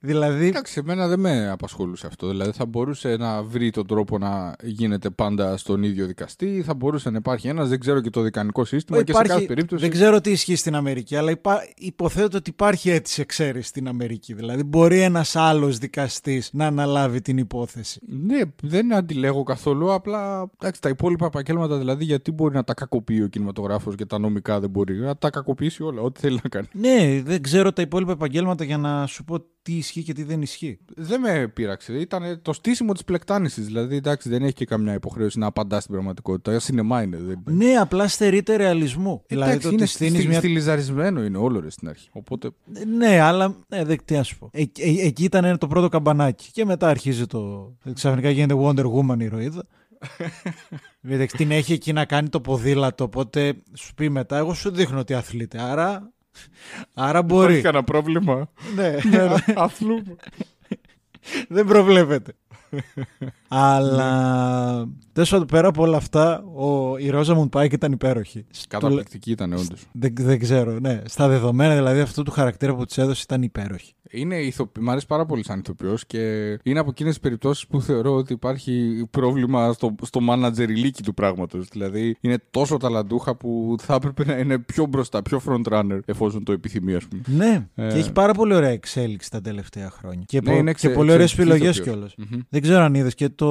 Δηλαδή, 0.00 0.46
Εντάξει, 0.46 0.78
εμένα 0.78 1.08
δεν 1.08 1.20
με 1.20 1.50
απασχολούσε 1.50 2.06
αυτό. 2.06 2.28
Δηλαδή 2.28 2.50
θα 2.52 2.66
μπορούσε 2.66 3.16
να 3.16 3.42
βρει 3.42 3.70
τον 3.70 3.86
τρόπο 3.86 4.18
να 4.18 4.54
γίνεται 4.62 5.10
πάντα 5.10 5.56
στον 5.56 5.82
ίδιο 5.82 6.06
δικαστή, 6.06 6.62
θα 6.66 6.74
μπορούσε 6.74 7.10
να 7.10 7.16
υπάρχει 7.16 7.48
ένας, 7.48 7.68
δεν 7.68 7.80
ξέρω 7.80 8.00
και 8.00 8.10
το 8.10 8.20
δικανικό 8.20 8.64
σύστημα 8.64 9.02
και 9.02 9.12
σε 9.12 9.22
κάθε 9.22 9.44
περίπτωση. 9.44 9.82
δεν 9.82 9.90
ξέρω 9.90 10.20
τι 10.20 10.30
ισχύει 10.30 10.56
στην 10.56 10.74
Αμερική, 10.74 11.16
αλλά 11.16 11.30
υπά, 11.30 11.60
υποθέτω 11.76 12.36
ότι 12.36 12.50
υπάρχει 12.50 12.90
έτσι 12.90 13.20
εξαίρεση 13.20 13.68
στην 13.68 13.88
Αμερική. 13.88 14.34
Δηλαδή, 14.34 14.62
μπορεί 14.62 15.00
ένας 15.00 15.36
άλλος 15.36 15.78
δικαστής 15.78 16.50
να 16.52 16.66
αναλάβει 16.66 17.20
την 17.20 17.38
υπόθεση. 17.38 18.00
Ναι, 18.06 18.40
δεν 18.62 18.94
αντιλέγω 18.94 19.42
καθόλου. 19.42 19.92
Απλά 19.92 20.50
εντάξει, 20.58 20.80
τα 20.80 20.88
υπόλοιπα 20.88 21.26
επαγγέλματα 21.26 21.78
δηλαδή 21.78 22.04
γιατί 22.04 22.30
μπορεί 22.32 22.54
να 22.54 22.64
τα 22.64 22.74
κακοποιεί 22.74 23.20
ο 23.24 23.26
κινηματογράφος 23.26 23.94
και 23.94 24.06
τα 24.06 24.18
νομικά 24.18 24.60
δεν 24.60 24.70
μπορεί. 24.70 24.98
Να 24.98 25.16
τα 25.16 25.30
κακοποιήσει 25.30 25.82
όλα, 25.82 26.02
ό,τι 26.02 26.20
θέλει 26.20 26.40
να 26.42 26.48
κάνει. 26.48 26.66
Ναι, 26.72 27.22
δεν 27.24 27.42
ξέρω 27.42 27.72
τα 27.72 27.82
υπόλοιπα 27.82 28.12
επαγγέλματα 28.12 28.64
για 28.64 28.78
να 28.78 29.06
σου 29.06 29.24
πω 29.24 29.44
τι 29.62 29.81
ισχύει 29.82 30.02
και 30.02 30.12
τι 30.12 30.22
δεν 30.22 30.42
ισχύει. 30.42 30.78
Δεν 30.96 31.20
με 31.20 31.48
πείραξε. 31.54 31.92
Ήταν 31.92 32.42
το 32.42 32.52
στήσιμο 32.52 32.92
της 32.92 33.04
πλεκτάνησης. 33.04 33.66
Δηλαδή 33.66 33.96
εντάξει, 33.96 34.28
δεν 34.28 34.42
έχει 34.42 34.52
και 34.52 34.64
καμιά 34.64 34.94
υποχρέωση 34.94 35.38
να 35.38 35.46
απαντά 35.46 35.80
στην 35.80 35.92
πραγματικότητα. 35.92 36.58
Σινεμά 36.58 37.02
είναι. 37.02 37.16
Δεν... 37.16 37.42
Ναι, 37.44 37.74
απλά 37.76 38.08
στερείται 38.08 38.56
ρεαλισμού. 38.56 39.22
δηλαδή, 39.26 39.50
Εντάξει, 39.50 39.68
το 39.68 39.72
είναι 39.74 39.82
ότι 39.82 39.92
στείνεις 39.92 40.14
στι- 40.18 40.28
μια... 40.28 40.38
στυλιζαρισμένο 40.38 41.24
είναι 41.24 41.38
όλο 41.38 41.60
ρε 41.60 41.70
στην 41.70 41.88
αρχή. 41.88 42.08
Οπότε 42.12 42.50
Ναι, 42.98 43.20
αλλά 43.20 43.56
ναι, 43.68 43.84
δεν, 43.84 43.98
τι 44.04 44.14
να 44.14 44.22
σου 44.22 44.38
πω. 44.38 44.50
Ε, 44.52 44.62
ε, 44.62 45.06
εκεί 45.06 45.24
ήταν 45.24 45.58
το 45.58 45.66
πρώτο 45.66 45.88
καμπανάκι. 45.88 46.50
Και 46.52 46.64
μετά 46.64 46.88
αρχίζει 46.88 47.26
το. 47.26 47.72
Ξαφνικά 47.92 48.30
γίνεται 48.30 48.54
Wonder 48.58 48.84
Woman 48.84 49.18
η 49.20 49.24
ηρωίδα. 49.24 49.64
Εντάξει, 51.02 51.36
την 51.36 51.50
έχει 51.50 51.72
εκεί 51.72 51.92
να 51.92 52.04
κάνει 52.04 52.28
το 52.28 52.40
ποδήλατο. 52.40 53.04
Οπότε 53.04 53.54
σου 53.74 53.94
πει 53.94 54.08
μετά, 54.08 54.36
εγώ 54.36 54.54
σου 54.54 54.70
δείχνω 54.70 54.98
ότι 54.98 55.14
αθλείται. 55.14 55.60
Άρα, 55.60 56.12
άρα 56.94 57.22
μπορεί. 57.22 57.44
Υπάρχει 57.44 57.62
κανένα 57.62 57.84
πρόβλημα; 57.84 58.50
ναι, 58.74 58.96
Αθλούμε. 59.54 60.16
δεν 61.48 61.66
προβλέπεται. 61.66 62.32
Αλλά 63.48 64.88
τέλος 65.12 65.30
πάντων 65.30 65.46
πέρα 65.46 65.68
από 65.68 65.82
όλα 65.82 65.96
αυτά, 65.96 66.42
ο, 66.42 66.96
η 66.96 67.10
Ρόζα 67.10 67.46
Πάικ 67.48 67.72
ήταν 67.72 67.92
υπέροχη. 67.92 68.46
Στο- 68.50 68.66
Καταπληκτική 68.68 69.30
ήταν 69.30 69.52
όντως. 69.52 69.86
Δεν, 69.92 70.12
δεν 70.20 70.38
ξέρω, 70.38 70.78
ναι. 70.80 71.02
Στα 71.04 71.28
δεδομένα 71.28 71.74
δηλαδή 71.74 72.00
αυτού 72.00 72.22
του 72.22 72.30
χαρακτήρα 72.30 72.74
που 72.74 72.84
της 72.84 72.98
έδωσε 72.98 73.22
ήταν 73.24 73.42
υπέροχη. 73.42 73.94
Είναι 74.12 74.36
ηθοπη... 74.36 74.80
Μ' 74.80 74.90
αρέσει 74.90 75.06
πάρα 75.06 75.26
πολύ 75.26 75.44
σαν 75.44 75.58
ηθοποιός 75.58 76.06
και 76.06 76.18
είναι 76.62 76.78
από 76.78 76.90
εκείνες 76.90 77.12
τις 77.12 77.22
περιπτώσεις 77.22 77.66
που 77.66 77.80
θεωρώ 77.80 78.14
ότι 78.14 78.32
υπάρχει 78.32 79.04
πρόβλημα 79.10 79.72
στο, 79.72 79.94
στο 80.02 80.20
manager 80.30 80.90
του 81.04 81.14
πράγματος. 81.14 81.66
Δηλαδή 81.72 82.16
είναι 82.20 82.38
τόσο 82.50 82.76
ταλαντούχα 82.76 83.36
που 83.36 83.76
θα 83.80 83.94
έπρεπε 83.94 84.24
να 84.24 84.38
είναι 84.38 84.58
πιο 84.58 84.86
μπροστά, 84.86 85.22
πιο 85.22 85.40
front 85.48 85.72
runner 85.72 85.98
εφόσον 86.04 86.44
το 86.44 86.52
επιθυμεί, 86.52 86.94
ας 86.94 87.04
πούμε. 87.08 87.22
Ναι, 87.26 87.66
Ε. 87.84 87.88
και 87.92 87.98
έχει 87.98 88.12
πάρα 88.12 88.32
πολύ 88.32 88.54
ωραία 88.54 88.68
εξέλιξη 88.70 89.30
τα 89.30 89.40
τελευταία 89.40 89.90
χρόνια. 89.90 90.22
Και, 90.26 90.40
Ναι, 90.40 90.50
πο- 90.50 90.52
είναι 90.56 90.62
και 90.64 90.70
εξε- 90.70 90.92
πολύ 90.94 91.12
ωραίε 91.12 91.22
εξαιρετική 91.22 91.56
επιλογέ 91.56 91.70
ηθοποιός. 91.80 92.14
κιόλας. 92.14 92.30
Μμμ. 92.30 92.40
Δεν 92.48 92.62
ξέρω 92.62 92.82
αν 92.82 92.94
είδες 92.94 93.14
και 93.14 93.28
το. 93.28 93.46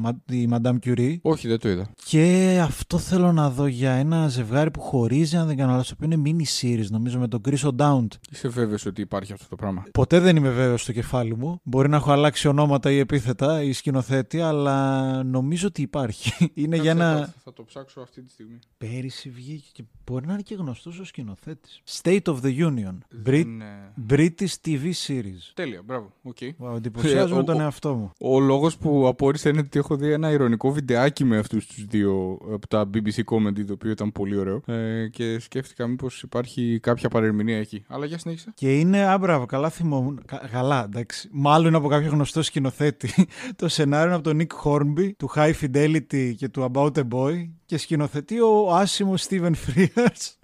Μα- 0.00 0.20
τη 0.24 0.44
Madame 0.50 0.76
Curie. 0.86 1.16
Όχι, 1.22 1.48
δεν 1.48 1.58
το 1.58 1.68
είδα. 1.68 1.86
Και 2.04 2.58
αυτό 2.62 2.98
θέλω 2.98 3.32
να 3.32 3.50
δω 3.50 3.66
για 3.66 3.90
ένα 3.92 4.28
ζευγάρι 4.28 4.70
που 4.70 4.80
χωρίζει, 4.80 5.36
αν 5.36 5.46
δεν 5.46 5.56
κάνω 5.56 5.70
λάθος, 5.70 5.88
το 5.88 5.94
οποίο 6.00 6.18
είναι 6.18 6.36
mini 6.44 6.64
series, 6.66 6.86
νομίζω, 6.90 7.18
με 7.18 7.28
τον 7.28 7.40
Chris 7.48 7.68
O'Dowd. 7.70 8.06
Είσαι 8.32 8.48
βέβαιος 8.48 8.86
ότι 8.86 9.00
υπάρχει 9.00 9.32
αυτό 9.32 9.46
το 9.48 9.56
πράγμα; 9.56 9.65
Ποτέ 9.92 10.20
δεν 10.20 10.36
είμαι 10.36 10.50
βέβαιος 10.50 10.82
στο 10.82 10.92
κεφάλι 10.92 11.36
μου. 11.36 11.60
Μπορεί 11.62 11.88
να 11.88 11.96
έχω 11.96 12.12
αλλάξει 12.12 12.48
ονόματα 12.48 12.90
ή 12.90 12.98
επίθετα 12.98 13.62
ή 13.62 13.72
σκηνοθέτη, 13.72 14.40
αλλά 14.40 15.22
νομίζω 15.22 15.66
ότι 15.66 15.82
υπάρχει. 15.82 16.50
είναι 16.54 16.76
για 16.76 16.94
Κάτσε, 16.94 17.04
ένα. 17.04 17.16
Θα, 17.16 17.34
θα 17.44 17.52
το 17.52 17.64
ψάξω 17.64 18.00
αυτή 18.00 18.22
τη 18.22 18.30
στιγμή. 18.30 18.58
Πέρυσι 18.78 19.30
βγήκε 19.30 19.68
και 19.72 19.82
μπορεί 20.06 20.26
να 20.26 20.32
είναι 20.32 20.42
και 20.42 20.54
γνωστός 20.54 20.98
ο 20.98 21.04
σκηνοθέτης. 21.04 21.82
State 22.02 22.22
of 22.24 22.36
the 22.42 22.58
Union. 22.58 22.98
Brit- 23.26 23.46
Ναι. 23.46 23.92
British 24.10 24.54
TV 24.66 24.84
series. 25.06 25.50
Τέλεια, 25.54 25.82
μπράβο. 25.84 26.12
Okay. 26.34 26.50
Wow, 26.58 26.76
εντυπωσιάζομαι 26.76 27.40
Ε, 27.40 27.42
ο- 27.42 27.44
τον 27.44 27.56
ο- 27.56 27.62
εαυτό 27.62 27.94
μου. 27.94 28.10
Ο 28.20 28.40
λόγος 28.40 28.76
που 28.76 29.06
απόρρισα 29.08 29.48
είναι 29.48 29.58
ότι 29.58 29.78
έχω 29.78 29.96
δει 29.96 30.12
ένα 30.12 30.30
ηρωνικό 30.30 30.72
βιντεάκι 30.72 31.24
με 31.24 31.38
αυτούς 31.38 31.66
τους 31.66 31.84
δύο 31.84 32.38
από 32.52 32.68
τα 32.68 32.90
BBC 32.94 33.20
Comedy, 33.24 33.64
το 33.66 33.72
οποίο 33.72 33.90
ήταν 33.90 34.12
πολύ 34.12 34.36
ωραίο. 34.36 34.60
Ε, 34.66 35.08
και 35.08 35.38
σκέφτηκα 35.38 35.86
μήπως 35.86 36.22
υπάρχει 36.22 36.78
κάποια 36.82 37.08
παρερμηνία 37.08 37.58
εκεί. 37.58 37.84
Αλλά 37.88 38.06
για 38.06 38.18
συνέχισε. 38.18 38.52
Και 38.54 38.78
είναι, 38.78 39.06
α, 39.06 39.18
μπράβο, 39.18 39.46
καλά 39.56 39.70
θυμόμουν. 39.70 40.22
Κα- 40.26 40.48
καλά, 40.50 40.84
εντάξει. 40.84 41.28
Μάλλον 41.32 41.66
είναι 41.66 41.76
από 41.76 41.88
κάποιο 41.88 42.10
γνωστό 42.10 42.42
σκηνοθέτη. 42.42 43.26
το 43.56 43.68
σενάριο 43.68 44.06
είναι 44.06 44.14
από 44.14 44.24
τον 44.24 44.40
Nick 44.40 44.64
Hornby, 44.64 45.10
του 45.16 45.30
High 45.34 45.52
Fidelity 45.60 46.34
και 46.36 46.48
του 46.48 46.70
About 46.72 46.92
a 46.92 47.02
Boy. 47.10 47.48
Και 47.66 47.76
σκηνοθετεί 47.78 48.40
ο 48.40 48.74
άσημος 48.74 49.26
Steven 49.28 49.52
Frears. 49.52 50.34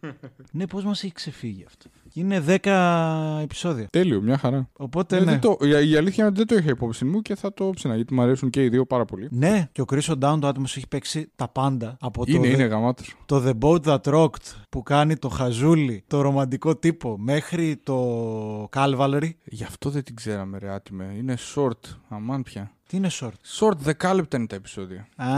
ναι, 0.52 0.66
πώς 0.66 0.84
μας 0.84 1.02
έχει 1.04 1.12
ξεφύγει 1.12 1.64
αυτό; 1.66 1.90
Και 2.14 2.20
είναι 2.20 2.44
10 2.46 3.40
επεισόδια. 3.42 3.86
Τέλειο, 3.90 4.20
μια 4.20 4.38
χαρά. 4.38 4.68
Οπότε 4.72 5.16
Ε, 5.16 5.20
ναι. 5.20 5.24
δεν 5.30 5.40
το, 5.40 5.56
η, 5.60 5.68
η 5.68 5.96
αλήθεια 5.96 6.24
είναι 6.24 6.26
ότι 6.26 6.36
δεν 6.36 6.46
το 6.46 6.54
είχα 6.56 6.70
υπόψη 6.70 7.04
μου 7.04 7.22
και 7.22 7.34
θα 7.34 7.54
το 7.54 7.70
ψήνα 7.74 7.94
γιατί 7.96 8.14
μου 8.14 8.22
αρέσουν 8.22 8.50
και 8.50 8.64
οι 8.64 8.68
δύο 8.68 8.86
πάρα 8.86 9.04
πολύ. 9.04 9.28
Ναι, 9.30 9.68
και 9.72 9.80
ο 9.80 9.84
Chris 9.92 10.00
O'Down 10.00 10.38
το 10.40 10.46
άτομος 10.46 10.76
έχει 10.76 10.88
παίξει 10.88 11.30
τα 11.36 11.48
πάντα. 11.48 11.96
Από 12.00 12.24
Είναι, 12.26 12.46
το, 12.46 12.52
είναι 12.52 12.64
γαμάτος. 12.64 13.14
το 13.26 13.42
The 13.46 13.52
Boat 13.64 13.82
That 13.82 14.14
Rocked 14.14 14.54
που 14.70 14.82
κάνει 14.82 15.16
το 15.16 15.28
χαζούλι, 15.28 16.04
το 16.06 16.20
ρομαντικό 16.20 16.76
τύπο, 16.76 17.18
μέχρι 17.18 17.76
το 17.82 18.68
Calvary. 18.72 19.30
Γι' 19.44 19.64
αυτό 19.64 19.90
δεν 19.90 20.04
την 20.04 20.14
ξέραμε, 20.14 20.58
ρε 20.58 20.70
άτιμε. 20.70 21.14
Είναι 21.18 21.36
short. 21.54 21.80
Αμάν 22.08 22.42
πια. 22.42 22.70
Τι 22.86 22.96
είναι 22.96 23.08
short; 23.20 23.58
Short, 23.60 23.76
δεκάλεπτα 23.76 24.36
είναι 24.36 24.46
τα 24.46 24.54
επεισόδια. 24.56 25.06
Α, 25.16 25.28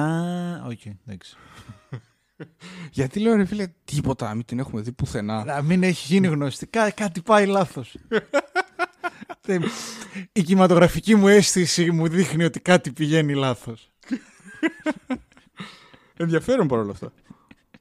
οκ, 0.66 0.80
εντάξει. 1.06 1.36
Γιατί 2.90 3.20
λέω, 3.20 3.37
ρε 3.37 3.44
φίλε, 3.44 3.66
τίποτα, 3.85 4.35
μην 4.35 4.44
την 4.44 4.59
έχουμε 4.59 4.81
δει 4.81 4.92
πουθενά. 4.92 5.44
Να 5.44 5.62
μην 5.62 5.83
έχει 5.83 6.12
γίνει 6.14 6.27
γνωστή. 6.27 6.66
Κά- 6.66 6.94
κάτι 6.94 7.22
πάει 7.22 7.46
λάθος. 7.46 7.96
Η 10.33 10.42
κινηματογραφική 10.42 11.14
μου 11.14 11.29
αίσθηση 11.29 11.90
μου 11.90 12.09
δείχνει 12.09 12.44
ότι 12.44 12.61
κάτι 12.61 12.92
πηγαίνει 12.92 13.35
λάθος. 13.35 13.90
Ενδιαφέρον 16.16 16.68
παρόλα 16.68 16.90
αυτά. 16.90 17.12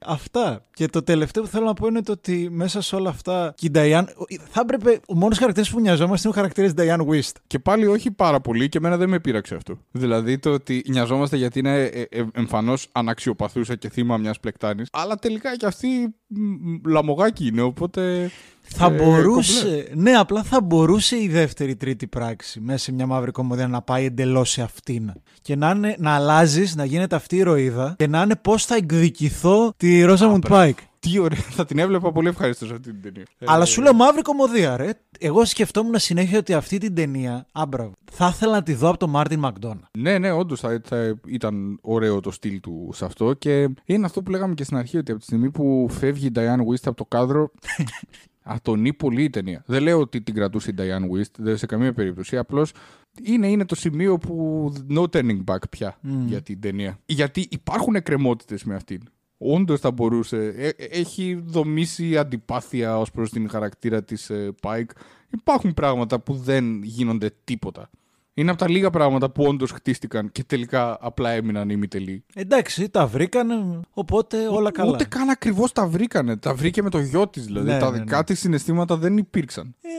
Αυτά. 0.08 0.66
Και 0.74 0.88
το 0.88 1.04
τελευταίο 1.04 1.44
που 1.44 1.50
θέλω 1.50 1.66
να 1.66 1.74
πω 1.74 1.88
είναι 1.88 2.02
το 2.02 2.12
ότι 2.12 2.48
μέσα 2.52 2.82
σε 2.82 2.96
όλα 2.96 3.10
αυτά 3.10 3.54
και 3.58 3.66
η 3.66 3.72
Diane. 3.76 4.06
Θα 4.50 4.62
έπρεπε. 4.62 5.00
Ο 5.08 5.16
μόνος 5.16 5.38
χαρακτήρας 5.38 5.70
που 5.70 5.80
νοιαζόμαστε 5.80 6.28
είναι 6.28 6.38
ο 6.38 6.42
χαρακτήρας 6.42 6.74
Diane 6.78 7.08
Wist. 7.14 7.32
Και 7.48 7.60
πάλι 7.60 7.86
όχι 7.86 8.12
πάρα 8.12 8.42
πολύ 8.42 8.70
και 8.70 8.78
εμένα 8.78 8.98
δεν 8.98 9.10
με 9.10 9.20
πείραξε 9.20 9.56
αυτό. 9.56 9.78
Δηλαδή 9.92 10.40
το 10.40 10.50
ότι 10.50 10.84
νοιαζόμαστε 10.88 11.38
γιατί 11.38 11.60
είναι 11.60 11.84
ε, 11.84 12.06
ε, 12.10 12.26
εμφανώς 12.34 12.90
αναξιοπαθούσα 12.92 13.76
και 13.76 13.90
θύμα 13.90 14.18
μιας 14.18 14.40
πλεκτάνης. 14.40 14.88
Αλλά 14.92 15.16
τελικά 15.16 15.58
και 15.58 15.66
αυτή 15.66 16.16
λαμογάκι 16.86 17.48
είναι, 17.48 17.62
οπότε. 17.62 18.32
Θα 18.68 18.86
ε, 18.86 18.90
μπορούσε. 18.90 19.92
Ναι, 19.94 20.12
απλά 20.12 20.44
θα 20.44 20.62
μπορούσε 20.62 21.22
η 21.22 21.28
δεύτερη 21.28 21.76
τρίτη 21.76 22.08
πράξη 22.08 22.60
μέσα 22.60 22.78
σε 22.78 22.92
μια 22.92 23.06
μαύρη 23.06 23.32
κομμωδία 23.32 23.68
να 23.68 23.82
πάει 23.82 24.06
εντελώς 24.06 24.50
σε 24.50 24.62
αυτήν. 24.62 25.12
Και 25.42 25.56
να, 25.56 25.70
είναι, 25.70 25.96
να 26.00 26.12
αλλάζεις, 26.16 26.76
να 26.76 26.86
γίνεται 26.86 27.16
αυτή 27.16 27.36
η 27.36 27.42
ηρωίδα 27.42 27.96
και 27.98 28.08
να 28.08 28.22
είναι 28.22 28.36
πώς 28.36 28.66
θα 28.66 28.76
εκδικηθώ 28.76 29.74
τη 29.78 30.02
Rosamund 30.02 30.48
Pike. 30.48 30.78
Τι 31.00 31.20
ωραία, 31.20 31.40
θα 31.40 31.66
την 31.66 31.80
έβλεπα 31.80 32.12
πολύ 32.12 32.28
ευχάριστα 32.28 32.66
αυτή 32.66 32.80
την 32.80 33.02
ταινία. 33.02 33.26
Αλλά 33.46 33.64
ε, 33.64 33.66
σου 33.66 33.82
λέω 33.82 33.94
μαύρη 33.94 34.22
κωμωδία, 34.22 34.78
ρε. 34.78 34.90
Εγώ 35.20 35.46
σκεφτόμουν 35.46 36.00
συνέχεια 36.00 36.38
ότι 36.38 36.54
αυτή 36.54 36.78
την 36.78 36.96
ταινία, 36.96 37.46
α 37.52 37.57
μπράβο, 37.57 37.92
θα 38.12 38.32
ήθελα 38.34 38.52
να 38.52 38.64
τη 38.64 38.74
δω 38.74 38.90
από 38.90 38.98
τον 38.98 39.10
Martin 39.10 39.40
McDonagh. 39.40 39.90
Ναι, 39.98 40.18
ναι, 40.18 40.32
όντως 40.32 40.60
θα, 40.60 40.82
θα, 40.84 41.20
ήταν 41.26 41.80
ωραίο 41.82 42.20
το 42.20 42.32
στυλ 42.32 42.60
του 42.60 42.90
σε 42.94 43.06
αυτό. 43.06 43.34
Και 43.34 43.70
είναι 43.86 44.06
αυτό 44.06 44.24
που 44.24 44.32
λέγαμε 44.32 44.54
και 44.54 44.64
στην 44.64 44.78
αρχή, 44.78 44.98
ότι 44.98 45.12
από 45.12 45.20
τη 45.20 45.26
στιγμή 45.26 45.52
που 45.52 45.88
φεύγει 45.90 46.28
η 46.28 46.32
Diane 46.36 46.72
Wiest 46.72 46.84
από 46.86 46.96
το 46.96 47.06
κάδρο, 47.06 47.52
ατονεί 48.46 48.94
πολύ 48.94 49.24
η 49.24 49.30
ταινία. 49.30 49.64
Δεν 49.66 49.84
λέω 49.84 50.00
ότι 50.00 50.22
την 50.22 50.34
κρατούσε 50.34 50.70
η 50.70 50.74
Diane 50.78 51.16
Wiest, 51.16 51.32
δεν 51.38 51.58
σε 51.58 51.66
καμία 51.66 51.94
περίπτωση. 51.94 52.38
Απλώς 52.38 52.74
είναι, 53.24 53.48
είναι 53.48 53.66
το 53.66 53.76
σημείο 53.76 54.18
που 54.18 54.74
no 54.90 55.04
turning 55.10 55.44
back 55.46 55.70
πια 55.70 56.00
για 56.26 56.42
την 56.42 56.60
ταινία. 56.60 57.00
Γιατί 57.06 57.48
υπάρχουν 57.50 57.96
εκκρεμότητες 57.96 58.64
με 58.64 58.76
αυτήν. 58.76 59.02
Όντως 59.38 59.80
θα 59.80 59.92
μπορούσε. 59.92 60.54
Ε, 60.58 60.70
έχει 60.78 61.44
δομήσει 61.46 62.18
αντιπάθεια 62.18 63.00
ως 63.00 63.12
προς 63.12 63.30
την 63.30 63.50
χαρακτήρα 63.50 64.04
της 64.04 64.30
ε, 64.30 64.56
Pike. 64.62 64.90
Υπάρχουν 65.30 65.74
πράγματα 65.74 66.20
που 66.20 66.34
δεν 66.34 66.84
γίνονται 66.84 67.32
τίποτα. 67.44 67.90
Είναι 68.38 68.50
από 68.50 68.60
τα 68.60 68.70
λίγα 68.70 68.90
πράγματα 68.90 69.30
που 69.30 69.44
όντως 69.44 69.72
χτίστηκαν 69.72 70.32
και 70.32 70.44
τελικά 70.44 70.98
απλά 71.02 71.30
έμειναν 71.30 71.70
ημιτελεί. 71.70 72.24
Εντάξει, 72.34 72.90
τα 72.90 73.08
βρήκανε, 73.08 73.80
οπότε 73.92 74.48
όλα 74.48 74.72
καλά. 74.72 74.92
Ούτε 74.92 75.06
καν 75.06 75.30
ακριβώς 75.30 75.72
τα 75.72 75.88
βρήκανε. 75.88 76.38
Τα 76.38 76.54
βρήκε 76.54 76.82
με 76.82 76.90
το 76.90 77.00
γιο 77.00 77.28
της 77.28 77.46
δηλαδή. 77.46 77.72
Ναι, 77.72 77.80
τα 77.80 77.92
ναι, 77.92 77.98
δικά 77.98 78.18
ναι. 78.18 78.24
της 78.24 78.40
συναισθήματα 78.40 78.98
δεν 78.98 79.18
υπήρξαν. 79.18 79.76
Ε, 79.82 79.90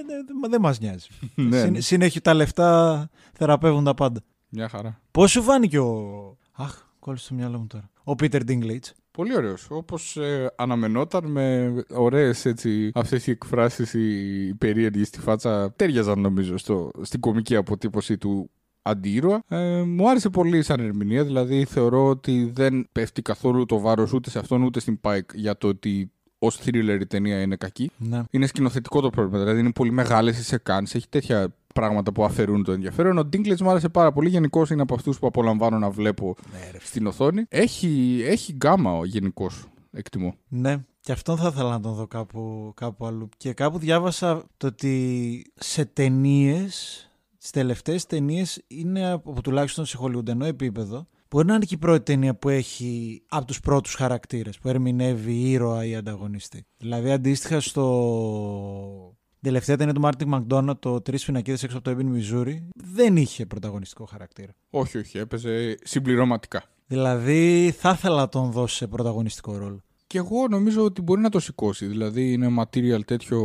δεν 0.40 0.50
δε 0.50 0.58
μα 0.58 0.74
νοιάζει. 0.80 1.08
ναι, 1.34 1.64
ναι. 1.64 1.80
Συνέχεια 1.80 2.20
τα 2.20 2.34
λεφτά 2.34 3.10
θεραπεύουν 3.32 3.84
τα 3.84 3.94
πάντα. 3.94 4.20
Μια 4.48 4.68
χαρά. 4.68 5.00
Πώς 5.10 5.30
σου 5.30 5.42
φάνηκε 5.42 5.78
ο. 5.78 6.36
Αχ, 6.52 6.82
κόλλησε 6.98 7.24
στο 7.24 7.34
μυαλό 7.34 7.58
μου 7.58 7.66
τώρα. 7.66 7.90
Ο 8.04 8.14
Πίτερ 8.14 8.44
Ντίγκλιτ. 8.44 8.84
Πολύ 9.16 9.36
ωραίος. 9.36 9.66
Όπως 9.70 10.16
ε, 10.16 10.52
αναμενόταν 10.56 11.24
με 11.30 11.74
ωραίες 11.94 12.44
έτσι, 12.44 12.90
αυτές 12.94 13.26
οι 13.26 13.30
εκφράσεις 13.30 13.94
οι 13.94 14.54
περίεργες 14.58 15.06
στη 15.06 15.20
φάτσα 15.20 15.72
τέριαζαν 15.72 16.20
νομίζω 16.20 16.56
στο, 16.56 16.90
στην 17.02 17.20
κομική 17.20 17.56
αποτύπωση 17.56 18.18
του 18.18 18.50
αντίρωα. 18.82 19.42
Ε, 19.48 19.82
μου 19.82 20.10
άρεσε 20.10 20.28
πολύ 20.28 20.62
σαν 20.62 20.80
ερμηνεία, 20.80 21.24
δηλαδή 21.24 21.64
θεωρώ 21.64 22.06
ότι 22.06 22.50
δεν 22.54 22.88
πέφτει 22.92 23.22
καθόλου 23.22 23.66
το 23.66 23.78
βάρος 23.78 24.12
ούτε 24.12 24.30
σε 24.30 24.38
αυτόν 24.38 24.62
ούτε 24.62 24.80
στην 24.80 25.00
Pike 25.02 25.34
για 25.34 25.56
το 25.56 25.68
ότι 25.68 26.10
ως 26.38 26.60
thriller 26.64 26.98
η 27.00 27.06
ταινία 27.06 27.40
είναι 27.40 27.56
κακή. 27.56 27.90
Ναι. 27.96 28.22
Είναι 28.30 28.46
σκηνοθετικό 28.46 29.00
το 29.00 29.10
πρόβλημα. 29.10 29.38
Δηλαδή 29.38 29.60
είναι 29.60 29.72
πολύ 29.72 29.90
μεγάλες 29.90 30.38
οι 30.38 30.44
σεκάνσει, 30.44 30.96
έχει 30.96 31.08
τέτοια 31.08 31.54
πράγματα 31.74 32.12
που 32.12 32.24
αφαιρούν 32.24 32.64
το 32.64 32.72
ενδιαφέρον. 32.72 33.18
Ο 33.18 33.24
Ντίγκλετ 33.24 33.60
μου 33.60 33.70
άρεσε 33.70 33.88
πάρα 33.88 34.12
πολύ. 34.12 34.28
Γενικώς 34.28 34.70
είναι 34.70 34.82
από 34.82 34.94
αυτούς 34.94 35.18
που 35.18 35.26
απολαμβάνω 35.26 35.78
να 35.78 35.90
βλέπω 35.90 36.36
ναι, 36.52 36.78
στην 36.80 37.06
οθόνη. 37.06 37.44
Έχει, 37.48 38.22
έχει 38.24 38.52
γκάμα 38.52 39.00
γενικώς. 39.04 39.66
Εκτιμώ. 39.92 40.34
Ναι, 40.48 40.76
και 41.00 41.12
αυτόν 41.12 41.36
θα 41.36 41.48
ήθελα 41.52 41.70
να 41.70 41.80
τον 41.80 41.94
δω 41.94 42.06
κάπου, 42.06 42.72
κάπου 42.76 43.06
αλλού. 43.06 43.28
Και 43.36 43.52
κάπου 43.52 43.78
διάβασα 43.78 44.44
το 44.56 44.66
ότι 44.66 45.44
σε 45.54 45.84
ταινίες, 45.84 47.08
στις 47.36 47.50
τελευταίες 47.50 48.06
ταινίες 48.06 48.62
είναι 48.66 49.10
από 49.10 49.42
τουλάχιστον 49.42 49.84
σε 49.84 49.96
χολιουντενό 49.96 50.44
επίπεδο. 50.44 51.06
Μπορεί 51.30 51.46
να 51.46 51.54
είναι 51.54 51.64
και 51.64 51.74
η 51.74 51.78
πρώτη 51.78 52.02
ταινία 52.02 52.34
που 52.34 52.48
έχει 52.48 53.22
από 53.28 53.46
τους 53.46 53.60
πρώτους 53.60 53.94
χαρακτήρες, 53.94 54.58
που 54.58 54.68
ερμηνεύει 54.68 55.50
ήρωα 55.50 55.84
ή 55.84 55.94
ανταγωνιστή. 55.94 56.66
Δηλαδή 56.78 57.10
αντίστοιχα 57.10 57.60
στο 57.60 59.16
τελευταία 59.40 59.76
ταινία 59.76 59.94
του 59.94 60.00
Μάρτιν 60.00 60.28
Μακδόνα, 60.28 60.78
το 60.78 61.00
Τρεις 61.00 61.24
Φινακίδε 61.24 61.58
έξω 61.62 61.76
από 61.76 61.84
το 61.84 61.90
Έμπιν 61.90 62.06
Μιζούρι, 62.06 62.68
δεν 62.74 63.16
είχε 63.16 63.46
πρωταγωνιστικό 63.46 64.04
χαρακτήρα. 64.04 64.52
Όχι, 64.70 64.98
όχι, 64.98 65.18
έπαιζε 65.18 65.76
συμπληρωματικά. 65.82 66.64
Δηλαδή 66.86 67.74
θα 67.78 67.90
ήθελα 67.90 68.16
να 68.16 68.28
τον 68.28 68.50
δώσει 68.50 68.76
σε 68.76 68.86
πρωταγωνιστικό 68.86 69.56
ρόλο. 69.56 69.80
Και 70.06 70.18
εγώ 70.18 70.48
νομίζω 70.48 70.84
ότι 70.84 71.02
μπορεί 71.02 71.20
να 71.20 71.28
το 71.28 71.40
σηκώσει. 71.40 71.86
Δηλαδή 71.86 72.32
είναι 72.32 72.48
material 72.60 73.04
τέτοιο. 73.04 73.40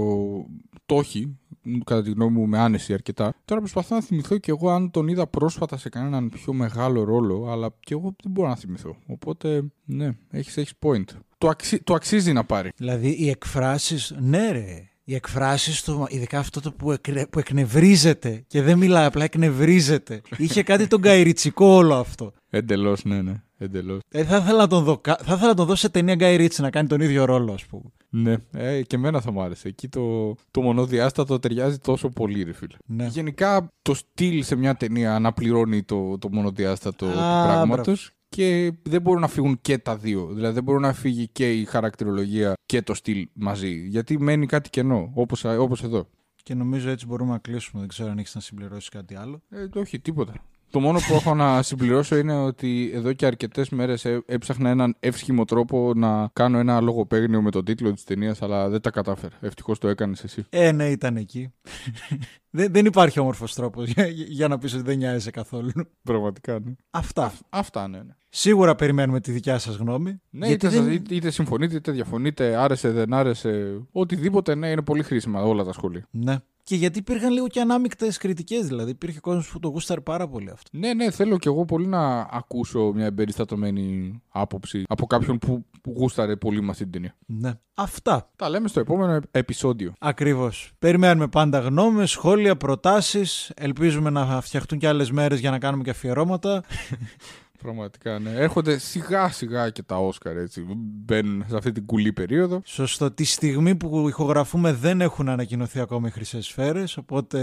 Το 0.85 0.95
έχει, 0.95 1.37
κατά 1.83 2.03
τη 2.03 2.11
γνώμη 2.11 2.37
μου, 2.37 2.47
με 2.47 2.57
άνεση 2.57 2.93
αρκετά. 2.93 3.33
Τώρα 3.45 3.61
προσπαθώ 3.61 3.95
να 3.95 4.01
θυμηθώ 4.01 4.37
και 4.37 4.51
εγώ 4.51 4.69
αν 4.69 4.91
τον 4.91 5.07
είδα 5.07 5.27
πρόσφατα 5.27 5.77
σε 5.77 5.89
κανέναν 5.89 6.29
πιο 6.29 6.53
μεγάλο 6.53 7.03
ρόλο, 7.03 7.47
αλλά 7.51 7.73
και 7.79 7.93
εγώ 7.93 8.15
δεν 8.23 8.31
μπορώ 8.31 8.47
να 8.47 8.55
θυμηθώ. 8.55 8.95
Οπότε, 9.07 9.63
ναι, 9.85 10.11
έχεις 10.31 10.57
έχεις 10.57 10.73
point. 10.81 11.15
Το, 11.37 11.47
αξι... 11.47 11.83
το 11.83 11.93
αξίζει 11.93 12.33
να 12.33 12.43
πάρει. 12.43 12.71
Δηλαδή 12.75 13.09
οι 13.09 13.29
εκφράσεις, 13.29 14.15
ναι, 14.19 14.51
ρε 14.51 14.91
οι 15.03 15.15
εκφράσεις 15.15 15.83
του, 15.83 16.05
ειδικά 16.09 16.39
αυτό 16.39 16.61
το 16.61 16.71
που, 16.71 16.95
που 17.29 17.39
εκνευρίζεται 17.39 18.43
και 18.47 18.61
δεν 18.61 18.77
μιλάει, 18.77 19.05
απλά 19.05 19.23
εκνευρίζεται. 19.23 20.21
Είχε 20.37 20.63
κάτι 20.63 20.87
τον 20.87 21.01
καϊριτσικό 21.01 21.65
όλο 21.65 21.95
αυτό. 21.95 22.33
Εντελώς, 22.49 23.03
ναι, 23.03 23.21
ναι. 23.21 23.41
Εντελώς. 23.57 23.99
Ε, 24.09 24.23
θα 24.23 24.37
ήθελα 24.37 24.57
να 24.57 24.67
τον 24.67 24.83
δω, 24.83 25.01
θα 25.03 25.17
ήθελα 25.21 25.47
να 25.47 25.53
τον 25.53 25.65
δω 25.65 25.75
σε 25.75 25.89
ταινία 25.89 26.15
Γκάι 26.15 26.35
Ρίτσι 26.35 26.61
να 26.61 26.69
κάνει 26.69 26.87
τον 26.87 27.01
ίδιο 27.01 27.25
ρόλο, 27.25 27.53
ας 27.53 27.65
πούμε. 27.65 27.83
Ναι, 28.13 28.35
ε, 28.51 28.81
και 28.81 28.95
εμένα 28.95 29.21
θα 29.21 29.31
μου 29.31 29.41
άρεσε. 29.41 29.67
Εκεί 29.67 29.87
το, 29.87 30.35
το 30.51 30.61
μονοδιάστατο 30.61 31.39
ταιριάζει 31.39 31.77
τόσο 31.77 32.09
πολύ, 32.09 32.43
ρε 32.43 32.53
φίλε. 32.53 32.75
Ναι. 32.85 33.05
Γενικά 33.05 33.71
το 33.81 33.93
στυλ 33.93 34.43
σε 34.43 34.55
μια 34.55 34.75
ταινία 34.75 35.15
αναπληρώνει 35.15 35.83
το, 35.83 36.17
το 36.17 36.29
μονοδιάστατο 36.31 37.05
του 37.05 37.11
πράγματος 37.13 38.11
και 38.29 38.73
δεν 38.83 39.01
μπορούν 39.01 39.21
να 39.21 39.27
φύγουν 39.27 39.59
και 39.61 39.77
τα 39.77 39.97
δύο. 39.97 40.27
Δηλαδή 40.33 40.53
δεν 40.53 40.63
μπορούν 40.63 40.81
να 40.81 40.93
φύγει 40.93 41.27
και 41.27 41.53
η 41.53 41.65
χαρακτηρολογία 41.65 42.53
και 42.65 42.81
το 42.81 42.93
στυλ 42.93 43.27
μαζί. 43.33 43.87
Γιατί 43.87 44.19
μένει 44.19 44.45
κάτι 44.45 44.69
κενό, 44.69 45.11
όπως, 45.13 45.43
όπως 45.43 45.83
εδώ. 45.83 46.07
Και 46.43 46.53
νομίζω 46.53 46.89
έτσι 46.89 47.05
μπορούμε 47.05 47.31
να 47.31 47.37
κλείσουμε. 47.37 47.79
Δεν 47.79 47.89
ξέρω 47.89 48.09
αν 48.09 48.17
έχεις 48.17 48.35
να 48.35 48.41
συμπληρώσεις 48.41 48.89
κάτι 48.89 49.15
άλλο. 49.15 49.41
Ε, 49.49 49.79
όχι, 49.79 49.99
τίποτα. 49.99 50.33
Το 50.71 50.79
μόνο 50.79 50.99
που 51.07 51.13
έχω 51.13 51.35
να 51.35 51.61
συμπληρώσω 51.61 52.17
είναι 52.17 52.35
ότι 52.35 52.91
εδώ 52.93 53.13
και 53.13 53.25
αρκετές 53.25 53.69
μέρες 53.69 54.05
έψαχνα 54.25 54.69
έναν 54.69 54.95
εύσχυμο 54.99 55.45
τρόπο 55.45 55.93
να 55.95 56.29
κάνω 56.33 56.57
ένα 56.57 56.81
λογοπαίγνιο 56.81 57.41
με 57.41 57.51
τον 57.51 57.65
τίτλο 57.65 57.93
της 57.93 58.03
ταινίας, 58.03 58.41
αλλά 58.41 58.69
δεν 58.69 58.81
τα 58.81 58.89
κατάφερα. 58.89 59.37
Ευτυχώς 59.41 59.79
το 59.79 59.87
έκανες 59.87 60.23
εσύ. 60.23 60.45
Ε, 60.49 60.71
ναι, 60.71 60.89
ήταν 60.89 61.17
εκεί. 61.17 61.53
δεν, 62.49 62.71
δεν 62.71 62.85
υπάρχει 62.85 63.19
όμορφος 63.19 63.53
τρόπος 63.53 63.89
για, 63.89 64.05
για, 64.07 64.47
να 64.47 64.57
πεις 64.57 64.73
ότι 64.73 64.83
δεν 64.83 64.97
νοιάζεσαι 64.97 65.31
καθόλου. 65.31 65.71
Πραγματικά, 66.03 66.59
ναι. 66.59 66.73
Αυτά. 66.89 67.33
αυτά, 67.49 67.87
ναι, 67.87 67.97
ναι. 67.97 68.13
Σίγουρα 68.29 68.75
περιμένουμε 68.75 69.19
τη 69.19 69.31
δικιά 69.31 69.57
σας 69.57 69.75
γνώμη. 69.75 70.21
Ναι, 70.29 70.47
είτε, 70.47 70.67
δεν... 70.67 71.03
είτε 71.09 71.29
συμφωνείτε 71.29 71.75
είτε 71.75 71.91
διαφωνείτε, 71.91 72.55
άρεσε, 72.55 72.91
δεν 72.91 73.13
άρεσε. 73.13 73.81
Οτιδήποτε, 73.91 74.55
ναι, 74.55 74.69
είναι 74.69 74.81
πολύ 74.81 75.03
χρήσιμα 75.03 75.43
όλα 75.43 75.63
τα 75.63 75.73
σχόλια. 75.73 76.07
Ναι. 76.11 76.37
Και 76.71 76.77
γιατί 76.77 76.99
υπήρχαν 76.99 77.31
λίγο 77.31 77.47
και 77.47 77.59
ανάμεικτες 77.59 78.17
κριτικές, 78.17 78.67
δηλαδή. 78.67 78.91
Υπήρχε 78.91 79.19
κόσμος 79.19 79.49
που 79.49 79.59
το 79.59 79.67
γούσταρε 79.67 80.01
πάρα 80.01 80.27
πολύ 80.27 80.49
αυτό. 80.49 80.69
Ναι, 80.71 80.93
ναι, 80.93 81.11
θέλω 81.11 81.37
κι 81.37 81.47
εγώ 81.47 81.65
πολύ 81.65 81.87
να 81.87 82.19
ακούσω 82.19 82.91
μια 82.95 83.05
εμπεριστατωμένη 83.05 84.21
άποψη 84.29 84.83
από 84.87 85.05
κάποιον 85.05 85.37
που, 85.37 85.65
που 85.81 85.93
γούσταρε 85.97 86.35
πολύ 86.35 86.61
με 86.61 86.69
αυτή 86.69 86.83
την 86.83 86.91
ταινία. 86.91 87.15
Ναι. 87.25 87.51
Αυτά. 87.73 88.31
Τα 88.35 88.49
λέμε 88.49 88.67
στο 88.67 88.79
επόμενο 88.79 89.19
επεισόδιο. 89.31 89.93
Ακριβώς. 89.99 90.71
Περιμένουμε 90.79 91.27
πάντα 91.27 91.59
γνώμες, 91.59 92.11
σχόλια, 92.11 92.57
προτάσεις. 92.57 93.51
Ελπίζουμε 93.55 94.09
να 94.09 94.41
φτιαχτούν 94.41 94.79
και 94.79 94.87
άλλες 94.87 95.11
μέρες 95.11 95.39
για 95.39 95.51
να 95.51 95.59
κάνουμε 95.59 95.83
και 95.83 95.89
αφιερώματα. 95.89 96.63
Πραγματικά, 97.61 98.19
ναι. 98.19 98.31
Έρχονται 98.35 98.77
σιγά 98.77 99.29
σιγά 99.29 99.69
και 99.69 99.83
τα 99.83 99.97
Όσκαρ 99.97 100.37
έτσι. 100.37 100.65
Μπαίνουν 100.77 101.45
σε 101.47 101.55
αυτή 101.57 101.71
την 101.71 101.85
κουλή 101.85 102.13
περίοδο. 102.13 102.61
Σωστό. 102.65 103.11
Τη 103.11 103.23
στιγμή 103.23 103.75
που 103.75 104.07
ηχογραφούμε 104.07 104.73
δεν 104.73 105.01
έχουν 105.01 105.29
ανακοινωθεί 105.29 105.79
ακόμα 105.79 106.07
οι 106.07 106.11
χρυσές 106.11 106.45
σφαίρες. 106.45 106.97
Οπότε 106.97 107.39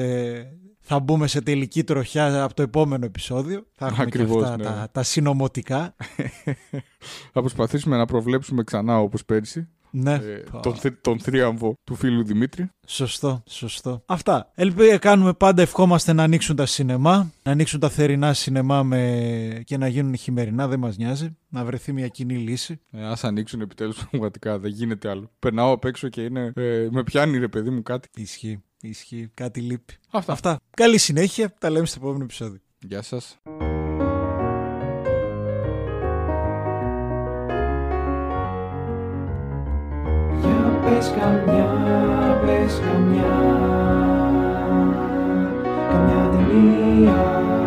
θα 0.80 1.00
μπούμε 1.00 1.26
σε 1.26 1.40
τελική 1.40 1.84
τροχιά 1.84 2.42
από 2.42 2.54
το 2.54 2.62
επόμενο 2.62 3.04
επεισόδιο. 3.04 3.66
Θα 3.74 3.86
έχουμε 3.86 4.02
Ακριβώς, 4.02 4.36
και 4.36 4.42
αυτά 4.42 4.56
ναι. 4.56 4.64
τα, 4.64 4.88
τα 4.92 5.02
συνωμοτικά. 5.02 5.94
θα 7.32 7.40
προσπαθήσουμε 7.40 7.96
να 7.96 8.04
προβλέψουμε 8.04 8.62
ξανά 8.62 9.00
όπως 9.00 9.24
πέρσι. 9.24 9.68
Ναι. 9.90 10.14
Ε, 10.14 10.44
τον, 10.62 10.74
τον 11.00 11.20
θρίαμβο 11.20 11.74
του 11.84 11.94
φίλου 11.94 12.24
Δημήτρη. 12.24 12.70
Σωστό, 12.86 13.42
σωστό. 13.48 14.02
Αυτά. 14.06 14.50
Ελπίζω 14.54 14.98
κάνουμε 14.98 15.32
πάντα, 15.32 15.62
ευχόμαστε 15.62 16.12
να 16.12 16.22
ανοίξουν 16.22 16.56
τα 16.56 16.66
σινεμά, 16.66 17.32
να 17.42 17.52
ανοίξουν 17.52 17.80
τα 17.80 17.88
θερινά 17.88 18.32
σινεμά 18.32 18.82
με... 18.82 19.62
και 19.64 19.76
να 19.76 19.88
γίνουν 19.88 20.16
χειμερινά, 20.16 20.68
δεν 20.68 20.78
μας 20.78 20.96
νοιάζει. 20.96 21.36
Να 21.48 21.64
βρεθεί 21.64 21.92
μια 21.92 22.08
κοινή 22.08 22.36
λύση. 22.36 22.80
Ε, 22.90 23.04
Α 23.04 23.16
ανοίξουν 23.22 23.60
επιτέλους 23.60 24.06
πραγματικά, 24.06 24.58
δεν 24.58 24.70
γίνεται 24.70 25.08
άλλο. 25.08 25.30
Περνάω 25.38 25.72
απ' 25.72 25.84
έξω 25.84 26.08
και 26.08 26.22
είναι. 26.22 26.52
Ε, 26.56 26.88
με 26.90 27.02
πιάνει 27.02 27.38
ρε 27.38 27.48
παιδί 27.48 27.70
μου 27.70 27.82
κάτι. 27.82 28.08
Ισχύει, 28.16 28.62
ισχύει. 28.80 29.30
Κάτι 29.34 29.60
λείπει. 29.60 29.94
Αυτά. 30.10 30.32
Αυτά. 30.32 30.60
Καλή 30.76 30.98
συνέχεια. 30.98 31.54
Τα 31.58 31.70
λέμε 31.70 31.86
στο 31.86 31.98
επόμενο 32.02 32.24
επεισόδιο. 32.24 32.60
Γεια 32.80 33.02
σας. 33.02 33.38
Πες 40.88 41.12
καμιά, 41.18 41.68
πες 42.46 42.80
καμιά 42.84 43.36
καμιά 45.90 46.30
ταινία 46.30 47.57